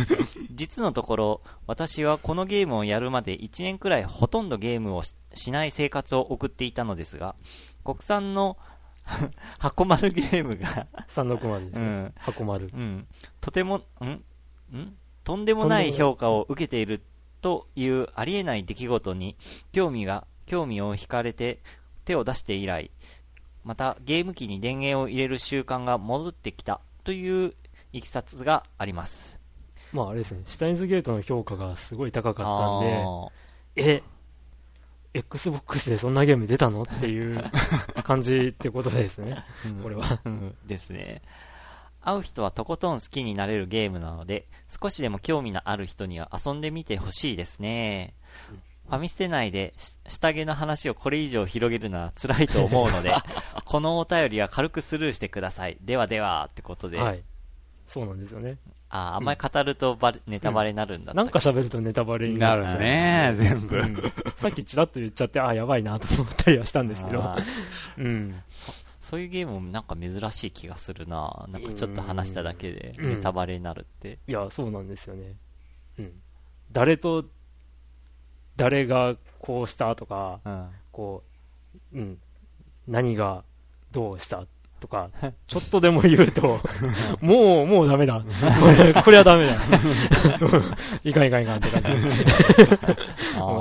[0.50, 7.36] 実のところ、私はこのゲームをやるまで1年くらいほとんどゲームをししない生活を送っていたのですが、
[7.84, 8.56] 国産の
[9.58, 11.84] 箱丸ゲームが、 360ですね。
[11.84, 12.70] うん、箱丸。
[12.72, 13.06] うん、
[13.40, 14.08] とても、ん？
[14.76, 14.96] ん？
[15.24, 17.02] とんでもない評価を受けている
[17.42, 19.36] というありえない出来事に
[19.72, 21.58] 興味が、興味を惹かれて
[22.06, 22.90] 手を出して以来、
[23.64, 27.54] またゲーム機に電源を入れる習慣が戻ってきたという
[27.94, 29.38] いきさつがあります。
[29.94, 33.28] まああれですね、シュタインズゲートの評価がすごい高かったんで、あ
[33.76, 34.02] え、
[35.14, 36.82] Xbox でそんなゲーム出たの？
[36.82, 37.42] っていう
[38.04, 40.20] 感じってことですね、ーこれは。
[40.22, 41.22] うんですね。
[42.02, 48.12] 会う人はとことん好きになれるゲームなので、少しでも興味のある人には遊んでみてほしいですね。
[48.88, 53.14] ファミステ内でし下着の話をこれ以上広げるのは辛いと思うので、
[53.66, 55.76] このお便りは軽くスルーしてください。
[55.82, 56.98] ではでは、ってことで。
[56.98, 57.22] はい。
[57.86, 58.56] そうなんですよね。
[58.90, 63.82] ああんまり語るとバレネタバレになるんだなんか喋るとネタバレになるね、全部。
[64.36, 67.34] さっきちらっと言っちゃって、あ、やばいなと思ったりはしたんですけど
[67.98, 68.42] うん。
[69.00, 74.18] そういうゲームもなんか珍しい気がするななんかちょっと話しただけでうんネタバレになるって。
[74.26, 75.36] いや、そうなんですよね。
[75.98, 76.12] うん。
[76.72, 77.26] 誰と、
[78.58, 80.68] 誰がこうしたとか、うん。
[80.92, 81.22] こ
[81.94, 82.18] う、うん。
[82.86, 83.44] 何が
[83.92, 84.46] どうした
[84.80, 85.10] とか、
[85.46, 86.60] ちょっとでも言うと、
[87.20, 88.20] もう、もうダメだ。
[88.20, 88.24] こ
[88.82, 89.54] れ、これはダメだ。
[91.04, 91.88] いかんいかんいかんって感じ。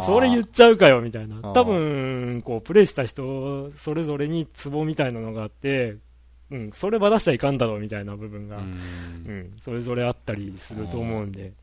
[0.06, 1.36] それ言っちゃうかよ、みたいな。
[1.38, 5.98] ー多分、こう、プレイした人、それぞれにツボみたいなのがあって、
[6.50, 11.54] うん、それば出しちゃいかんだろう、みたいな部分が、ううん、んそれぞれあったりすると思うんで、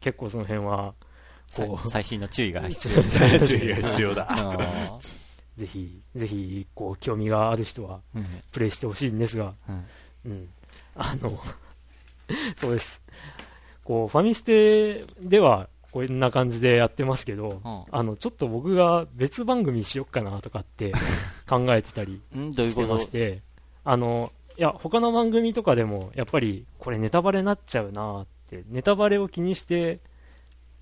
[0.00, 1.13] 結構その辺は、さ
[1.56, 4.28] こう、最新の注意が 必一番 注意が必要だ。
[4.30, 4.98] 要。
[5.56, 9.84] ぜひ、ぜひ、こう、興味がある人は、うんプレイしてほしいんですが、うん
[10.26, 10.48] うん。
[10.96, 11.38] あの、
[12.56, 13.00] そうです。
[13.84, 20.92] こう、ファミステでは、こんな感じでやってますけど、うんあの、ちょっと僕が別番組しよっかなとかって
[21.48, 23.42] 考えてたりしてまして、
[23.84, 30.00] あの、いや、他の番組とかでも、やっぱり、これネタバレになっちゃうなって、ネタバレを気にして、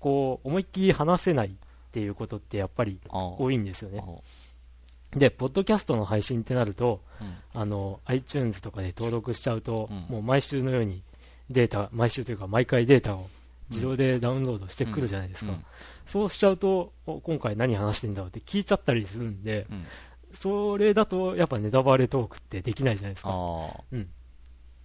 [0.03, 1.51] こう、思いっきり話せないっ
[1.93, 4.03] ていうことってやっぱりあ多いんですよね。
[4.05, 7.35] あで、ポッドキャストの配信ってなると、うん。
[7.53, 9.97] あの、iTunes とかで登録しちゃうと、うん。
[10.09, 11.03] もう毎週のように
[11.49, 13.29] データ、毎週というか毎回データを
[13.69, 15.51] 自動でダウンロードしてくるじゃないですか。
[15.53, 15.65] うん。
[16.05, 19.85] そうしちゃうと、お今回何話してんだろうって聞いちゃったりするんで、うん。
[20.33, 23.29] それだとやっぱネタバレトークってできないじゃないですか。
[23.31, 23.83] あ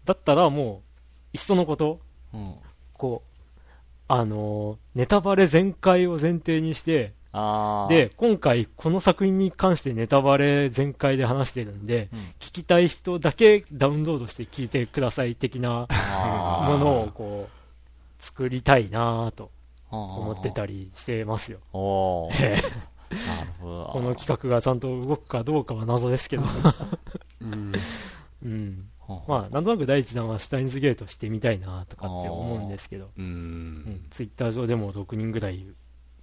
[0.04, 0.98] だったらもう、
[1.32, 2.54] いっそのこと、ーうん。
[2.92, 3.27] こう、
[4.08, 7.12] あのーネタバレ全開を前提にして、
[7.88, 15.86] で、今回この作品に関してネタバレ全開で話してるんで、うん聞きたい人だけダウンロードして聞いてください的な
[16.66, 19.50] ものをこう、作りたいなぁと
[19.90, 21.58] 思思ってたりしてますよ。
[23.10, 23.90] なるほど。
[23.92, 26.44] この企画がちゃんと動くかどうかは謎ですけど。
[27.40, 27.72] うん
[28.44, 28.88] うん。
[29.08, 34.06] 画まあ、なんとなく第一弾はシュタインズゲートしてみたいなとかって思うんですけど、ううんん。
[34.10, 35.66] ツイッター上でも6人ぐらい、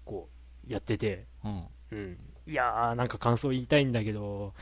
[0.05, 0.29] こ
[0.67, 1.63] う、やってて、うん。
[1.91, 2.17] うん。
[2.47, 4.53] いやー、なんか感想言いたいんだけど、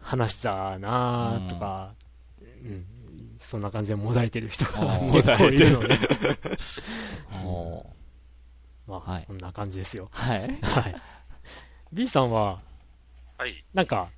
[0.00, 1.94] 話しちゃうなーとか、
[2.40, 2.86] うん、
[3.38, 5.98] そんな感じでもだえてる人が 結構いるので、
[8.86, 10.08] まあ、はいそんな感じですよ。
[10.10, 10.58] はい。
[10.62, 10.94] はい。
[11.92, 12.60] B さんは、
[13.36, 13.64] はい。
[13.74, 14.10] なんか、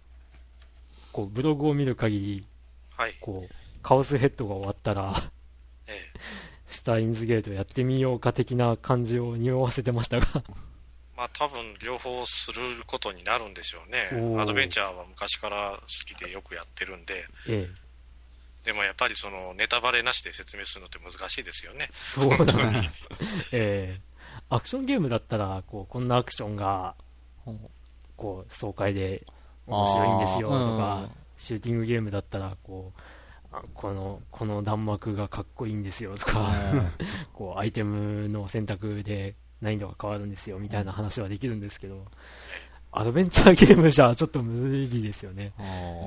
[1.13, 2.47] こう、ブログを見る限り、
[3.01, 3.15] はい。
[3.19, 5.15] こう、カオスヘッドが終わったら、
[5.87, 6.21] ええ。
[6.69, 10.27] シュタインズゲートやってみようか的な感じを匂わせてましたが、
[11.17, 14.11] まあ多分両方することになるんでしょうね
[14.41, 21.89] アドベンチャーは昔から好きでよくやってるんで、ええ、でもやっぱりそのネタバレなしで説明するのって難しいですよね。
[21.91, 22.91] そうだね。
[23.51, 24.01] ええ
[24.51, 26.95] アクションゲームだったら、こう、こんなアクションが、
[28.17, 29.25] こう、爽快で
[29.67, 33.01] 面白いんですよとか、うんシューティングゲームだったら、こう、
[33.51, 36.53] あこの、この弾幕がかっこいいんですよとか、
[37.33, 42.07] こう、アイテムの選択で難易度が変わるんですよみたいな話はできるんですけど、
[42.93, 45.55] アドベンチャーゲームじゃちょっと無理ですよね。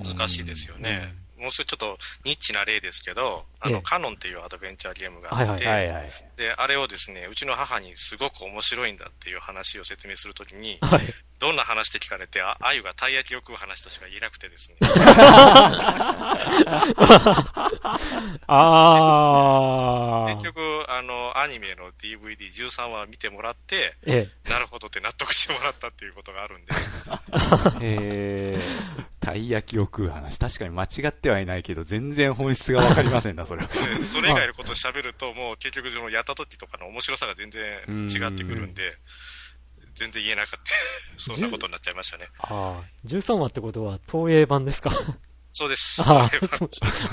[0.06, 1.16] 難しいですよね。
[1.44, 6.12] もうそれちょっとニッチな例ですけど、あの、ええカノンっていうアドベンチャーゲームがあって、はいはいはいはい。
[6.38, 11.02] で、あれをですね、うちの母にすごく面白いんだっていう話を説明するときに、はい。
[11.40, 14.78] どんな話って聞かれて、あ、あゆがたい焼きを食う話としか言えなくてですね。
[18.48, 20.44] あー結。
[20.46, 24.50] 局、あの、アニメの DVD13 話見てもらって、ええ。
[24.50, 26.74] なるほどって納得してもらったっていうことがあるんで、
[27.82, 28.62] えー、
[29.24, 30.38] たい焼きを食う話。
[30.38, 33.68] 確かに間違ってはいないけど、全然本質がわかりませんな、それは。
[33.68, 37.64] で それ以外のことを喋ると、もう結局そのやった時とかの面白さが全然
[38.12, 38.98] 違ってくるんで、
[39.96, 40.76] 全然言えなかった。
[41.18, 42.28] そんなことになっちゃいましたね。
[42.40, 42.84] ああ。
[43.06, 44.92] 13話ってことは、東映版ですか？
[45.56, 46.02] そうです。
[46.04, 46.30] ああう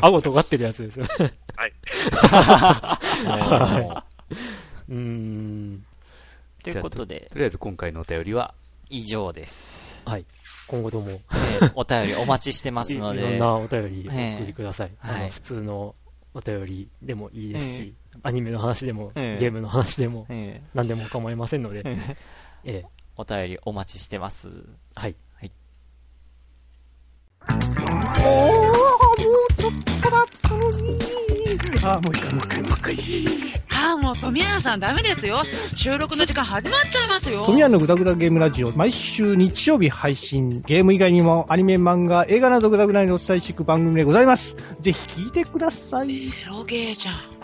[0.01, 1.35] 顎尖ってるやつですよね。
[1.57, 1.73] はい。
[3.27, 4.05] は
[4.89, 5.85] うーん。
[6.63, 8.55] ということで、とりあえず今回のお便りは、
[8.89, 10.01] 以上です。
[10.07, 10.25] はい。
[10.71, 14.37] 今後とも、えーお便りお待ちしてますいので、いろんなお便りおええ。
[14.39, 14.93] 送りください。
[15.01, 15.97] あの、はい普通の
[16.33, 19.41] お便りでもいいですし、アニメの話でも、ええ。
[19.41, 21.99] ゲームの話でも、え何でも構いませんので、え
[22.65, 22.85] え。
[22.87, 24.49] ーお便りお待ちしてます。
[24.95, 25.17] はい。
[31.83, 32.01] あ
[33.91, 35.43] あ、もう富永さんダメですよ。
[35.77, 37.45] 収録の時間始まっちゃいますよ。
[37.45, 44.57] 富谷のグダグダゲームラジオ、毎週日曜日配信、ゲーム以外にもアニメ、漫画、映画などグダグダにお伝えしていく番組でございます。
[44.81, 46.27] ぜひ聞いてください。
[46.29, 47.41] エロゲーじゃん。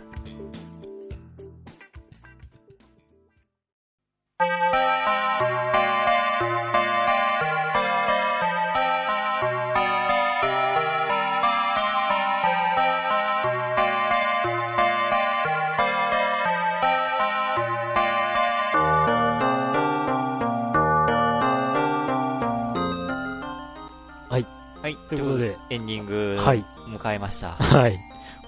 [24.86, 24.96] はい。
[25.08, 26.64] ということで、エンディング、はい。
[26.86, 27.54] 迎えました。
[27.54, 27.98] はい。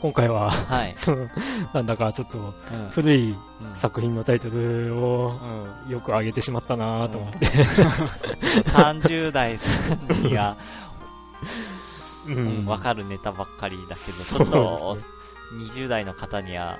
[0.01, 0.94] 今回は、はい。
[1.74, 2.40] なんだかちょっとう
[2.77, 2.89] ん。
[2.90, 3.74] 古いうん。
[3.74, 5.36] 作品のタイトルを
[5.85, 5.90] うん。
[5.90, 7.47] よく上げてしまったなと思って、
[8.70, 9.59] 30代
[10.23, 10.56] には、
[12.28, 14.94] う うんんわかるネタばっかりだけど、ちそうょっと
[15.59, 16.78] です、20代の方には、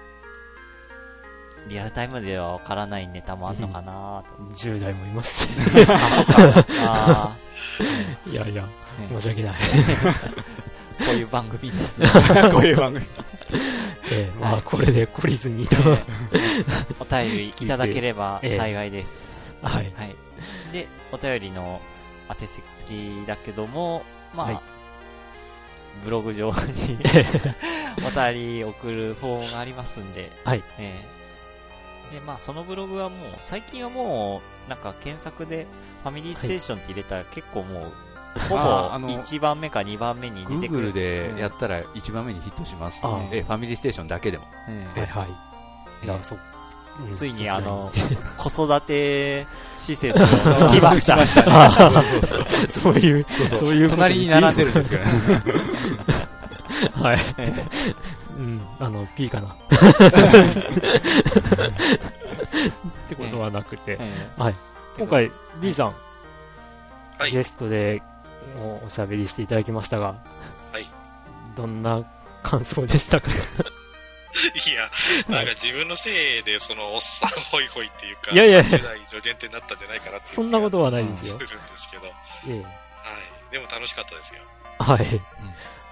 [1.69, 4.55] リアルタイムではわからないネタもあるのかなと。
[4.55, 5.51] 10代もいますし、
[6.87, 7.37] あ
[8.31, 8.69] いやいや、ね
[9.11, 9.55] 申し訳ない。
[9.55, 10.35] ー
[11.05, 12.09] こういう番組ですね。
[12.53, 13.07] こういう番組。
[14.11, 15.77] ええまあ、はいこれで懲りずにと。
[16.99, 19.55] お便りいただければええ幸いです。
[19.63, 19.93] はい。
[19.97, 20.17] はい。
[20.73, 21.81] で、お便りの
[22.29, 22.63] 宛先
[23.27, 24.05] だけども、
[24.35, 24.61] まあ、はい
[26.05, 26.99] ブログ上に
[28.07, 31.19] お便り送るフォームがありますんで、はいええ
[32.13, 35.67] で、まあ、そのブログはもう、最近はもう、なんか検索で
[36.03, 40.93] ファミリーステーションって入れたら結構もう、ほぼあーあの1番目か2番目に出てくる。
[40.93, 43.01] Google でやったら一番目にヒットします。
[43.05, 44.45] あファミリーステーションだけでも。
[44.69, 45.01] うん。
[45.03, 45.29] はいはい。
[46.05, 46.39] じゃあ、そ、う。
[47.11, 47.13] ん。
[47.15, 47.91] ついにあの、
[48.37, 49.47] 子育て
[49.77, 50.27] 施設を
[50.71, 51.27] 来ました。
[52.71, 53.27] そういう、
[53.59, 55.11] そういうこと隣に並んでるんですけどね。
[56.95, 57.19] はい。
[58.39, 59.49] うん、あの、P かな。
[62.67, 64.55] ってことはなくて、えはい。
[64.99, 65.31] 今回、
[65.61, 65.95] B さん、
[67.19, 68.01] はいゲストで
[68.61, 70.15] おおしゃべりしていただきましたが、
[70.73, 70.89] はい。
[71.57, 72.05] どんな
[72.43, 73.31] 感想でしたか？
[74.69, 74.89] いや、
[75.29, 81.41] なんか自分のせいで、その、おっさんホイホイっていうか、いやいや30代以上限定になったんじゃないかなっていうそんなことはないですよす。
[81.41, 82.15] るんですけど、はい。
[82.47, 82.65] え
[83.51, 84.41] でも楽しかったですよ。
[84.81, 85.21] えはい。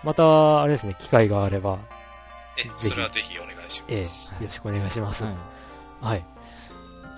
[0.04, 1.78] また、あれですね、機会があれば、
[2.56, 4.34] え、ぜひそれはぜひお願いしええます。
[4.34, 5.24] よろしくお願いします。
[5.24, 5.36] うん
[6.00, 6.24] はい。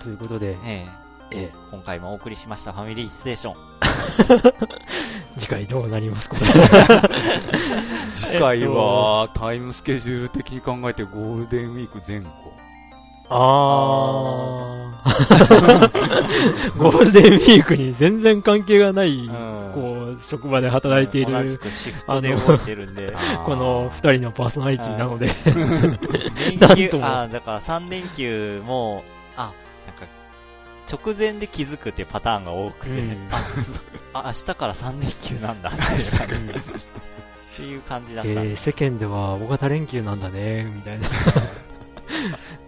[0.01, 0.87] ということで、ええ。
[1.31, 1.51] ええ。
[1.71, 3.55] 今回もお送りしましたファミリーステーション。
[5.37, 6.37] 次回どうなりますか？
[8.11, 12.27] 次回は、タイムスケジュール的に考えてゴールデンウィーク前後。
[13.31, 15.09] あー。
[16.77, 19.29] ゴールデンウィークに全然関係がない、ん。
[19.73, 23.13] こう、職場で働いてい同じる、くシフトで動いてるんで。
[23.45, 25.27] この二人のパーソナリティなので、
[26.57, 27.05] 連休なんと、も。
[27.05, 29.03] あ、だから3連休も、
[29.37, 29.51] あ、
[30.91, 33.27] 直前で気づくっていうパターンが多くて、うん。
[34.13, 35.73] あ、明日から3連休なんだ、 っ
[37.55, 38.31] ていう感じだった。
[38.31, 41.07] えー世間では大型連休なんだね、みたいな。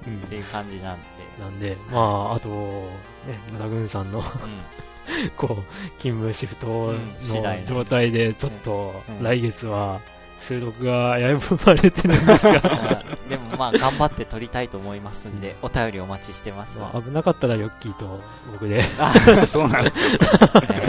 [0.07, 0.18] うん。
[0.18, 1.06] っていう感じなんで、
[1.39, 4.23] なんで、まあ、あと、ね、野田軍さんの、う
[5.35, 5.64] こう、
[5.98, 7.64] 勤務シフトのね。
[7.65, 9.99] 状態で、ちょっとうん、来月は、
[10.41, 13.30] 収録が危ぶまれてるんですが、 ん。
[13.30, 16.80] でもまあ、頑張って撮りたいと思いますんで、お便りお待ちしてます。
[16.80, 18.19] まあ危なかったらヨッキーと
[18.51, 18.81] 僕で、
[19.45, 19.91] そうなんだ。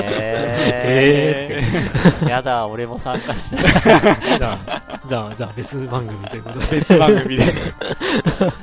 [0.03, 3.63] えー、やだ、俺も参加したい。
[4.39, 6.77] じゃあ、じゃあ、じゃあ別番組ということで。
[6.77, 7.55] 別番組で。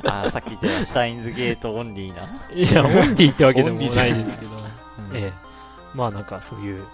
[0.06, 2.22] あ、さっき言ってたシュタインズゲートオンリーな。
[2.52, 4.52] いや、オンディってわけでもないですけど、
[5.12, 5.32] うんええ。
[5.94, 6.84] まあなんかそういう、うん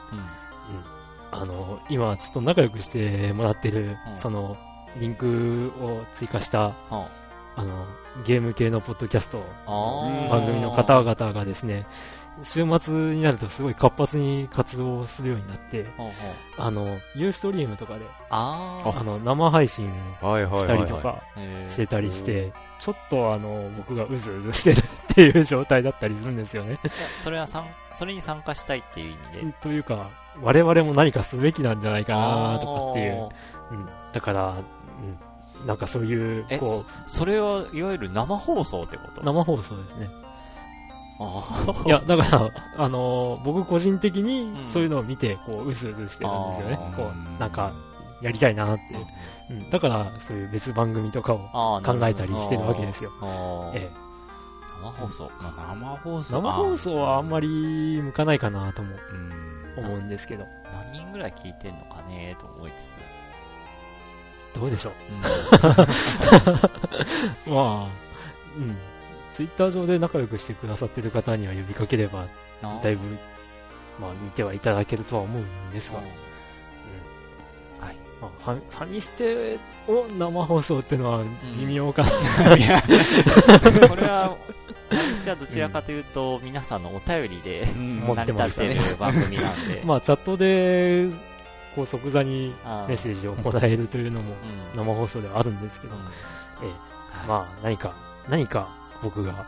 [1.41, 4.17] あの、今ちょっと仲良くしてもらってる、うん。
[4.17, 4.57] その、
[4.99, 6.73] リンクを追加した、うん。
[7.57, 7.87] あの、
[8.27, 9.43] ゲーム系のポッドキャスト
[10.31, 11.87] 番組の方々がですね、
[12.43, 15.87] 週末になるとすごい活発に活動するようになって、
[16.59, 19.91] あの、ユーストリームとかで、あの、生配信。
[20.21, 21.23] したりとか
[21.67, 26.79] してたりして、ちょっとあの、僕がうずうずしてるっていう状態だったりするんですよね。
[27.23, 29.53] それはさんそれに参加したいっていう意味で。
[29.63, 30.11] というか、
[30.43, 33.29] 我々も何かすべきなんじゃないかなとかっていう。
[33.73, 33.87] うん。
[34.13, 34.55] だから、
[35.61, 35.67] うん。
[35.67, 39.23] なんかそういうえ、こそれはいわゆる生放送ってこと？
[39.23, 40.09] う、生放送ですね。
[41.19, 46.95] あいや、だから、あのー僕個人的にうんそういうのを見て、こう、うずうずしてるんですよねあ。
[46.97, 47.73] こーう、なんか、
[48.21, 48.83] やりたいなって。
[49.51, 49.71] うん。
[49.71, 51.39] だから、そういう別番組とかを
[51.83, 53.11] 考えたりしてるわけですよ。
[53.75, 53.91] ええ。
[54.83, 55.31] 生放送。
[55.43, 56.33] まあ、生放送。
[56.35, 58.97] 生放送はあんまり向かないかなともうん。
[59.81, 62.75] 思うんですけど、何人ぐらい聞いてんのかねと思いつ
[64.59, 65.11] どうでしょつ。
[67.47, 67.51] う。
[67.51, 67.89] まあ、
[68.57, 68.77] うん。
[69.33, 72.25] ツイッター上で仲良くしてくださってる方には呼びかければ、
[72.63, 72.81] うん。
[72.81, 73.03] だいぶ、
[74.01, 77.97] まあ、見てはいただけるとは思うんですが、はい。
[78.21, 79.59] まあ、ファファミステ
[79.89, 81.25] を生放送っていうのは
[81.59, 82.09] 微妙かな、
[83.89, 84.37] これは、
[84.91, 87.97] 私はどちらかというと、皆さんのお便りでうん。
[88.01, 89.83] 持っ成り立てまっている番組なんで。
[89.85, 91.09] まあチャットで
[91.75, 92.55] こう即座に
[92.89, 94.35] メッセージをもらえるというのも
[94.75, 94.79] うん。
[94.79, 96.01] 生放送ではあるんですけど、うん。
[96.03, 96.05] え
[97.15, 97.19] え。
[97.19, 97.29] はい。
[97.29, 97.93] まあ何か
[98.29, 98.69] 何か
[99.03, 99.47] 僕が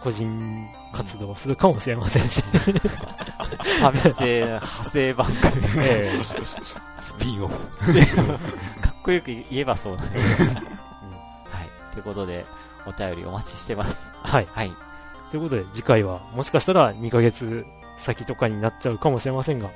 [0.00, 5.52] 個人活動をするかもしれませんし、 ファミステ派生番組。
[5.82, 6.24] ええ。
[7.00, 7.54] スピンオフ。
[8.80, 10.10] かっこよく言えばそうだね。
[11.50, 11.68] はい。
[11.92, 12.44] ということで、
[12.86, 14.10] お便りお待ちしてます。
[14.22, 14.48] はい。
[14.52, 14.72] はい。
[15.30, 17.66] ということで次回はもしかしたら2ヶ月
[17.98, 19.70] 先とかになっちゃうかもしれませんが、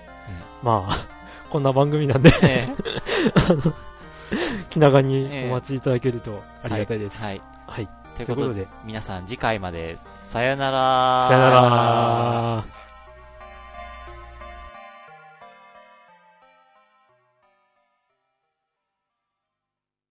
[0.63, 0.97] まあ
[1.51, 2.69] こんな番組なんで え
[4.71, 7.43] 気長にお待ちいただけるとあえりがたいです、はい。
[7.67, 8.67] はい、ということで、ということで。
[8.85, 11.27] 皆さん次回まで、さよなら。
[11.29, 12.78] さよなら